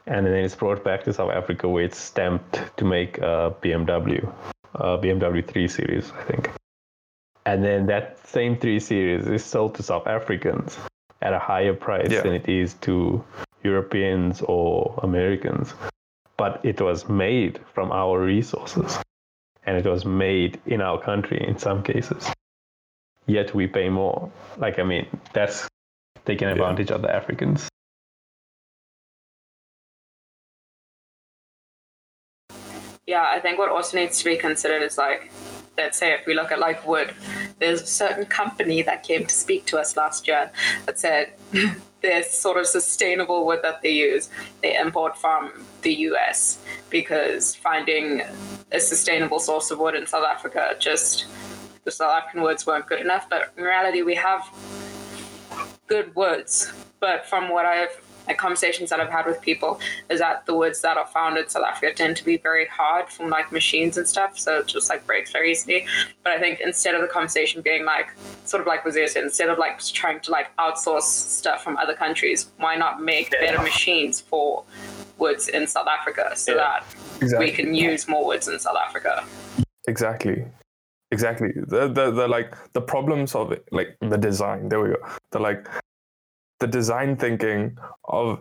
and 0.07 0.25
then 0.25 0.33
it's 0.33 0.55
brought 0.55 0.83
back 0.83 1.03
to 1.03 1.13
South 1.13 1.31
Africa 1.31 1.67
where 1.67 1.83
it's 1.83 1.97
stamped 1.97 2.59
to 2.77 2.85
make 2.85 3.17
a 3.17 3.55
BMW, 3.61 4.31
a 4.75 4.97
BMW 4.97 5.45
3 5.45 5.67
Series, 5.67 6.11
I 6.11 6.23
think. 6.23 6.51
And 7.45 7.63
then 7.63 7.87
that 7.87 8.19
same 8.27 8.57
3 8.57 8.79
Series 8.79 9.27
is 9.27 9.43
sold 9.43 9.75
to 9.75 9.83
South 9.83 10.07
Africans 10.07 10.77
at 11.21 11.33
a 11.33 11.39
higher 11.39 11.73
price 11.73 12.11
Yeah. 12.11 12.21
than 12.21 12.33
it 12.33 12.47
is 12.49 12.73
to 12.81 13.23
Europeans 13.63 14.41
or 14.41 14.99
Americans. 15.03 15.73
But 16.37 16.59
it 16.63 16.81
was 16.81 17.07
made 17.07 17.59
from 17.73 17.91
our 17.91 18.19
resources 18.19 18.99
and 19.65 19.77
it 19.77 19.85
was 19.85 20.05
made 20.05 20.59
in 20.65 20.81
our 20.81 20.99
country 21.01 21.43
in 21.47 21.57
some 21.57 21.81
cases. 21.81 22.31
Yet 23.25 23.55
we 23.55 23.65
pay 23.67 23.89
more. 23.89 24.31
Like, 24.57 24.77
I 24.77 24.83
mean, 24.83 25.07
that's 25.33 25.67
taking 26.25 26.47
advantage 26.47 26.91
of 26.91 27.01
the 27.01 27.13
Africans. 27.13 27.67
Yeah, 33.07 33.27
I 33.29 33.39
think 33.39 33.59
what 33.59 33.69
also 33.69 33.97
needs 33.97 34.17
to 34.19 34.25
be 34.25 34.35
considered 34.35 34.81
is 34.81 34.97
like, 34.97 35.31
let's 35.77 35.97
say 35.97 36.13
if 36.13 36.25
we 36.25 36.33
look 36.33 36.51
at 36.51 36.59
like 36.59 36.87
wood, 36.87 37.13
there's 37.59 37.81
a 37.81 37.87
certain 37.87 38.25
company 38.25 38.81
that 38.81 39.03
came 39.03 39.25
to 39.25 39.33
speak 39.33 39.65
to 39.67 39.77
us 39.77 39.95
last 39.95 40.27
year 40.27 40.51
that 40.85 40.97
said 40.97 41.33
this 42.01 42.31
sort 42.31 42.57
of 42.57 42.65
sustainable 42.65 43.45
wood 43.45 43.59
that 43.61 43.81
they 43.81 43.91
use, 43.91 44.29
they 44.61 44.75
import 44.77 45.17
from 45.17 45.51
the 45.83 45.93
US 46.09 46.59
because 46.89 47.55
finding 47.55 48.23
a 48.71 48.79
sustainable 48.79 49.39
source 49.39 49.69
of 49.69 49.79
wood 49.79 49.95
in 49.95 50.07
South 50.07 50.25
Africa 50.25 50.75
just 50.79 51.27
the 51.85 51.91
South 51.91 52.11
African 52.11 52.41
woods 52.41 52.65
weren't 52.65 52.87
good 52.87 52.99
enough. 52.99 53.29
But 53.29 53.53
in 53.55 53.63
reality, 53.63 54.01
we 54.01 54.15
have 54.15 54.49
good 55.87 56.13
woods. 56.15 56.73
But 56.99 57.27
from 57.27 57.49
what 57.49 57.65
I've 57.65 57.95
like 58.27 58.37
conversations 58.37 58.89
that 58.89 58.99
I've 58.99 59.09
had 59.09 59.25
with 59.25 59.41
people 59.41 59.79
is 60.09 60.19
that 60.19 60.45
the 60.45 60.53
woods 60.55 60.81
that 60.81 60.97
are 60.97 61.07
found 61.07 61.37
in 61.37 61.47
South 61.47 61.63
Africa 61.63 61.93
tend 61.95 62.17
to 62.17 62.25
be 62.25 62.37
very 62.37 62.65
hard 62.67 63.09
from 63.09 63.29
like 63.29 63.51
machines 63.51 63.97
and 63.97 64.07
stuff, 64.07 64.37
so 64.37 64.59
it 64.59 64.67
just 64.67 64.89
like 64.89 65.05
breaks 65.05 65.31
very 65.31 65.51
easily. 65.51 65.85
But 66.23 66.33
I 66.33 66.39
think 66.39 66.59
instead 66.59 66.95
of 66.95 67.01
the 67.01 67.07
conversation 67.07 67.61
being 67.61 67.85
like 67.85 68.07
sort 68.45 68.61
of 68.61 68.67
like 68.67 68.83
Wazir 68.85 69.07
said, 69.07 69.23
instead 69.23 69.49
of 69.49 69.57
like 69.57 69.79
trying 69.79 70.19
to 70.21 70.31
like 70.31 70.55
outsource 70.57 71.03
stuff 71.03 71.63
from 71.63 71.77
other 71.77 71.93
countries, 71.93 72.51
why 72.57 72.75
not 72.75 73.01
make 73.01 73.31
better 73.31 73.61
machines 73.61 74.21
for 74.21 74.63
woods 75.17 75.47
in 75.47 75.65
South 75.67 75.87
Africa 75.87 76.31
so 76.35 76.51
Yeah. 76.51 76.57
that 76.57 76.85
exactly 77.21 77.45
we 77.45 77.51
can 77.51 77.73
use 77.73 78.07
more 78.07 78.25
woods 78.25 78.47
in 78.47 78.59
South 78.59 78.77
Africa? 78.85 79.23
exactly 79.87 80.43
exactly 81.11 81.49
the, 81.67 81.87
the 81.87 82.09
the 82.11 82.27
like 82.27 82.55
the 82.73 82.81
problems 82.81 83.35
of 83.35 83.51
it 83.51 83.63
like 83.71 83.95
the 84.01 84.17
design 84.17 84.67
there 84.67 84.81
we 84.81 84.89
go 84.89 84.95
the 85.31 85.39
like 85.39 85.67
the 86.59 86.67
design 86.67 87.15
thinking 87.17 87.77
of 88.05 88.39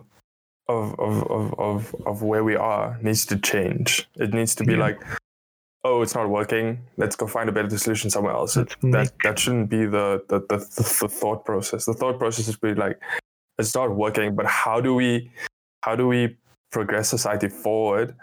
of 0.67 0.99
of 0.99 1.23
of 1.29 1.59
of, 1.59 1.95
of 2.05 2.21
where 2.23 2.43
we 2.43 2.55
are 2.55 2.97
needs 3.01 3.25
to 3.27 3.37
change. 3.37 4.07
It 4.15 4.33
needs 4.33 4.55
to 4.55 4.63
be 4.63 4.73
Yeah. 4.73 4.79
like 4.79 5.03
oh 5.83 6.01
it's 6.01 6.15
not 6.15 6.29
working. 6.29 6.79
Let's 6.97 7.15
go 7.15 7.27
find 7.27 7.49
a 7.49 7.51
better 7.51 7.77
solution 7.77 8.09
somewhere 8.09 8.33
else. 8.33 8.55
Let's 8.57 8.75
that 8.81 9.11
that 9.23 9.39
shouldn't 9.39 9.69
be 9.69 9.85
the 9.85 10.23
the, 10.29 10.39
the 10.49 10.57
the 10.57 10.97
the 11.01 11.07
thought 11.09 11.45
process. 11.45 11.85
The 11.85 11.93
thought 11.93 12.17
process 12.17 12.47
is 12.47 12.57
be 12.57 12.73
like 12.73 12.99
it's 13.59 13.75
not 13.75 13.95
working 13.95 14.35
but 14.35 14.45
how 14.45 14.81
do 14.81 14.93
we 14.95 15.31
how 15.83 15.95
do 15.95 16.07
we 16.07 16.35
progress 16.71 17.09
society 17.09 17.47
forward 17.47 18.15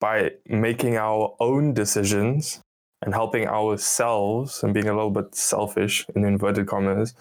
by 0.00 0.30
making 0.46 0.96
our 0.96 1.34
own 1.40 1.74
decisions 1.74 2.60
and 3.02 3.12
helping 3.14 3.48
ourselves 3.48 4.62
and 4.62 4.72
being 4.74 4.88
a 4.88 4.94
little 4.94 5.10
bit 5.10 5.34
selfish 5.34 6.06
in 6.14 6.24
inverted 6.24 6.66
commas 6.68 7.14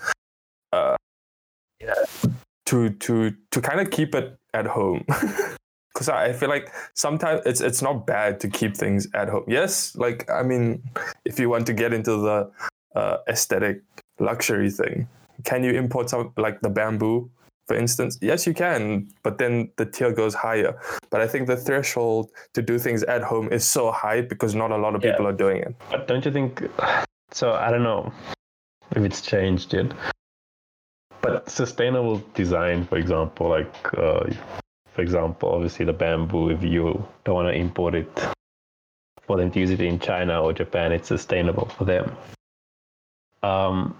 to 2.67 2.89
to 2.91 3.33
to 3.51 3.61
kind 3.61 3.79
of 3.79 3.89
keep 3.91 4.13
it 4.15 4.37
at 4.53 4.65
home 4.67 5.03
because 5.93 6.09
I 6.09 6.31
feel 6.33 6.49
like 6.49 6.71
sometimes 6.93 7.41
it's 7.45 7.61
it's 7.61 7.81
not 7.81 8.05
bad 8.05 8.39
to 8.41 8.47
keep 8.49 8.75
things 8.77 9.07
at 9.13 9.29
home. 9.29 9.43
Yes, 9.47 9.95
like 9.95 10.29
I 10.29 10.43
mean, 10.43 10.83
if 11.25 11.39
you 11.39 11.49
want 11.49 11.65
to 11.67 11.73
get 11.73 11.93
into 11.93 12.17
the 12.17 12.51
uh, 12.95 13.17
aesthetic 13.27 13.81
luxury 14.19 14.69
thing, 14.69 15.07
can 15.43 15.63
you 15.63 15.71
import 15.71 16.09
some 16.09 16.33
like 16.37 16.61
the 16.61 16.69
bamboo, 16.69 17.29
for 17.67 17.75
instance? 17.75 18.17
Yes, 18.21 18.45
you 18.47 18.53
can, 18.53 19.07
but 19.23 19.37
then 19.37 19.69
the 19.77 19.85
tier 19.85 20.11
goes 20.11 20.33
higher. 20.35 20.77
But 21.09 21.21
I 21.21 21.27
think 21.27 21.47
the 21.47 21.57
threshold 21.57 22.29
to 22.53 22.61
do 22.61 22.77
things 22.79 23.03
at 23.03 23.21
home 23.23 23.51
is 23.51 23.63
so 23.65 23.91
high 23.91 24.21
because 24.21 24.55
not 24.55 24.71
a 24.71 24.77
lot 24.77 24.95
of 24.95 25.03
Yeah. 25.03 25.11
people 25.11 25.27
are 25.27 25.33
doing 25.37 25.57
it. 25.57 25.75
But 25.89 26.07
don't 26.07 26.23
you 26.25 26.31
think? 26.31 26.63
So 27.33 27.51
I 27.51 27.71
don't 27.71 27.83
know 27.83 28.13
if 28.95 29.03
it's 29.03 29.21
changed 29.21 29.73
yet. 29.73 29.91
But 31.21 31.49
sustainable 31.49 32.23
design, 32.33 32.85
for 32.85 32.97
example, 32.97 33.49
like 33.49 33.75
uh, 33.97 34.29
for 34.97 35.03
example, 35.03 35.49
obviously 35.49 35.85
the 35.85 35.93
bamboo. 35.93 36.49
If 36.49 36.63
you 36.63 37.07
don't 37.23 37.35
want 37.35 37.53
to 37.53 37.53
import 37.53 37.93
it 37.93 38.09
for 39.27 39.37
them 39.37 39.51
to 39.51 39.59
use 39.59 39.69
it 39.69 39.79
in 39.79 39.99
China 39.99 40.41
or 40.41 40.53
Japan, 40.53 40.91
it's 40.91 41.07
sustainable 41.07 41.67
for 41.67 41.85
them. 41.85 42.17
Um, 43.43 43.95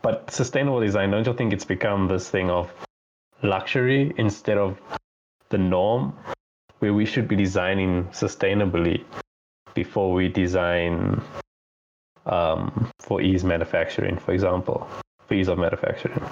but 0.00 0.30
sustainable 0.30 0.80
design, 0.80 1.10
don't 1.10 1.26
you 1.26 1.34
think 1.34 1.52
it's 1.52 1.66
become 1.66 2.08
this 2.08 2.30
thing 2.30 2.48
of 2.48 2.72
luxury 3.42 4.14
instead 4.16 4.56
of 4.56 4.78
the 5.50 5.58
norm, 5.58 6.16
where 6.78 6.94
we 6.94 7.04
should 7.04 7.28
be 7.28 7.36
designing 7.36 8.04
sustainably 8.06 9.04
before 9.74 10.10
we 10.12 10.28
design 10.28 11.20
um, 12.24 12.90
for 12.98 13.20
ease 13.20 13.44
manufacturing, 13.44 14.16
for 14.16 14.32
example, 14.32 14.88
for 15.26 15.34
ease 15.34 15.48
of 15.48 15.58
manufacturing. 15.58 16.22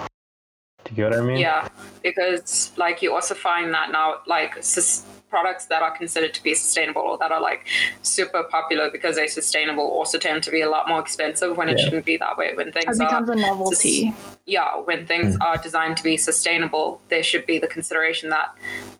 Do 0.89 0.95
you 1.01 1.09
get 1.09 1.11
what 1.11 1.19
I 1.19 1.21
mean? 1.23 1.37
Yeah, 1.37 1.67
because 2.03 2.71
like 2.77 3.01
you 3.01 3.13
also 3.13 3.35
find 3.35 3.73
that 3.73 3.91
now, 3.91 4.15
like 4.25 4.61
sus- 4.63 5.05
products 5.29 5.67
that 5.67 5.83
are 5.83 5.95
considered 5.95 6.33
to 6.33 6.41
be 6.41 6.55
sustainable 6.55 7.03
or 7.03 7.15
that 7.19 7.31
are 7.31 7.39
like 7.39 7.67
super 8.01 8.41
popular 8.41 8.89
because 8.89 9.15
they're 9.15 9.27
sustainable 9.27 9.83
also 9.83 10.17
tend 10.17 10.41
to 10.41 10.49
be 10.49 10.61
a 10.61 10.67
lot 10.69 10.87
more 10.89 10.99
expensive 10.99 11.55
when 11.55 11.69
it 11.69 11.79
shouldn't 11.79 12.03
be 12.03 12.17
that 12.17 12.35
way. 12.35 12.55
When 12.55 12.69
It 12.69 12.73
things 12.73 12.99
are 12.99 13.05
becomes 13.05 13.29
a 13.29 13.35
novelty. 13.35 14.11
yeah, 14.47 14.77
when 14.77 15.05
things 15.05 15.37
are 15.41 15.57
designed 15.57 15.97
to 15.97 16.03
be 16.03 16.17
sustainable, 16.17 16.99
there 17.09 17.21
should 17.21 17.45
be 17.45 17.59
the 17.59 17.67
consideration 17.67 18.29
that 18.31 18.55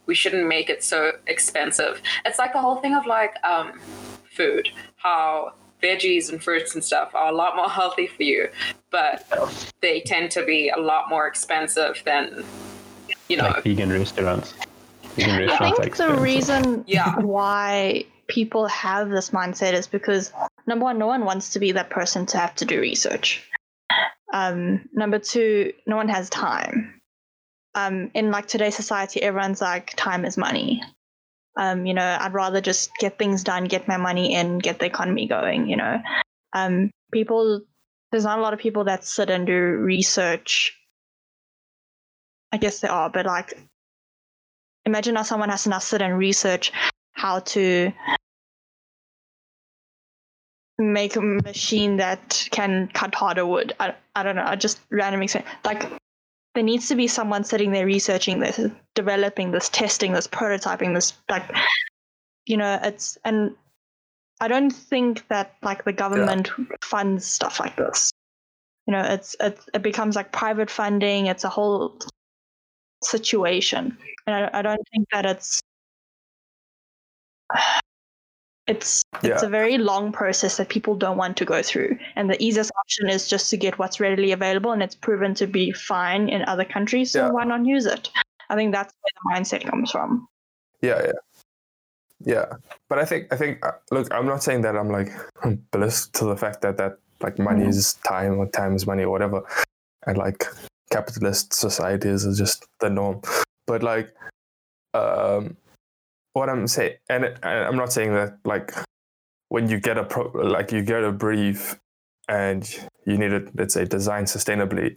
we 0.06 0.14
shouldn't 0.14 0.46
make 0.48 0.70
it 0.70 0.84
so 0.84 1.14
expensive. 1.26 2.00
It's 2.26 2.38
like 2.38 2.54
the 2.54 2.62
whole 2.62 2.76
thing 2.76 2.94
of 2.94 3.08
like 3.08 3.34
um, 3.44 3.80
food, 4.32 4.70
how 4.98 5.54
veggies 5.82 6.30
and 6.30 6.44
fruits 6.44 6.74
and 6.76 6.84
stuff 6.84 7.14
are 7.16 7.30
a 7.32 7.36
lot 7.36 7.56
more 7.56 7.70
healthy 7.70 8.08
for 8.08 8.24
you, 8.24 8.50
but 8.92 9.26
they 9.82 10.02
tend 10.02 10.32
to 10.32 10.46
be 10.46 10.70
a 10.70 10.80
lot 10.80 11.10
more 11.10 11.28
expensive 11.28 12.02
than 12.06 12.44
you 13.28 13.38
know. 13.38 13.46
Like 13.46 13.64
vegan 13.64 13.92
restaurants. 13.92 14.54
Vegan 15.16 15.36
I 15.36 15.46
restaurants 15.46 15.80
are 15.80 15.84
think 15.84 15.98
the 15.98 16.16
reason 16.16 16.84
Yeah. 16.88 17.16
why 17.20 18.06
people 18.28 18.68
have 18.68 19.10
this 19.10 19.32
mindset 19.32 19.74
is 19.74 19.88
because 19.88 20.32
number 20.68 20.86
one, 20.86 21.00
no 21.00 21.08
one 21.08 21.26
wants 21.26 21.52
to 21.52 21.60
be 21.60 21.72
that 21.74 21.90
person 21.90 22.26
to 22.28 22.38
have 22.38 22.56
to 22.56 22.66
do 22.66 22.80
research. 22.80 23.44
Um, 24.32 24.88
number 24.94 25.18
two, 25.18 25.74
no 25.88 25.96
one 25.96 26.10
has 26.10 26.30
time. 26.30 27.02
Um, 27.76 28.12
in 28.14 28.32
like 28.32 28.48
today's 28.48 28.76
society, 28.76 29.22
everyone's 29.22 29.62
like, 29.62 29.94
time 29.96 30.26
is 30.26 30.38
money. 30.38 30.82
Um, 31.58 31.86
you 31.86 31.94
know, 31.94 32.18
I'd 32.20 32.34
rather 32.34 32.62
just 32.62 32.96
get 32.98 33.18
things 33.18 33.44
done, 33.44 33.66
get 33.66 33.88
my 33.88 33.98
money 33.98 34.34
in, 34.34 34.60
get 34.60 34.80
the 34.80 34.86
economy 34.86 35.28
going. 35.28 35.68
You 35.68 35.78
know, 35.78 36.02
um, 36.54 36.92
people. 37.12 37.62
There's 38.12 38.24
not 38.24 38.40
a 38.40 38.42
lot 38.42 38.54
of 38.54 38.60
people 38.60 38.86
that 38.86 39.06
sit 39.06 39.30
and 39.30 39.46
do 39.46 39.54
research. 39.54 40.76
I 42.52 42.58
guess 42.58 42.80
there 42.80 42.92
are, 42.92 43.10
but 43.10 43.28
like 43.28 43.54
imagine 44.86 45.14
now 45.14 45.22
someone 45.22 45.50
has 45.50 45.64
to 45.64 45.70
now 45.70 45.80
sit 45.80 46.02
and 46.02 46.18
research 46.18 46.72
how 47.14 47.40
to 47.40 47.92
make 50.78 51.16
a 51.16 51.22
machine 51.22 51.98
that 51.98 52.48
can 52.52 52.90
cut 52.94 53.14
harder 53.14 53.46
wood. 53.46 53.76
I, 53.80 53.94
I 54.16 54.24
don't 54.24 54.36
know. 54.36 54.46
I 54.46 54.56
just 54.56 54.80
randomly 54.90 55.28
say 55.28 55.44
like 55.66 55.92
there 56.60 56.66
needs 56.66 56.90
to 56.90 56.96
be 56.96 57.08
someone 57.08 57.46
sitting 57.46 57.72
there 57.72 57.86
researching 57.86 58.42
this, 58.42 58.60
developing 58.94 59.52
this, 59.52 59.70
testing 59.70 60.12
this, 60.12 60.28
prototyping 60.28 60.94
this. 60.94 61.14
Like 61.30 61.50
you 62.48 62.58
know, 62.58 62.78
it's 62.84 63.18
and 63.24 63.56
I 64.42 64.50
don't 64.50 64.70
think 64.72 65.26
that 65.30 65.56
like 65.62 65.86
the 65.86 65.94
government 65.94 66.50
funds 66.84 67.26
stuff 67.26 67.62
like 67.62 67.78
this. 67.78 68.12
You 68.88 68.92
know, 68.92 69.04
it's 69.04 69.38
it's 69.40 69.70
it 69.74 69.82
becomes 69.82 70.18
like 70.18 70.34
private 70.34 70.70
funding. 70.70 71.28
It's 71.28 71.46
a 71.46 71.50
whole 71.50 71.98
situation, 73.02 73.98
and 74.28 74.36
I, 74.36 74.60
I 74.60 74.62
don't 74.62 74.86
think 74.92 75.08
that 75.14 75.26
it's 75.26 75.62
it's 78.70 79.04
it's 79.24 79.44
a 79.44 79.50
very 79.50 79.78
long 79.78 80.12
process 80.12 80.58
that 80.58 80.70
people 80.70 80.96
don't 80.96 81.18
want 81.18 81.36
to 81.38 81.46
go 81.46 81.62
through. 81.62 81.98
And 82.16 82.30
the 82.30 82.42
easiest 82.42 82.72
option 82.80 83.10
is 83.10 83.28
just 83.28 83.50
to 83.50 83.58
get 83.58 83.78
what's 83.80 84.00
readily 84.00 84.32
available, 84.32 84.72
and 84.72 84.82
it's 84.84 84.96
proven 84.96 85.34
to 85.36 85.48
be 85.48 85.72
fine 85.72 86.30
in 86.30 86.44
other 86.44 86.66
countries. 86.66 87.12
So 87.12 87.26
Yeah. 87.26 87.32
why 87.32 87.44
not 87.46 87.66
use 87.66 87.86
it? 87.86 88.10
I 88.50 88.56
think 88.56 88.74
that's 88.74 88.94
where 89.02 89.14
the 89.18 89.40
mindset 89.42 89.70
comes 89.70 89.92
from. 89.92 90.28
Yeah, 90.82 91.02
yeah, 91.06 91.12
yeah. 92.22 92.46
But 92.90 93.00
I 93.00 93.06
think 93.06 93.34
I 93.34 93.36
think 93.38 93.66
uh, 93.66 93.72
look, 93.92 94.08
I'm 94.14 94.26
not 94.26 94.44
saying 94.44 94.62
that 94.62 94.76
I'm 94.76 94.90
like 94.90 95.12
blessed 95.72 96.14
to 96.16 96.26
the 96.26 96.38
fact 96.38 96.62
that 96.62 96.78
that 96.78 96.98
like 97.22 97.38
money 97.40 97.66
Mhm. 97.66 97.70
is 97.70 97.96
time 98.06 98.38
or 98.40 98.48
time 98.48 98.76
is 98.76 98.88
money 98.88 99.04
or 99.04 99.10
whatever, 99.12 99.42
and 100.08 100.18
like 100.18 100.46
capitalist 100.92 101.54
societies 101.54 102.26
is 102.26 102.38
just 102.38 102.66
the 102.80 102.90
norm. 102.90 103.22
But 103.68 103.84
like, 103.84 104.16
um, 104.94 105.56
what 106.40 106.50
I'm 106.50 106.68
saying, 106.68 106.96
and 107.10 107.26
it- 107.26 107.40
I'm 107.46 107.76
not 107.76 107.92
saying 107.94 108.14
that 108.14 108.38
like 108.46 108.74
when 109.50 109.70
you 109.70 109.80
get 109.80 109.98
a 109.98 110.04
pro, 110.04 110.24
like 110.32 110.72
you 110.72 110.82
get 110.84 111.04
a 111.04 111.12
brief 111.12 111.76
and 112.28 112.64
you 113.06 113.18
need 113.18 113.32
it, 113.34 113.50
let's 113.56 113.74
say, 113.74 113.86
designed 113.86 114.28
sustainably. 114.28 114.96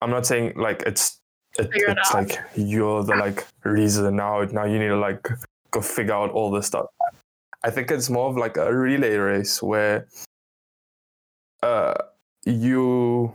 I'm 0.00 0.10
not 0.10 0.26
saying 0.26 0.54
like 0.56 0.82
it's 0.86 1.20
it, 1.58 1.68
it's 1.74 2.14
like 2.14 2.38
you're 2.56 3.04
the 3.04 3.14
like 3.14 3.46
reason 3.64 4.16
now. 4.16 4.42
Now 4.44 4.64
you 4.64 4.78
need 4.78 4.88
to 4.88 4.96
like 4.96 5.28
go 5.70 5.80
figure 5.80 6.14
out 6.14 6.30
all 6.30 6.50
this 6.50 6.66
stuff. 6.66 6.86
I 7.62 7.70
think 7.70 7.90
it's 7.90 8.10
more 8.10 8.28
of 8.30 8.36
like 8.36 8.56
a 8.56 8.74
relay 8.74 9.16
race 9.16 9.62
where 9.62 10.08
uh 11.62 11.94
you 12.44 13.32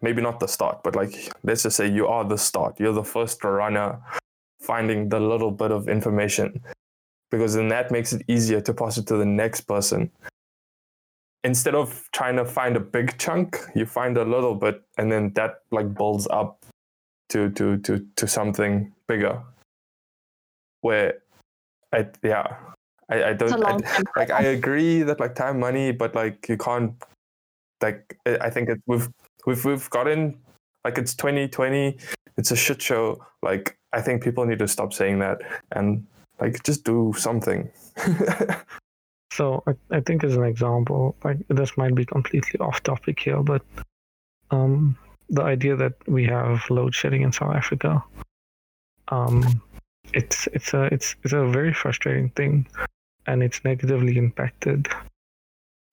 maybe 0.00 0.20
not 0.22 0.40
the 0.40 0.48
start, 0.48 0.82
but 0.82 0.96
like 0.96 1.14
let's 1.44 1.62
just 1.62 1.76
say 1.76 1.86
you 1.88 2.06
are 2.08 2.24
the 2.24 2.38
start. 2.38 2.80
You're 2.80 2.92
the 2.94 3.04
first 3.04 3.44
runner 3.44 4.00
finding 4.62 5.08
the 5.08 5.20
little 5.20 5.50
bit 5.50 5.70
of 5.70 5.88
information 5.88 6.62
because 7.30 7.54
then 7.54 7.68
that 7.68 7.90
makes 7.90 8.12
it 8.12 8.22
easier 8.28 8.60
to 8.60 8.72
pass 8.74 8.98
it 8.98 9.06
to 9.08 9.16
the 9.16 9.26
next 9.26 9.62
person. 9.62 10.10
Instead 11.44 11.74
of 11.74 12.08
trying 12.12 12.36
to 12.36 12.44
find 12.44 12.76
a 12.76 12.80
big 12.80 13.18
chunk, 13.18 13.58
you 13.74 13.84
find 13.84 14.16
a 14.16 14.24
little 14.24 14.54
bit 14.54 14.82
and 14.98 15.10
then 15.10 15.32
that 15.34 15.62
like 15.72 15.92
builds 15.94 16.28
up 16.30 16.64
to 17.30 17.50
to 17.50 17.78
to 17.78 18.06
to 18.16 18.28
something 18.28 18.92
bigger. 19.08 19.42
Where 20.82 21.14
I 21.92 22.06
yeah. 22.22 22.56
I, 23.08 23.24
I 23.30 23.32
don't 23.32 23.64
I, 23.64 24.02
like 24.16 24.30
I 24.30 24.42
agree 24.42 25.02
that 25.02 25.18
like 25.18 25.34
time 25.34 25.58
money, 25.58 25.90
but 25.90 26.14
like 26.14 26.48
you 26.48 26.56
can't 26.56 26.94
like 27.82 28.16
I 28.26 28.48
think 28.50 28.68
it, 28.68 28.80
we've 28.86 29.08
we've 29.46 29.64
we've 29.64 29.90
gotten 29.90 30.38
like 30.84 30.98
it's 30.98 31.14
2020, 31.14 31.96
it's 32.36 32.50
a 32.50 32.56
shit 32.56 32.82
show. 32.82 33.24
Like 33.42 33.76
I 33.92 34.00
think 34.00 34.22
people 34.22 34.44
need 34.46 34.58
to 34.60 34.68
stop 34.68 34.92
saying 34.92 35.18
that 35.20 35.40
and 35.72 36.06
like 36.40 36.62
just 36.64 36.84
do 36.84 37.14
something. 37.16 37.70
So 39.32 39.62
I, 39.66 39.96
I 39.96 40.00
think 40.00 40.24
as 40.24 40.36
an 40.36 40.44
example, 40.44 41.16
like 41.24 41.38
this 41.48 41.78
might 41.78 41.94
be 41.94 42.04
completely 42.04 42.60
off 42.60 42.82
topic 42.82 43.18
here, 43.18 43.42
but 43.42 43.62
um, 44.50 44.94
the 45.30 45.42
idea 45.42 45.74
that 45.74 45.94
we 46.06 46.26
have 46.26 46.68
load 46.68 46.94
shedding 46.94 47.22
in 47.22 47.32
South 47.32 47.56
Africa, 47.56 48.04
um, 49.08 49.62
it's 50.12 50.48
it's 50.48 50.74
a 50.74 50.82
it's 50.92 51.16
it's 51.24 51.32
a 51.32 51.46
very 51.46 51.72
frustrating 51.72 52.28
thing, 52.30 52.66
and 53.26 53.42
it's 53.42 53.64
negatively 53.64 54.18
impacted 54.18 54.86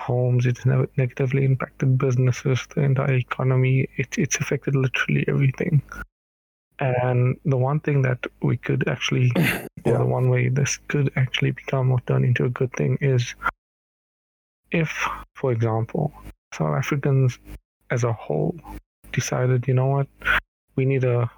homes. 0.10 0.46
It's 0.46 0.66
ne- 0.66 0.94
negatively 0.98 1.46
impacted 1.46 1.98
businesses, 1.98 2.60
the 2.74 2.82
entire 2.82 3.18
economy. 3.28 3.88
It, 3.98 4.18
it's 4.18 4.38
affected 4.38 4.76
literally 4.76 5.24
everything. 5.28 5.82
And 6.80 7.38
the 7.46 7.58
one 7.58 7.80
thing 7.82 8.02
that 8.04 8.22
we 8.42 8.58
could 8.58 8.88
actually 8.88 9.32
or 9.86 9.98
the 9.98 10.06
one 10.18 10.30
way 10.30 10.50
this 10.50 10.78
could 10.88 11.12
actually 11.16 11.52
become 11.52 11.92
or 11.92 12.00
turn 12.02 12.24
into 12.24 12.46
a 12.46 12.56
good 12.60 12.74
thing 12.74 12.98
is 13.02 13.36
if, 14.72 14.92
for 15.36 15.52
example, 15.52 16.14
South 16.54 16.76
Africans 16.78 17.40
as 17.92 18.04
a 18.04 18.14
whole 18.14 18.56
decided, 19.12 19.68
you 19.68 19.74
know 19.74 19.88
what, 19.96 20.08
we 20.76 20.86
need 20.86 21.02
to 21.02 21.30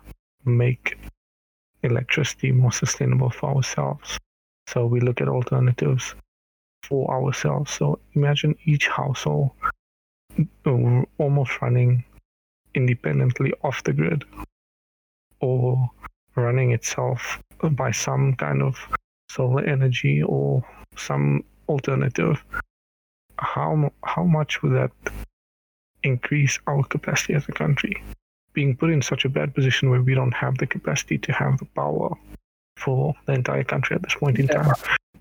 make 0.45 0.97
electricity 1.83 2.51
more 2.51 2.71
sustainable 2.71 3.29
for 3.29 3.55
ourselves. 3.55 4.19
So 4.67 4.85
we 4.85 4.99
look 4.99 5.21
at 5.21 5.27
alternatives 5.27 6.15
for 6.83 7.09
ourselves. 7.11 7.71
So 7.71 7.99
imagine 8.13 8.55
each 8.65 8.87
household 8.87 9.51
uh, 10.65 11.03
almost 11.17 11.61
running 11.61 12.03
independently 12.73 13.53
off 13.63 13.83
the 13.83 13.93
grid 13.93 14.23
or 15.39 15.89
running 16.35 16.71
itself 16.71 17.41
by 17.71 17.91
some 17.91 18.33
kind 18.35 18.61
of 18.61 18.77
solar 19.29 19.63
energy 19.63 20.23
or 20.23 20.63
some 20.95 21.43
alternative, 21.69 22.43
how 23.37 23.91
how 24.03 24.23
much 24.23 24.61
would 24.61 24.73
that 24.73 24.91
increase 26.03 26.59
our 26.67 26.83
capacity 26.83 27.33
as 27.33 27.47
a 27.47 27.51
country? 27.51 28.01
Being 28.53 28.75
put 28.75 28.89
in 28.89 29.01
such 29.01 29.25
a 29.25 29.29
bad 29.29 29.55
position 29.55 29.89
where 29.89 30.01
we 30.01 30.13
don't 30.13 30.33
have 30.33 30.57
the 30.57 30.67
capacity 30.67 31.17
to 31.19 31.31
have 31.31 31.57
the 31.57 31.65
power 31.65 32.09
for 32.77 33.13
the 33.25 33.33
entire 33.33 33.63
country 33.63 33.95
at 33.95 34.01
this 34.01 34.15
point 34.15 34.39
in 34.39 34.47
time. 34.47 34.73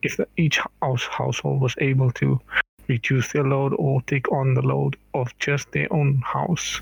If 0.02 0.18
each 0.36 0.60
house 0.82 1.04
household 1.04 1.60
was 1.60 1.74
able 1.78 2.10
to 2.12 2.40
reduce 2.88 3.32
their 3.32 3.44
load 3.44 3.74
or 3.78 4.02
take 4.02 4.30
on 4.32 4.54
the 4.54 4.62
load 4.62 4.96
of 5.14 5.36
just 5.38 5.70
their 5.72 5.92
own 5.92 6.22
house, 6.24 6.80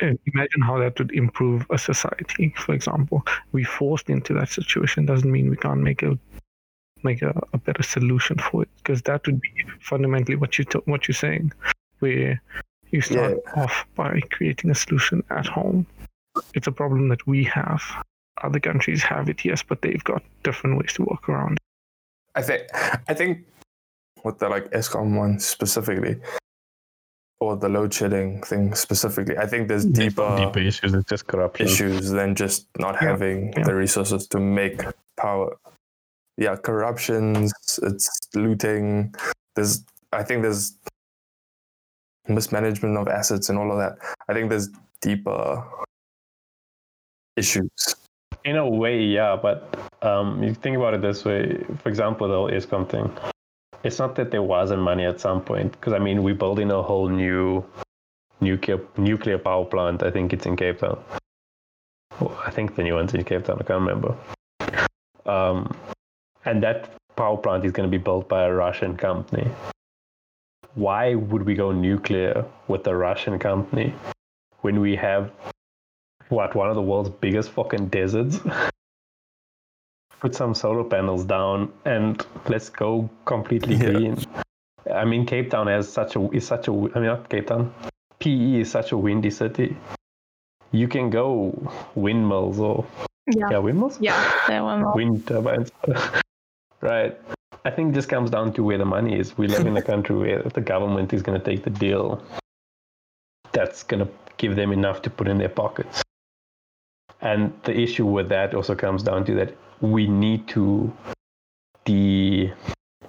imagine 0.00 0.62
how 0.62 0.78
that 0.78 0.98
would 0.98 1.12
improve 1.12 1.66
a 1.70 1.78
society. 1.78 2.54
For 2.56 2.74
example, 2.74 3.24
we 3.52 3.64
forced 3.64 4.08
into 4.08 4.34
that 4.34 4.48
situation 4.48 5.06
doesn't 5.06 5.30
mean 5.30 5.50
we 5.50 5.56
can't 5.56 5.80
make 5.80 6.02
a 6.02 6.18
make 7.04 7.22
a, 7.22 7.32
a 7.52 7.58
better 7.58 7.82
solution 7.82 8.36
for 8.38 8.62
it 8.62 8.68
because 8.78 9.02
that 9.02 9.24
would 9.26 9.40
be 9.40 9.50
fundamentally 9.80 10.36
what 10.36 10.58
you 10.58 10.64
t- 10.64 10.80
what 10.86 11.06
you're 11.06 11.14
saying, 11.14 11.52
where 12.00 12.40
you 12.90 13.00
start 13.00 13.38
off 13.56 13.86
by 13.94 14.20
creating 14.30 14.70
a 14.70 14.74
solution 14.74 15.22
at 15.30 15.46
home. 15.46 15.86
It's 16.54 16.66
a 16.66 16.72
problem 16.72 17.08
that 17.08 17.26
we 17.26 17.44
have. 17.44 17.82
Other 18.42 18.60
countries 18.60 19.02
have 19.02 19.28
it, 19.28 19.44
yes, 19.44 19.62
but 19.62 19.82
they've 19.82 20.02
got 20.04 20.22
different 20.44 20.78
ways 20.78 20.92
to 20.94 21.02
work 21.02 21.28
around. 21.28 21.54
it. 21.54 21.60
I 22.34 22.42
think 22.42 22.62
I 23.08 23.14
think 23.14 23.46
with 24.24 24.38
the 24.38 24.48
like 24.48 24.70
Eskom 24.70 25.16
one 25.16 25.38
specifically, 25.40 26.16
or 27.40 27.56
the 27.56 27.68
load 27.68 27.92
shedding 27.94 28.42
thing 28.42 28.74
specifically, 28.74 29.36
I 29.38 29.46
think 29.46 29.68
there's 29.68 29.84
deeper 29.84 30.36
deeper 30.36 30.60
issues. 30.60 30.94
It's 30.94 31.08
just 31.08 31.26
corruption. 31.26 31.66
issues 31.66 32.10
than 32.10 32.34
just 32.34 32.66
not 32.78 32.94
Yeah, 32.94 33.08
having 33.08 33.52
yeah. 33.56 33.64
the 33.64 33.74
resources 33.74 34.26
to 34.28 34.38
make 34.40 34.82
power. 35.16 35.56
Yeah, 36.36 36.54
corruptions, 36.56 37.52
it's 37.82 38.08
looting. 38.34 39.14
There's 39.56 39.84
I 40.12 40.22
think 40.22 40.42
there's 40.42 40.74
mismanagement 42.28 42.96
of 42.96 43.08
assets 43.08 43.48
and 43.48 43.58
all 43.58 43.72
of 43.72 43.78
that. 43.78 43.98
I 44.28 44.34
think 44.34 44.50
there's 44.50 44.68
deeper 45.00 45.64
issues. 47.36 47.70
In 48.48 48.56
a 48.56 48.66
way, 48.66 49.02
yeah, 49.02 49.36
but 49.36 49.78
um, 50.00 50.42
you 50.42 50.54
think 50.54 50.74
about 50.74 50.94
it 50.94 51.02
this 51.02 51.22
way. 51.22 51.62
For 51.82 51.90
example, 51.90 52.28
the 52.28 52.34
whole 52.34 52.84
thing. 52.86 53.12
it's 53.84 53.98
not 53.98 54.14
that 54.14 54.30
there 54.30 54.42
wasn't 54.42 54.80
money 54.80 55.04
at 55.04 55.20
some 55.20 55.42
point 55.42 55.72
because 55.72 55.92
I 55.92 55.98
mean 55.98 56.22
we're 56.22 56.34
building 56.34 56.70
a 56.70 56.82
whole 56.82 57.10
new 57.10 57.62
nuclear 58.40 58.80
nuclear 58.96 59.36
power 59.36 59.66
plant. 59.66 60.02
I 60.02 60.10
think 60.10 60.32
it's 60.32 60.46
in 60.46 60.56
Cape 60.56 60.78
Town. 60.78 60.98
I 62.46 62.50
think 62.50 62.74
the 62.74 62.84
new 62.84 62.94
one's 62.94 63.12
in 63.12 63.22
Cape 63.22 63.44
Town. 63.44 63.58
I 63.60 63.64
can't 63.64 63.82
remember. 63.82 64.16
Um, 65.26 65.76
and 66.46 66.62
that 66.62 66.88
power 67.16 67.36
plant 67.36 67.66
is 67.66 67.72
going 67.72 67.90
to 67.90 67.98
be 67.98 68.02
built 68.02 68.30
by 68.30 68.44
a 68.44 68.52
Russian 68.54 68.96
company. 68.96 69.46
Why 70.74 71.16
would 71.16 71.42
we 71.42 71.54
go 71.54 71.70
nuclear 71.70 72.46
with 72.66 72.86
a 72.86 72.96
Russian 72.96 73.38
company 73.38 73.92
when 74.62 74.80
we 74.80 74.96
have 74.96 75.32
what 76.28 76.54
one 76.54 76.68
of 76.68 76.74
the 76.74 76.82
world's 76.82 77.10
biggest 77.10 77.50
fucking 77.50 77.88
deserts? 77.88 78.38
Put 80.20 80.34
some 80.34 80.54
solar 80.54 80.82
panels 80.84 81.24
down 81.24 81.72
and 81.84 82.24
let's 82.48 82.70
go 82.70 83.08
completely 83.24 83.76
Yeah. 83.76 83.90
green. 83.92 84.16
I 84.92 85.04
mean, 85.04 85.26
Cape 85.26 85.50
Town 85.50 85.66
has 85.68 85.88
such 85.88 86.16
a 86.16 86.28
is 86.32 86.46
such 86.46 86.66
a. 86.68 86.72
I 86.72 86.98
mean, 86.98 87.04
not 87.06 87.28
Cape 87.28 87.46
Town. 87.46 87.72
PE 88.18 88.60
is 88.60 88.70
such 88.70 88.90
a 88.92 88.96
windy 88.96 89.30
city. 89.30 89.76
You 90.72 90.88
can 90.88 91.08
go 91.10 91.52
windmills 91.94 92.58
or 92.58 92.84
Yeah. 93.26 93.48
yeah, 93.50 93.58
windmills 93.58 93.98
Yeah, 94.00 94.18
there 94.48 94.64
were 94.64 94.78
more. 94.78 94.94
wind 94.94 95.26
turbines. 95.26 95.70
right. 96.80 97.16
I 97.64 97.70
think 97.70 97.94
this 97.94 98.06
comes 98.06 98.30
down 98.30 98.52
to 98.54 98.64
where 98.64 98.78
the 98.78 98.84
money 98.86 99.18
is. 99.18 99.36
We 99.38 99.46
live 99.46 99.66
in 99.66 99.76
a 99.76 99.82
country 99.92 100.16
where 100.16 100.42
the 100.42 100.60
government 100.60 101.12
is 101.12 101.22
going 101.22 101.38
to 101.38 101.44
take 101.44 101.62
the 101.64 101.70
deal 101.70 102.20
that's 103.52 103.82
going 103.82 104.04
to 104.04 104.10
give 104.36 104.56
them 104.56 104.72
enough 104.72 105.02
to 105.02 105.10
put 105.10 105.28
in 105.28 105.38
their 105.38 105.48
pockets. 105.48 106.02
And 107.20 107.52
the 107.64 107.76
issue 107.78 108.06
with 108.06 108.28
that 108.28 108.54
also 108.54 108.74
comes 108.74 109.02
down 109.02 109.24
to 109.26 109.34
that 109.34 109.56
we 109.80 110.06
need 110.06 110.46
to 110.48 110.92
de 111.84 112.52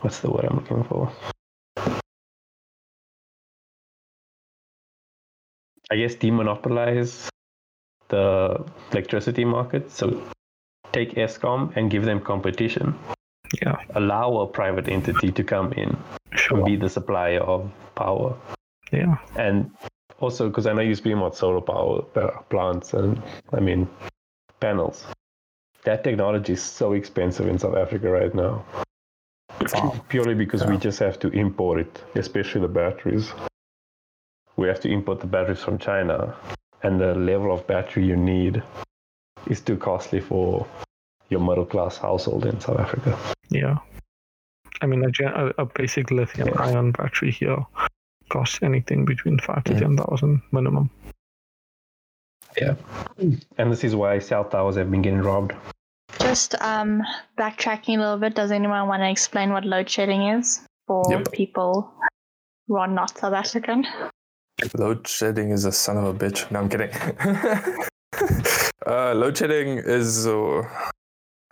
what's 0.01 0.19
the 0.21 0.29
word 0.31 0.45
I'm 0.45 0.57
looking 0.57 0.83
for? 0.83 1.11
I 5.91 5.95
guess 5.95 6.15
demonopolize 6.15 7.29
the 8.09 8.63
electricity 8.91 9.45
market. 9.45 9.91
So 9.91 10.21
take 10.91 11.15
Eskom 11.15 11.75
and 11.75 11.89
give 11.89 12.05
them 12.05 12.19
competition. 12.19 12.97
Yeah, 13.61 13.77
Allow 13.95 14.37
a 14.37 14.47
private 14.47 14.87
entity 14.87 15.31
to 15.31 15.43
come 15.43 15.73
in 15.73 15.97
and 16.51 16.65
be 16.65 16.75
the 16.75 16.89
supplier 16.89 17.39
of 17.39 17.71
power. 17.95 18.35
Yeah, 18.91 19.17
And 19.35 19.71
also, 20.19 20.49
because 20.49 20.65
I 20.65 20.73
know 20.73 20.81
you're 20.81 20.95
speaking 20.95 21.17
about 21.17 21.35
solar 21.35 21.61
power 21.61 22.03
uh, 22.15 22.41
plants 22.49 22.93
and 22.93 23.21
I 23.53 23.59
mean 23.59 23.87
panels. 24.59 25.05
That 25.83 26.03
technology 26.03 26.53
is 26.53 26.61
so 26.61 26.93
expensive 26.93 27.47
in 27.47 27.57
South 27.57 27.77
Africa 27.77 28.09
right 28.09 28.33
now. 28.35 28.63
Purely 30.09 30.35
because 30.35 30.65
we 30.65 30.77
just 30.77 30.99
have 30.99 31.19
to 31.19 31.29
import 31.29 31.79
it, 31.79 32.03
especially 32.15 32.61
the 32.61 32.67
batteries. 32.67 33.31
We 34.57 34.67
have 34.67 34.79
to 34.81 34.89
import 34.89 35.21
the 35.21 35.27
batteries 35.27 35.59
from 35.59 35.77
China, 35.77 36.35
and 36.83 36.99
the 36.99 37.15
level 37.15 37.53
of 37.53 37.65
battery 37.67 38.05
you 38.05 38.15
need 38.15 38.61
is 39.47 39.61
too 39.61 39.77
costly 39.77 40.19
for 40.19 40.67
your 41.29 41.39
middle 41.39 41.65
class 41.65 41.97
household 41.97 42.45
in 42.45 42.59
South 42.59 42.79
Africa. 42.79 43.17
yeah. 43.49 43.77
I 44.81 44.85
mean, 44.85 45.03
a, 45.03 45.11
gen- 45.11 45.33
a, 45.33 45.47
a 45.57 45.65
basic 45.65 46.09
lithium 46.09 46.53
ion 46.57 46.91
battery 46.91 47.31
here 47.31 47.65
costs 48.29 48.59
anything 48.61 49.05
between 49.05 49.39
five 49.39 49.63
to 49.65 49.73
Mm. 49.73 49.79
ten 49.79 49.97
thousand 49.97 50.41
minimum. 50.51 50.89
Yeah, 52.59 52.75
and 53.57 53.71
this 53.71 53.83
is 53.83 53.95
why 53.95 54.19
cell 54.19 54.43
towers 54.43 54.75
have 54.75 54.89
been 54.91 55.01
getting 55.01 55.21
robbed. 55.21 55.53
Just 56.19 56.55
um, 56.61 57.01
backtracking 57.37 57.97
a 57.97 57.99
little 57.99 58.17
bit, 58.17 58.35
does 58.35 58.51
anyone 58.51 58.87
want 58.87 59.01
to 59.01 59.09
explain 59.09 59.51
what 59.53 59.65
load 59.65 59.89
shedding 59.89 60.23
is 60.23 60.61
for 60.87 61.11
Yep. 61.11 61.31
people 61.31 61.93
who 62.67 62.77
are 62.77 62.87
not 62.87 63.17
South 63.17 63.33
African? 63.33 63.85
Load 64.77 65.07
shedding 65.07 65.51
is 65.51 65.63
a 65.65 65.71
son 65.71 65.97
of 65.97 66.03
a 66.05 66.13
bitch. 66.13 66.49
No, 66.51 66.59
I'm 66.59 66.69
kidding. 66.69 66.89
uh, 68.87 69.13
load 69.13 69.37
shedding 69.37 69.77
is 69.77 70.27
uh, 70.27 70.63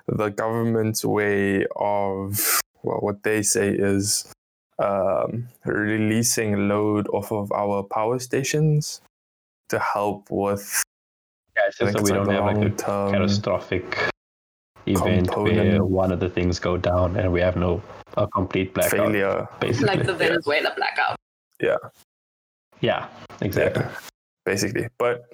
the 0.07 0.30
government's 0.30 1.05
way 1.05 1.65
of, 1.78 2.59
well, 2.84 2.97
what 2.99 3.23
they 3.23 3.41
say 3.43 3.69
is 3.69 4.30
um, 4.80 5.47
releasing 5.65 6.67
load 6.67 7.07
off 7.09 7.32
of 7.32 7.51
our 7.51 7.84
power 7.84 8.19
stations 8.19 9.01
to 9.69 9.80
help 9.80 10.30
with 10.30 10.84
Yeah, 11.55 11.63
it's 11.67 11.78
just 11.78 11.93
think 11.93 11.97
so 11.97 12.03
we 12.03 12.17
like 12.17 12.28
don't 12.28 12.34
have 12.34 12.57
like 12.57 12.80
a 12.80 13.11
catastrophic 13.11 13.97
event 14.86 15.36
where 15.36 15.84
one 15.84 16.11
of 16.11 16.19
the 16.19 16.30
things 16.30 16.59
go 16.59 16.78
down 16.78 17.17
and 17.17 17.32
we 17.32 17.41
have 17.41 17.55
no 17.55 17.82
a 18.15 18.28
complete 18.28 18.73
blackout. 18.73 18.91
failure. 18.91 19.47
Basically. 19.59 19.88
Like 19.88 20.05
the 20.05 20.13
Venezuela 20.13 20.73
blackout. 20.75 21.17
Yeah. 21.61 21.78
Yeah, 22.82 23.07
exactly. 23.41 23.84
Yeah, 23.84 23.91
basically. 24.45 24.88
But 24.97 25.25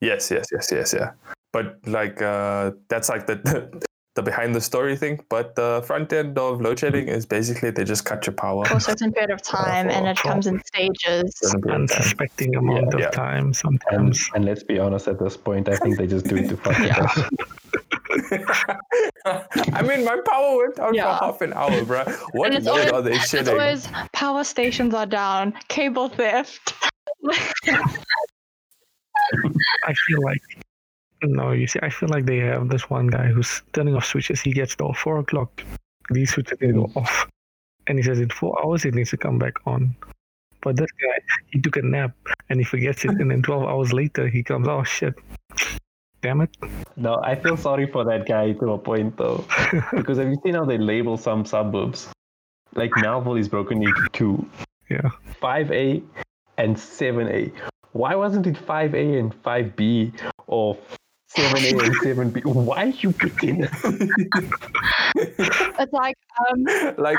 yes, 0.00 0.30
yes, 0.30 0.46
yes, 0.52 0.70
yes, 0.72 0.94
yeah. 0.94 1.12
But 1.52 1.78
like 1.86 2.20
uh, 2.20 2.72
that's 2.88 3.08
like 3.08 3.26
the 3.26 3.82
the 4.14 4.22
behind 4.22 4.54
the 4.54 4.60
story 4.60 4.96
thing. 4.96 5.20
But 5.28 5.54
the 5.56 5.82
front 5.86 6.12
end 6.12 6.38
of 6.38 6.60
load 6.60 6.78
shedding 6.78 7.08
is 7.08 7.26
basically 7.26 7.70
they 7.70 7.84
just 7.84 8.04
cut 8.04 8.26
your 8.26 8.34
power. 8.34 8.64
For 8.64 8.76
a 8.76 8.80
certain 8.80 9.12
period 9.12 9.30
of 9.30 9.40
uh, 9.40 9.56
time, 9.56 9.90
and 9.90 10.06
it 10.06 10.16
comes 10.16 10.46
in 10.46 10.62
stages. 10.64 11.32
Certain 11.36 11.62
period. 11.62 11.80
Unsuspecting 11.82 12.54
amount 12.56 12.86
Yeah, 12.90 12.94
of 12.94 13.00
yeah. 13.00 13.10
time 13.10 13.46
And, 13.46 13.56
sometimes. 13.56 14.30
and 14.34 14.44
let's 14.44 14.62
be 14.62 14.78
honest, 14.78 15.08
at 15.08 15.18
this 15.18 15.36
point, 15.36 15.68
I 15.68 15.76
think 15.76 15.98
they 15.98 16.06
just 16.06 16.26
do 16.26 16.36
it 16.36 16.48
to 16.48 16.56
fuck 16.56 16.78
Yeah. 16.78 17.02
us. 17.04 17.22
I 19.72 19.82
mean, 19.82 20.04
my 20.04 20.20
power 20.24 20.58
went 20.58 20.78
out 20.78 20.94
Yeah. 20.94 21.18
for 21.18 21.24
half 21.24 21.40
an 21.40 21.52
hour, 21.52 21.84
bro. 21.84 22.04
What 22.32 22.46
And 22.48 22.54
it's 22.58 22.66
load 22.66 22.78
always- 22.78 22.92
are 22.92 23.02
they 23.02 23.14
It's 23.14 23.28
shedding? 23.30 23.54
always 23.54 23.88
power 24.12 24.44
stations 24.44 24.94
are 24.94 25.06
down, 25.06 25.54
cable 25.68 26.08
theft. 26.08 26.74
I 29.84 29.92
feel 30.06 30.22
like 30.22 30.40
no, 31.26 31.52
you 31.52 31.66
see, 31.66 31.80
I 31.82 31.90
feel 31.90 32.08
like 32.08 32.26
they 32.26 32.38
have 32.38 32.68
this 32.68 32.88
one 32.90 33.08
guy 33.08 33.26
who's 33.28 33.62
turning 33.72 33.94
off 33.94 34.04
switches. 34.04 34.40
He 34.40 34.52
gets 34.52 34.76
till 34.76 34.92
four 34.92 35.18
o'clock. 35.18 35.62
These 36.10 36.32
switches 36.32 36.58
they 36.58 36.72
go 36.72 36.86
hmm. 36.86 36.98
off, 36.98 37.26
and 37.86 37.98
he 37.98 38.02
says 38.02 38.20
in 38.20 38.30
four 38.30 38.60
hours 38.62 38.84
it 38.84 38.94
needs 38.94 39.10
to 39.10 39.16
come 39.16 39.38
back 39.38 39.54
on. 39.66 39.94
But 40.62 40.76
this 40.76 40.90
guy, 40.92 41.18
he 41.50 41.60
took 41.60 41.76
a 41.76 41.82
nap 41.82 42.12
and 42.48 42.60
he 42.60 42.64
forgets 42.64 43.04
it, 43.04 43.12
and 43.12 43.30
then 43.30 43.42
twelve 43.42 43.64
hours 43.64 43.92
later 43.92 44.28
he 44.28 44.42
comes, 44.42 44.68
oh 44.68 44.82
shit, 44.84 45.14
damn 46.20 46.40
it. 46.40 46.56
No, 46.96 47.20
I 47.22 47.34
feel 47.34 47.56
sorry 47.56 47.86
for 47.86 48.04
that 48.04 48.26
guy 48.26 48.52
to 48.52 48.72
a 48.72 48.78
point 48.78 49.16
though, 49.16 49.44
because 49.92 50.18
have 50.18 50.28
you 50.28 50.38
seen 50.42 50.54
how 50.54 50.64
they 50.64 50.78
label 50.78 51.16
some 51.16 51.44
suburbs? 51.44 52.08
Like 52.74 52.90
Melville 52.96 53.36
is 53.36 53.48
broken 53.48 53.82
into 53.82 54.08
two, 54.12 54.44
Yeah, 54.90 55.10
5A 55.40 56.02
and 56.58 56.76
7A. 56.76 57.52
Why 57.92 58.16
wasn't 58.16 58.46
it 58.48 58.56
5A 58.56 59.18
and 59.20 59.42
5B 59.42 60.20
or 60.48 60.76
7A 61.36 61.84
and 61.84 62.32
7B? 62.32 62.44
Why 62.44 62.94
you 63.00 63.12
put 63.12 63.42
in? 63.42 63.68
It's 65.16 65.92
like, 65.92 66.16
um, 66.50 66.64
like, 66.96 67.18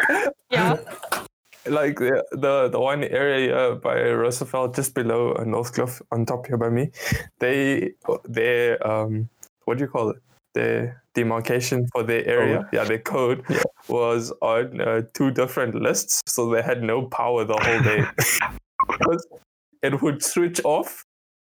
yeah, 0.49 0.77
like 1.67 1.97
the, 1.99 2.23
the 2.31 2.69
the 2.69 2.79
one 2.79 3.03
area 3.03 3.75
by 3.75 3.95
Roosevelt, 4.01 4.75
just 4.75 4.93
below 4.93 5.31
uh, 5.33 5.43
Northcliffe, 5.43 6.01
on 6.11 6.25
top 6.25 6.47
here 6.47 6.57
by 6.57 6.69
me, 6.69 6.91
they 7.39 7.93
their 8.25 8.85
um, 8.85 9.29
what 9.65 9.77
do 9.77 9.83
you 9.83 9.89
call 9.89 10.09
it? 10.11 10.17
Their 10.53 11.03
demarcation 11.13 11.87
for 11.91 12.03
their 12.03 12.25
area, 12.25 12.67
yeah, 12.71 12.85
their 12.85 12.99
code 12.99 13.43
was 13.89 14.31
on 14.41 14.79
uh, 14.79 15.01
two 15.13 15.31
different 15.31 15.75
lists, 15.75 16.21
so 16.25 16.49
they 16.49 16.61
had 16.61 16.81
no 16.81 17.07
power 17.07 17.43
the 17.43 17.57
whole 17.57 17.81
day. 17.81 18.05
It 19.81 20.01
would 20.01 20.23
switch 20.23 20.59
off, 20.63 21.04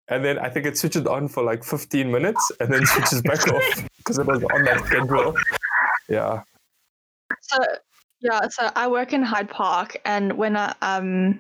and 0.08 0.24
then 0.24 0.38
I 0.38 0.50
think 0.50 0.66
it 0.66 0.78
switches 0.78 1.06
on 1.06 1.28
for 1.28 1.44
like 1.44 1.64
15 1.64 2.12
minutes, 2.12 2.52
and 2.60 2.72
then 2.72 2.86
switches 2.86 3.22
back 3.22 3.48
off 3.48 3.88
because 3.98 4.20
it 4.20 4.26
was 4.26 4.44
on 4.44 4.64
that 4.66 4.86
schedule. 4.86 5.36
Yeah. 6.10 6.44
so 7.42 7.58
yeah, 8.22 8.48
so 8.50 8.70
I 8.76 8.88
work 8.88 9.14
in 9.14 9.24
Hyde 9.24 9.50
Park, 9.50 9.98
and 10.06 10.38
when 10.38 10.56
I 10.56 10.74
um 10.82 11.40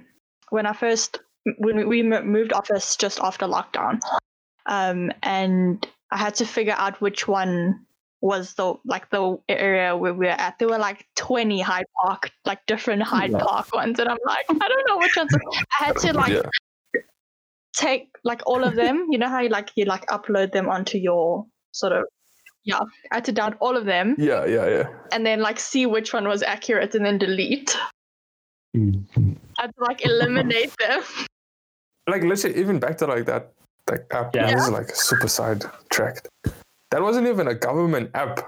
when 0.50 0.66
I 0.66 0.74
first 0.74 1.20
when 1.58 1.88
we, 1.88 2.02
moved 2.02 2.54
office 2.54 2.96
just 2.96 3.20
after 3.20 3.46
lockdown, 3.46 4.00
um, 4.66 5.12
and 5.22 5.86
I 6.12 6.18
had 6.18 6.36
to 6.36 6.46
figure 6.46 6.74
out 6.76 7.02
which 7.02 7.28
one 7.28 7.86
was 8.22 8.56
the 8.56 8.74
like 8.84 9.10
the 9.12 9.38
area 9.48 9.96
where 9.96 10.14
we 10.14 10.26
were 10.26 10.32
at. 10.32 10.58
There 10.58 10.68
were 10.68 10.80
like 10.80 11.06
twenty 11.16 11.62
Hyde 11.62 11.86
Park, 12.02 12.32
like 12.46 12.66
different 12.66 13.04
Hyde 13.04 13.32
Yeah. 13.32 13.40
Park 13.40 13.74
ones, 13.74 14.00
and 14.00 14.10
I'm 14.10 14.18
like, 14.26 14.46
I 14.50 14.68
don't 14.68 14.88
know 14.88 14.98
which 14.98 15.16
ones. 15.16 15.32
I 15.80 15.86
had 15.86 15.98
to 15.98 16.14
like 16.14 16.32
yeah. 16.32 16.50
Take 17.76 18.08
like 18.24 18.42
all 18.46 18.64
of 18.64 18.76
them. 18.76 19.08
You 19.10 19.18
know 19.18 19.30
how 19.30 19.40
you 19.42 19.50
like 19.50 19.72
you 19.76 19.86
like 19.86 20.06
upload 20.08 20.52
them 20.52 20.70
onto 20.70 20.98
your 20.98 21.46
sort 21.72 21.94
of 21.94 22.06
yeah. 22.64 22.80
I 23.12 23.16
had 23.18 23.26
to 23.26 23.34
download 23.34 23.58
all 23.60 23.78
of 23.78 23.86
them 23.86 24.16
Yeah, 24.18 24.46
yeah, 24.46 24.68
yeah. 24.68 24.88
and 25.12 25.24
then 25.26 25.40
like 25.40 25.60
see 25.60 25.86
which 25.86 26.14
one 26.14 26.28
was 26.28 26.42
accurate 26.42 26.96
and 26.96 27.06
then 27.06 27.18
delete. 27.20 27.78
I 28.76 28.80
had 29.60 29.72
to 29.76 29.84
like 29.84 30.04
eliminate 30.04 30.74
them. 30.80 31.02
like 32.10 32.24
literally 32.24 32.58
even 32.60 32.80
back 32.80 32.98
to 32.98 33.06
like 33.08 33.26
that 33.26 33.52
like 33.90 34.06
app 34.12 34.36
Yeah. 34.36 34.52
this 34.52 34.64
is 34.64 34.70
like 34.72 34.90
super 34.96 35.28
side 35.28 35.64
tracked 35.92 36.28
that 36.92 37.02
wasn't 37.02 37.28
even 37.28 37.48
a 37.48 37.54
government 37.56 38.10
app 38.16 38.40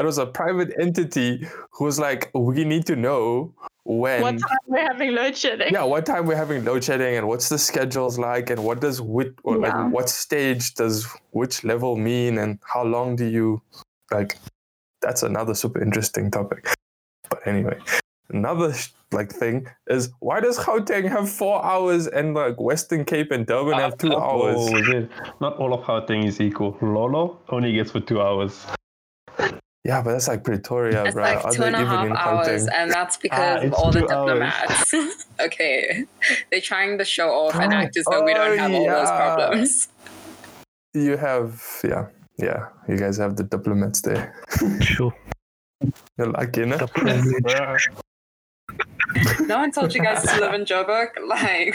It 0.00 0.06
was 0.06 0.16
a 0.16 0.24
private 0.24 0.72
entity 0.80 1.46
who 1.72 1.84
was 1.84 1.98
like, 2.00 2.30
we 2.32 2.64
need 2.64 2.86
to 2.86 2.96
know 2.96 3.52
when. 3.84 4.22
What 4.22 4.38
time 4.38 4.58
we're 4.66 4.86
having 4.86 5.14
load 5.14 5.36
shedding? 5.36 5.74
Yeah, 5.74 5.84
what 5.84 6.06
time 6.06 6.24
we're 6.24 6.36
having 6.36 6.64
load 6.64 6.82
shedding, 6.82 7.16
and 7.16 7.28
what's 7.28 7.50
the 7.50 7.58
schedules 7.58 8.18
like, 8.18 8.48
and 8.48 8.64
what 8.64 8.80
does 8.80 9.02
which, 9.02 9.34
or 9.44 9.58
Yeah. 9.58 9.66
like 9.66 9.92
what 9.92 10.08
stage 10.08 10.72
does 10.72 11.06
which 11.32 11.64
level 11.64 11.96
mean, 11.96 12.38
and 12.38 12.58
how 12.64 12.82
long 12.82 13.14
do 13.14 13.26
you 13.26 13.60
like? 14.10 14.38
That's 15.02 15.22
another 15.22 15.54
super 15.54 15.82
interesting 15.82 16.30
topic. 16.30 16.66
But 17.28 17.46
anyway, 17.46 17.78
another 18.30 18.72
like 19.12 19.30
thing 19.30 19.66
is 19.88 20.10
why 20.20 20.40
does 20.40 20.58
Gauteng 20.58 21.10
have 21.10 21.28
four 21.28 21.62
hours 21.62 22.06
and 22.06 22.32
like 22.32 22.58
Western 22.58 23.04
Cape 23.04 23.32
and 23.32 23.46
Durban 23.46 23.74
have 23.74 23.92
ah, 23.92 23.96
two 23.96 24.14
ah, 24.14 24.30
hours? 24.30 24.56
Oh. 24.58 25.08
Not 25.42 25.58
all 25.58 25.74
of 25.74 25.84
Gauteng 25.84 26.24
is 26.26 26.40
equal. 26.40 26.78
Lolo 26.80 27.38
only 27.50 27.74
gets 27.74 27.90
for 27.90 28.00
two 28.00 28.22
hours. 28.22 28.66
Yeah, 29.84 30.02
but 30.02 30.12
that's 30.12 30.28
like 30.28 30.44
Pretoria, 30.44 31.04
It's 31.04 31.14
bro. 31.14 31.22
like 31.24 31.44
Are 31.44 31.52
two 31.52 31.60
they 31.62 31.66
and 31.68 31.76
a 31.76 31.84
half 31.86 32.06
in 32.06 32.16
hours, 32.16 32.66
Gauteng? 32.66 32.72
and 32.74 32.90
that's 32.90 33.16
ah, 33.16 33.20
because 33.22 33.64
of 33.64 33.72
all 33.72 33.90
the 33.90 34.00
diplomats. 34.00 34.94
okay, 35.40 36.04
they're 36.50 36.60
trying 36.60 36.98
to 36.98 37.04
show 37.04 37.30
off 37.30 37.54
and 37.54 37.72
Oh, 37.72 37.76
act 37.76 37.96
as 37.96 38.04
though 38.04 38.22
we 38.22 38.34
don't 38.34 38.58
have 38.58 38.72
all 38.72 38.86
those 38.86 39.08
oh, 39.08 39.16
problems. 39.16 39.88
You 40.92 41.16
have, 41.16 41.62
yeah, 41.82 42.08
yeah. 42.36 42.68
You 42.88 42.98
guys 42.98 43.16
have 43.16 43.36
the 43.36 43.44
diplomats 43.44 44.02
there. 44.02 44.34
Sure. 44.80 45.14
You're 46.18 46.28
lucky, 46.28 46.66
no? 46.66 46.86
No 49.40 49.58
one 49.58 49.72
told 49.72 49.92
you 49.92 50.02
guys 50.02 50.22
to 50.22 50.38
live 50.38 50.54
in 50.54 50.64
Joburg. 50.64 51.08
Like, 51.26 51.74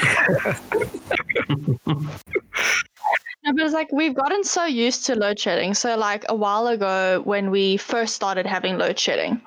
No, 3.46 3.54
but 3.54 3.64
it's 3.64 3.74
like 3.76 3.91
we've 3.91 4.16
gotten 4.16 4.43
so 4.43 4.66
used 4.66 5.06
to 5.06 5.16
load 5.16 5.39
shedding. 5.39 5.76
So 5.76 5.96
like 5.96 6.26
a 6.30 6.36
while 6.36 6.68
ago 6.68 7.22
when 7.26 7.52
we 7.52 7.78
first 7.78 8.16
started 8.16 8.48
having 8.48 8.80
load 8.80 8.98
shedding, 8.98 9.39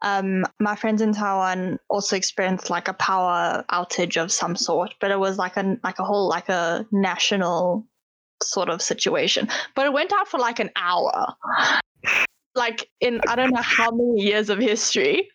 um, 0.00 0.46
my 0.58 0.74
friends 0.74 1.02
in 1.02 1.12
Taiwan 1.12 1.78
also 1.90 2.16
experienced 2.16 2.70
like 2.70 2.88
a 2.88 2.94
power 2.94 3.62
outage 3.70 4.16
of 4.20 4.32
some 4.32 4.56
sort, 4.56 4.94
but 5.00 5.10
it 5.10 5.18
was 5.18 5.36
like 5.36 5.58
a 5.58 5.76
like 5.84 5.98
a 5.98 6.04
whole 6.04 6.28
like 6.28 6.48
a 6.48 6.86
national 6.92 7.86
sort 8.42 8.70
of 8.70 8.80
situation. 8.80 9.48
But 9.74 9.84
it 9.84 9.92
went 9.92 10.14
out 10.14 10.28
for 10.28 10.40
like 10.40 10.58
an 10.58 10.70
hour. 10.74 11.34
Like 12.54 12.88
in 13.00 13.20
I 13.28 13.36
don't 13.36 13.52
know 13.52 13.62
how 13.62 13.90
many 13.90 14.22
years 14.22 14.48
of 14.48 14.58
history. 14.58 15.28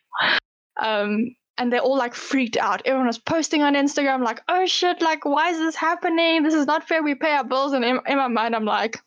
Um 0.82 1.36
and 1.58 1.72
they're 1.72 1.80
all 1.80 1.96
like 1.96 2.14
freaked 2.14 2.56
out. 2.56 2.82
Everyone 2.84 3.06
was 3.06 3.18
posting 3.18 3.62
on 3.62 3.74
Instagram, 3.74 4.24
like, 4.24 4.40
oh 4.48 4.66
shit, 4.66 5.02
like, 5.02 5.24
why 5.24 5.50
is 5.50 5.58
this 5.58 5.74
happening? 5.74 6.42
This 6.42 6.54
is 6.54 6.66
not 6.66 6.86
fair. 6.86 7.02
We 7.02 7.14
pay 7.14 7.32
our 7.32 7.44
bills. 7.44 7.72
And 7.72 7.84
in, 7.84 8.00
in 8.06 8.16
my 8.16 8.28
mind, 8.28 8.54
I'm 8.54 8.64
like, 8.64 9.00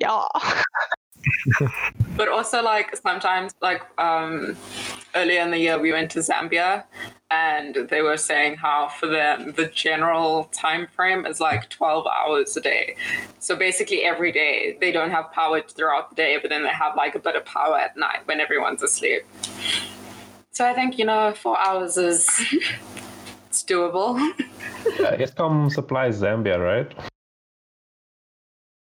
yeah. 0.00 0.26
but 2.16 2.28
also 2.28 2.62
like 2.62 2.96
sometimes 2.96 3.52
like 3.60 3.82
um 3.98 4.56
earlier 5.14 5.40
in 5.40 5.50
the 5.50 5.58
year 5.58 5.78
we 5.78 5.92
went 5.92 6.10
to 6.10 6.20
Zambia 6.20 6.84
and 7.30 7.74
they 7.90 8.02
were 8.02 8.16
saying 8.16 8.56
how 8.56 8.88
for 8.88 9.06
them 9.06 9.52
the 9.56 9.66
general 9.66 10.44
time 10.52 10.86
frame 10.94 11.26
is 11.26 11.40
like 11.40 11.68
12 11.70 12.06
hours 12.06 12.56
a 12.56 12.60
day. 12.60 12.96
So 13.40 13.56
basically 13.56 14.04
every 14.04 14.30
day 14.30 14.76
they 14.80 14.92
don't 14.92 15.10
have 15.10 15.32
power 15.32 15.60
throughout 15.62 16.10
the 16.10 16.16
day, 16.16 16.38
but 16.40 16.50
then 16.50 16.62
they 16.62 16.68
have 16.68 16.94
like 16.96 17.14
a 17.14 17.18
bit 17.18 17.34
of 17.34 17.44
power 17.44 17.76
at 17.76 17.96
night 17.96 18.20
when 18.26 18.40
everyone's 18.40 18.82
asleep. 18.82 19.22
So 20.56 20.64
I 20.64 20.72
think, 20.72 20.98
you 20.98 21.04
know, 21.04 21.34
four 21.34 21.58
hours 21.60 21.98
is 21.98 22.26
it's 23.50 23.62
doable. 23.62 24.16
Yeah, 24.98 25.14
Eskom 25.18 25.70
supplies 25.70 26.22
Zambia, 26.22 26.58
right? 26.58 26.90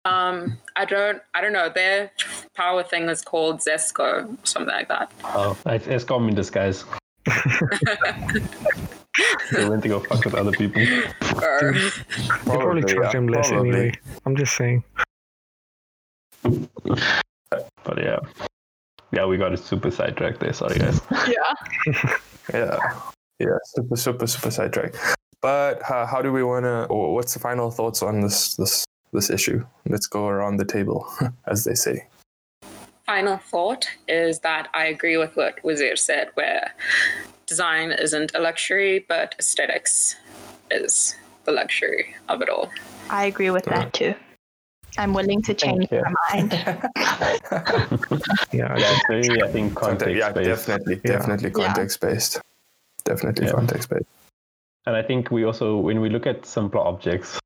Um, 0.06 0.60
I 0.76 0.86
don't, 0.86 1.20
I 1.34 1.42
don't 1.42 1.54
know. 1.54 1.68
Their 1.74 2.12
power 2.54 2.84
thing 2.84 3.10
is 3.10 3.24
called 3.24 3.62
Zesco, 3.62 4.00
or 4.00 4.28
something 4.44 4.72
like 4.72 4.88
that. 4.90 5.12
Oh, 5.24 5.58
it's 5.66 5.88
Eskom 5.88 6.30
in 6.30 6.36
disguise. 6.36 6.86
they 9.52 9.68
went 9.68 9.82
to 9.82 9.90
go 9.90 10.00
fuck 10.02 10.26
with 10.26 10.36
other 10.36 10.52
people. 10.52 10.84
Or, 11.42 11.74
They 11.74 11.90
probably 12.46 12.84
charge 12.84 13.02
yeah, 13.02 13.18
him 13.18 13.30
less 13.30 13.50
probably. 13.50 13.70
anyway. 13.72 13.94
I'm 14.28 14.36
just 14.36 14.56
saying. 14.56 14.84
But 16.44 17.98
yeah. 17.98 18.20
Yeah, 19.12 19.26
we 19.26 19.38
got 19.38 19.54
a 19.54 19.58
super 19.58 19.92
sidetracked 19.92 20.40
there. 20.40 20.54
Sorry, 20.54 20.78
guys. 20.78 21.02
Yeah. 21.28 22.14
Yeah, 22.54 22.80
yeah, 23.40 23.58
super, 23.76 23.98
super, 23.98 24.26
super 24.26 24.52
sidetrack. 24.52 24.94
But 25.42 25.82
uh, 25.92 26.06
how 26.06 26.22
do 26.22 26.32
we 26.32 26.44
want 26.44 26.64
to? 26.64 26.88
What's 26.90 27.34
the 27.34 27.40
final 27.40 27.72
thoughts 27.72 28.02
on 28.02 28.22
this 28.22 28.56
this 28.56 28.86
this 29.12 29.30
issue? 29.30 29.66
Let's 29.86 30.08
go 30.08 30.28
around 30.28 30.56
the 30.56 30.64
table, 30.64 31.06
as 31.46 31.66
they 31.66 31.76
say. 31.76 32.08
final 33.06 33.38
thought 33.38 33.88
is 34.08 34.40
that 34.40 34.70
I 34.74 34.86
agree 34.86 35.18
with 35.18 35.36
what 35.36 35.62
Wazir 35.62 35.98
said, 35.98 36.30
where 36.36 36.74
design 37.48 37.92
isn't 37.92 38.32
a 38.34 38.40
luxury, 38.40 39.06
but 39.10 39.36
aesthetics 39.40 40.16
is 40.72 41.14
the 41.44 41.52
luxury 41.52 42.16
of 42.30 42.42
it 42.42 42.48
all. 42.50 42.70
I 43.10 43.26
agree 43.26 43.50
with 43.50 43.66
that 43.66 43.92
too. 43.92 44.16
I'm 44.98 45.14
willing 45.14 45.42
to 45.44 45.54
change 45.54 45.88
you. 45.92 46.02
my 46.02 46.14
mind. 46.34 46.54
Yeah, 48.52 48.74
I 48.74 48.78
Yeah, 48.80 49.00
very, 49.08 49.42
I 49.44 49.52
think, 49.52 49.76
Context, 49.76 50.06
context 50.06 50.18
yeah, 50.18 50.32
based. 50.32 50.68
definitely, 50.68 50.96
Yeah. 51.04 51.12
definitely 51.18 51.52
Yeah. 51.56 51.66
context 51.68 52.00
based. 52.02 52.42
Definitely 53.04 53.46
Yeah. 53.46 53.52
context 53.54 53.90
based. 53.90 54.06
And 54.86 54.96
I 54.96 55.02
think 55.04 55.32
we 55.32 55.44
also, 55.44 55.78
when 55.78 56.00
we 56.02 56.10
look 56.10 56.26
at 56.26 56.46
simpler 56.46 56.82
objects, 56.82 57.40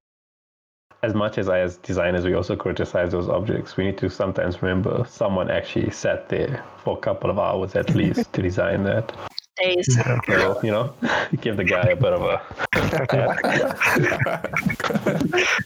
as 1.04 1.14
much 1.16 1.38
as 1.40 1.50
I, 1.50 1.60
as 1.60 1.78
designers, 1.78 2.24
we 2.26 2.36
also 2.36 2.56
criticize 2.56 3.12
those 3.12 3.28
objects. 3.28 3.76
We 3.76 3.86
need 3.86 3.98
to 3.98 4.10
sometimes 4.10 4.62
remember 4.62 5.04
someone 5.10 5.50
actually 5.50 5.90
sat 5.90 6.30
there 6.30 6.64
for 6.84 6.96
a 6.98 7.02
couple 7.02 7.30
of 7.32 7.40
hours 7.40 7.76
at 7.76 7.96
least 7.96 8.32
to 8.34 8.42
design 8.42 8.84
that. 8.84 9.12
Days. 9.58 9.88
Yeah. 9.98 10.20
So, 10.28 10.60
you 10.64 10.72
know, 10.72 10.94
give 11.42 11.58
the 11.58 11.64
guy 11.64 11.88
a 11.90 11.96
bit 11.96 12.14
of 12.14 12.22
a. 12.22 12.42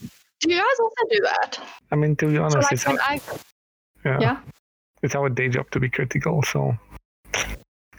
Do 0.41 0.51
you 0.51 0.57
guys 0.57 0.79
also 0.79 0.95
do 1.09 1.19
that? 1.23 1.59
I 1.91 1.95
mean, 1.95 2.15
to 2.17 2.27
be 2.27 2.35
So 2.35 2.43
honest, 2.43 2.57
like 2.63 2.71
it's, 2.73 2.87
when 2.87 2.99
our, 2.99 3.05
I 3.05 3.21
yeah, 4.05 4.19
yeah. 4.19 4.37
it's 5.01 5.15
our 5.15 5.29
day 5.29 5.49
job 5.49 5.69
to 5.71 5.79
be 5.79 5.89
critical, 5.89 6.43
so 6.43 6.75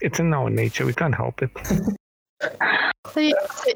it's 0.00 0.20
in 0.20 0.32
our 0.34 0.50
nature. 0.50 0.84
We 0.86 0.92
can't 0.94 1.14
help 1.14 1.42
it. 1.42 1.50
So, 3.12 3.20
yeah, 3.20 3.32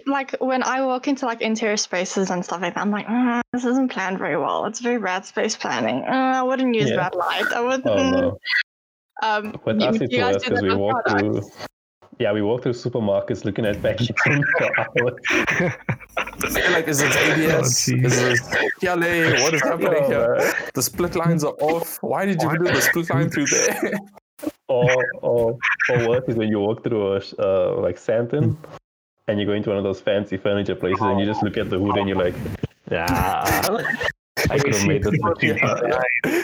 like 0.07 0.37
when 0.41 0.63
I 0.63 0.85
walk 0.85 1.09
into 1.09 1.25
like 1.25 1.41
interior 1.41 1.79
spaces 1.79 2.31
and 2.31 2.45
stuff 2.45 2.61
like 2.61 2.75
that, 2.75 2.81
I'm 2.81 2.91
like, 2.91 3.07
"Mm, 3.07 3.41
this 3.55 3.65
isn't 3.65 3.91
planned 3.91 4.19
very 4.19 4.37
well. 4.37 4.67
It's 4.67 4.81
very 4.81 4.99
bad 4.99 5.25
space 5.25 5.57
planning. 5.57 6.03
Uh, 6.07 6.33
I 6.37 6.43
wouldn't 6.43 6.75
use 6.75 6.91
Yeah. 6.91 6.97
that 6.97 7.15
light. 7.17 7.47
I 7.55 7.61
wouldn't. 7.61 7.87
Oh, 7.87 8.11
no. 8.11 8.39
Um, 9.23 9.55
With 9.65 9.81
you, 9.81 9.87
us, 9.87 9.95
you 10.01 10.07
it's 10.07 10.17
guys 10.17 10.37
do 10.37 10.49
because 10.49 10.63
we 10.63 10.69
with 10.71 10.79
walk 10.79 11.05
products? 11.07 11.39
through. 11.39 11.67
Yeah, 12.21 12.33
we 12.33 12.43
walk 12.43 12.64
through 12.64 12.75
supermarkets 12.75 13.47
looking 13.47 13.64
at 13.64 13.81
packaging 13.81 14.14
for 14.59 14.79
hours. 14.79 15.14
like, 16.71 16.87
is 16.87 17.01
it 17.01 17.16
ABS? 17.16 17.89
Oh, 17.93 18.07
is 18.07 18.21
it 18.23 18.73
PLA? 18.79 19.43
What 19.43 19.55
is 19.55 19.62
happening 19.62 20.05
here? 20.05 20.53
The 20.75 20.83
split 20.83 21.16
lines 21.16 21.45
are 21.45 21.55
off. 21.61 21.97
Why 22.03 22.27
did 22.27 22.43
you 22.43 22.51
do 22.59 22.64
the 22.64 22.83
split 22.83 23.09
line 23.09 23.31
through 23.31 23.47
there? 23.47 23.93
or 24.68 24.95
or 25.23 25.59
or 25.89 26.09
worse 26.11 26.25
is 26.29 26.37
when 26.37 26.49
you 26.49 26.61
walk 26.61 26.85
through 26.85 27.14
a 27.14 27.21
uh, 27.39 27.81
like 27.81 27.97
Sandton 27.97 28.55
and 29.27 29.41
you 29.41 29.47
go 29.47 29.55
into 29.55 29.71
one 29.71 29.79
of 29.79 29.85
those 29.85 30.03
fancy 30.03 30.37
furniture 30.37 30.75
places 30.75 31.01
and 31.01 31.21
you 31.21 31.25
just 31.25 31.43
look 31.43 31.57
at 31.57 31.71
the 31.71 31.79
hood 31.79 31.97
and 31.97 32.07
you're 32.07 32.18
like, 32.18 32.35
yeah, 32.91 33.07
I 34.51 34.59
could 34.59 34.75
have 34.75 34.87
made 34.87 35.05
this 35.05 35.16
for. 35.23 35.33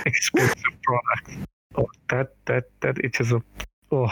Expensive 0.07 0.77
product. 0.85 1.51
Oh, 1.77 1.87
that 2.09 2.35
that 2.47 2.65
that 2.81 3.05
itches 3.05 3.33
a. 3.33 3.43
Oh, 3.93 4.11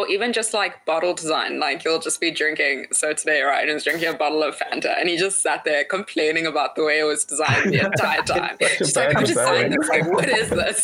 Or 0.00 0.08
even 0.08 0.32
just 0.32 0.54
like 0.54 0.86
bottle 0.86 1.12
design, 1.12 1.60
like 1.60 1.84
you'll 1.84 1.98
just 1.98 2.22
be 2.22 2.30
drinking. 2.30 2.86
So 2.90 3.12
today, 3.12 3.42
Ryan 3.42 3.74
was 3.74 3.84
drinking 3.84 4.08
a 4.08 4.14
bottle 4.14 4.42
of 4.42 4.56
Fanta, 4.56 4.98
and 4.98 5.10
he 5.10 5.18
just 5.18 5.42
sat 5.42 5.62
there 5.64 5.84
complaining 5.84 6.46
about 6.46 6.74
the 6.74 6.84
way 6.84 7.00
it 7.00 7.04
was 7.04 7.22
designed 7.26 7.70
the 7.70 7.84
entire 7.84 8.22
time. 8.22 8.56
Such 8.60 8.78
Just 8.78 8.96
like, 8.96 9.14
I'm 9.14 9.24
design. 9.24 9.70
designing 9.70 9.78
this. 9.78 9.88
Like, 9.90 10.10
what 10.10 10.28
is 10.30 10.48
this? 10.48 10.82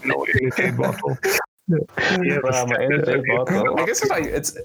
no 0.04 0.24
imitate 0.40 0.76
bottle. 0.76 1.18
Yeah, 1.66 2.38
Bruh, 2.38 2.68
my 2.70 2.84
energy 2.84 3.20
bottle. 3.36 3.80
I 3.80 3.84
guess 3.84 4.00
it's 4.00 4.10
like 4.10 4.26
it's 4.26 4.56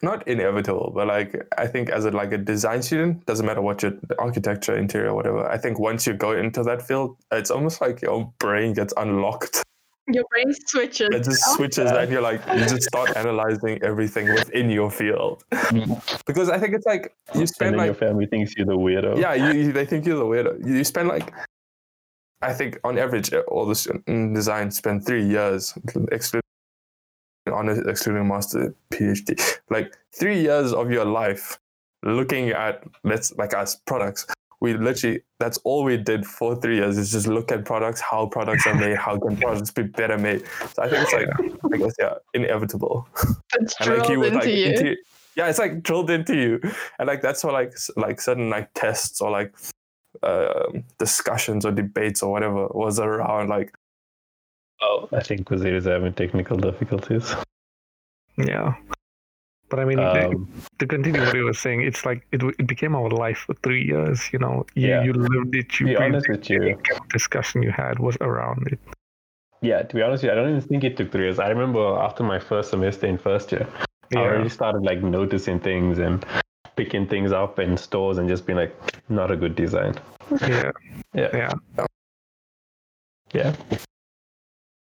not 0.00 0.28
inevitable, 0.28 0.92
but 0.94 1.08
like 1.08 1.44
I 1.58 1.66
think 1.66 1.90
as 1.90 2.04
a 2.04 2.12
like 2.12 2.30
a 2.30 2.38
design 2.38 2.82
student, 2.82 3.26
doesn't 3.26 3.44
matter 3.44 3.62
what 3.62 3.82
your 3.82 3.94
architecture, 4.20 4.76
interior, 4.76 5.12
whatever. 5.12 5.50
I 5.50 5.58
think 5.58 5.80
once 5.80 6.06
you 6.06 6.14
go 6.14 6.30
into 6.30 6.62
that 6.62 6.82
field, 6.82 7.16
it's 7.32 7.50
almost 7.50 7.80
like 7.80 8.00
your 8.00 8.32
brain 8.38 8.74
gets 8.74 8.94
unlocked. 8.96 9.64
Your 10.10 10.24
brain 10.30 10.52
switches. 10.66 11.08
It 11.12 11.24
just 11.24 11.44
switches 11.54 11.90
and 11.90 12.10
you're 12.10 12.22
like 12.22 12.40
you 12.48 12.60
just 12.66 12.84
start 12.84 13.16
analyzing 13.16 13.82
everything 13.82 14.32
within 14.34 14.70
your 14.70 14.90
field. 14.90 15.44
because 16.26 16.48
I 16.48 16.58
think 16.58 16.74
it's 16.74 16.86
like 16.86 17.14
you 17.34 17.46
spend 17.46 17.74
then 17.74 17.84
your 17.84 17.88
like 17.94 17.98
family 17.98 18.26
thinks 18.26 18.54
you're 18.56 18.66
the 18.66 18.76
weirdo. 18.76 19.18
yeah, 19.18 19.34
you, 19.34 19.60
you- 19.60 19.72
they 19.72 19.84
think 19.84 20.06
you're 20.06 20.16
the 20.18 20.24
weirdo. 20.24 20.66
You, 20.66 20.74
you 20.76 20.84
spend 20.84 21.08
like 21.08 21.32
I 22.40 22.52
think 22.52 22.78
on 22.84 22.98
average 22.98 23.32
uh, 23.32 23.40
all 23.48 23.66
the 23.66 23.74
students 23.74 24.04
in 24.06 24.30
mm, 24.30 24.34
design 24.34 24.70
spend 24.70 25.04
three 25.04 25.26
years 25.26 25.74
excluding 26.12 26.42
honor 27.52 27.88
excluding 27.88 28.28
master 28.28 28.74
PhD. 28.90 29.58
Like 29.70 29.96
three 30.14 30.40
years 30.40 30.72
of 30.72 30.90
your 30.90 31.04
life 31.04 31.58
looking 32.04 32.50
at 32.50 32.84
let's 33.04 33.34
like 33.36 33.54
us 33.54 33.76
products 33.86 34.26
we 34.60 34.74
literally 34.74 35.20
that's 35.38 35.58
all 35.58 35.84
we 35.84 35.96
did 35.96 36.26
for 36.26 36.56
three 36.60 36.76
years 36.76 36.98
is 36.98 37.12
just 37.12 37.26
look 37.26 37.52
at 37.52 37.64
products, 37.64 38.00
how 38.00 38.26
products 38.26 38.66
are 38.66 38.74
made, 38.74 38.96
how 38.96 39.18
can 39.18 39.36
products 39.36 39.70
be 39.70 39.82
better 39.82 40.18
made. 40.18 40.44
So 40.74 40.82
I 40.82 40.88
think 40.90 41.02
it's 41.02 41.12
like 41.12 41.72
I 41.72 41.76
guess 41.76 41.94
yeah, 41.98 42.14
inevitable. 42.34 43.06
It's 43.54 43.74
And 43.80 43.90
like 43.90 44.06
drilled 44.06 44.10
you 44.10 44.18
would 44.20 44.32
into 44.34 44.38
like 44.38 44.54
you. 44.54 44.64
into 44.66 44.96
yeah, 45.36 45.48
it's 45.48 45.58
like 45.58 45.82
drilled 45.82 46.10
into 46.10 46.34
you, 46.34 46.60
and 46.98 47.06
like 47.06 47.22
that's 47.22 47.44
what 47.44 47.52
like 47.52 47.72
like 47.96 48.20
certain 48.20 48.50
like 48.50 48.70
tests 48.74 49.20
or 49.20 49.30
like 49.30 49.54
um 50.22 50.82
discussions 50.98 51.64
or 51.64 51.70
debates 51.70 52.22
or 52.22 52.32
whatever 52.32 52.66
was 52.68 52.98
around 52.98 53.48
like 53.48 53.72
Oh, 54.80 55.08
I 55.12 55.22
think 55.22 55.50
Wazir 55.50 55.76
is 55.76 55.86
having 55.86 56.12
technical 56.12 56.56
difficulties. 56.56 57.34
Yeah. 58.36 58.74
But 59.70 59.80
I 59.80 59.84
mean, 59.84 59.98
Um, 59.98 60.48
to 60.78 60.86
continue 60.86 61.24
what 61.26 61.34
you 61.34 61.44
were 61.44 61.52
saying, 61.52 61.82
it's 61.82 62.06
like 62.06 62.26
it, 62.32 62.42
it 62.58 62.66
became 62.66 62.94
our 62.94 63.10
life 63.10 63.38
for 63.46 63.54
three 63.54 63.84
years. 63.84 64.32
You 64.32 64.38
know, 64.38 64.64
you, 64.74 64.88
Yeah. 64.88 65.04
you 65.04 65.12
lived 65.12 65.54
it. 65.54 65.78
You 65.80 65.86
be 65.88 65.96
honest 65.96 66.26
breathed 66.26 66.50
with 66.50 66.50
you, 66.50 66.62
it, 66.68 66.78
discussion 67.10 67.62
you 67.62 67.70
had 67.70 67.98
was 67.98 68.16
around 68.20 68.66
it. 68.72 68.78
yeah, 69.60 69.82
to 69.82 69.94
be 69.94 70.02
honest 70.02 70.22
with 70.22 70.28
you, 70.28 70.32
I 70.32 70.34
don't 70.40 70.50
even 70.56 70.60
think 70.68 70.84
it 70.84 70.96
took 70.96 71.10
three 71.12 71.24
years. 71.24 71.38
I 71.38 71.48
remember 71.48 71.80
after 71.98 72.22
my 72.22 72.38
first 72.38 72.70
semester 72.70 73.06
in 73.06 73.18
first 73.18 73.52
year, 73.52 73.66
I 74.12 74.16
Yeah, 74.16 74.20
already 74.20 74.48
started 74.48 74.82
like 74.84 75.02
noticing 75.02 75.58
things 75.60 75.98
and 75.98 76.24
picking 76.76 77.06
things 77.08 77.32
up 77.32 77.58
in 77.58 77.76
stores 77.76 78.18
and 78.18 78.28
just 78.28 78.46
being 78.46 78.56
like, 78.58 78.74
not 79.08 79.30
a 79.30 79.36
good 79.36 79.54
design. 79.56 79.94
yeah, 80.46 80.70
Yeah. 81.12 81.30
yeah. 81.34 81.54
Yeah. 83.34 83.52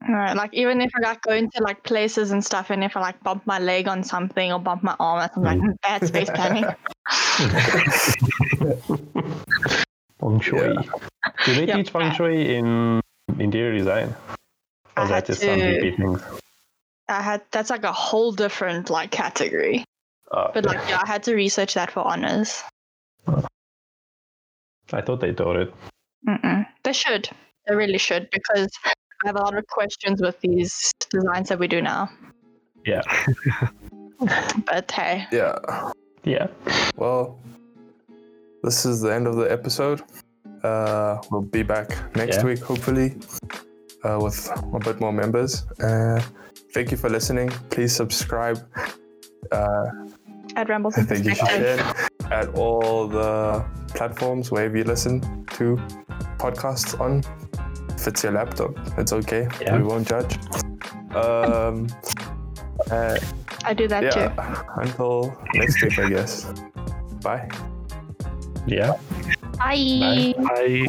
Right, 0.09 0.35
like 0.35 0.53
even 0.53 0.81
if 0.81 0.91
I 0.95 0.99
like 1.09 1.21
go 1.21 1.33
into 1.33 1.61
like 1.61 1.83
places 1.83 2.31
and 2.31 2.43
stuff, 2.43 2.69
and 2.69 2.83
if 2.83 2.95
I 2.95 3.01
like 3.01 3.21
bump 3.23 3.45
my 3.45 3.59
leg 3.59 3.87
on 3.87 4.03
something 4.03 4.53
or 4.53 4.59
bump 4.59 4.83
my 4.83 4.95
arm, 4.99 5.29
I'm 5.35 5.43
like 5.43 5.59
"Mm, 5.59 5.81
bad 5.81 6.07
space 6.07 6.29
planning. 6.29 6.63
Feng 10.19 10.39
Shui. 10.39 10.73
Yeah. 10.73 10.81
Do 11.45 11.55
they 11.55 11.65
Yeah. 11.67 11.75
teach 11.77 11.89
Feng 11.91 12.11
Shui 12.13 12.55
in 12.55 13.01
interior 13.39 13.77
design? 13.77 14.15
I 14.95 15.01
Or 15.01 15.03
is 15.03 15.09
that 15.09 15.15
had 15.15 15.25
just 15.25 15.41
some 15.41 15.59
to- 15.59 15.65
hippie 15.65 15.97
things? 15.97 16.21
I 17.09 17.21
had 17.21 17.41
that's 17.51 17.69
like 17.69 17.83
a 17.83 17.91
whole 17.93 18.31
different 18.31 18.89
like 18.89 19.11
category. 19.11 19.83
Oh, 20.31 20.51
But 20.53 20.65
like 20.65 20.79
yeah, 20.89 20.99
I 21.03 21.07
had 21.07 21.23
to 21.23 21.35
research 21.35 21.73
that 21.75 21.91
for 21.91 22.01
honors. 22.01 22.63
I 24.91 25.01
thought 25.01 25.19
they 25.21 25.33
taught 25.33 25.57
it. 25.57 25.73
Mm-mm. 26.27 26.65
They 26.83 26.93
should. 26.93 27.29
They 27.67 27.75
really 27.75 27.97
should 27.97 28.29
because 28.31 28.69
I 29.23 29.27
have 29.27 29.35
a 29.35 29.39
lot 29.41 29.55
of 29.57 29.65
questions 29.67 30.21
with 30.21 30.39
these 30.41 30.93
designs 31.09 31.49
that 31.49 31.59
we 31.59 31.67
do 31.67 31.81
now. 31.81 32.09
Yeah. 32.85 33.01
But 34.65 34.89
hey, 34.91 35.27
yeah. 35.31 35.55
Yeah. 36.23 36.47
Well, 36.95 37.37
this 38.63 38.83
is 38.85 39.01
the 39.01 39.13
end 39.13 39.27
of 39.27 39.35
the 39.35 39.43
episode. 39.51 40.01
Uh, 40.63 41.21
we'll 41.29 41.41
be 41.43 41.61
back 41.61 41.89
next 42.15 42.37
Yeah. 42.37 42.45
week, 42.45 42.59
hopefully, 42.59 43.15
uh, 44.03 44.19
with 44.19 44.49
a 44.73 44.79
bit 44.79 44.99
more 44.99 45.13
members. 45.13 45.67
Uh, 45.79 46.19
thank 46.73 46.89
you 46.89 46.97
for 46.97 47.09
listening. 47.09 47.49
Please 47.69 47.95
subscribe. 47.95 48.57
Uh, 49.51 49.85
at 50.55 50.67
Rambles 50.67 50.97
I 50.97 51.01
and 51.01 51.09
think 51.09 51.25
you 51.25 51.35
should 51.35 51.45
Perspective. 51.47 52.07
share 52.27 52.33
at 52.33 52.49
all 52.55 53.07
the 53.07 53.63
platforms 53.89 54.51
wherever 54.51 54.75
you 54.75 54.83
listen 54.83 55.21
to 55.57 55.75
podcasts 56.39 56.99
on. 56.99 57.21
If 58.07 58.13
it's 58.13 58.23
your 58.23 58.31
laptop, 58.31 58.71
it's 58.97 59.11
okay. 59.11 59.49
Yeah. 59.59 59.75
We 59.75 59.83
won't 59.83 60.07
judge. 60.07 60.37
Um, 61.13 61.89
uh, 62.89 63.19
I 63.65 63.73
do 63.73 63.85
that 63.89 64.13
too. 64.13 64.81
Until 64.81 65.37
next 65.53 65.81
week, 65.83 65.99
I 65.99 66.07
guess. 66.07 66.53
Bye. 67.21 67.49
Yeah. 68.65 68.93
Bye. 69.57 70.33
I 70.39 70.87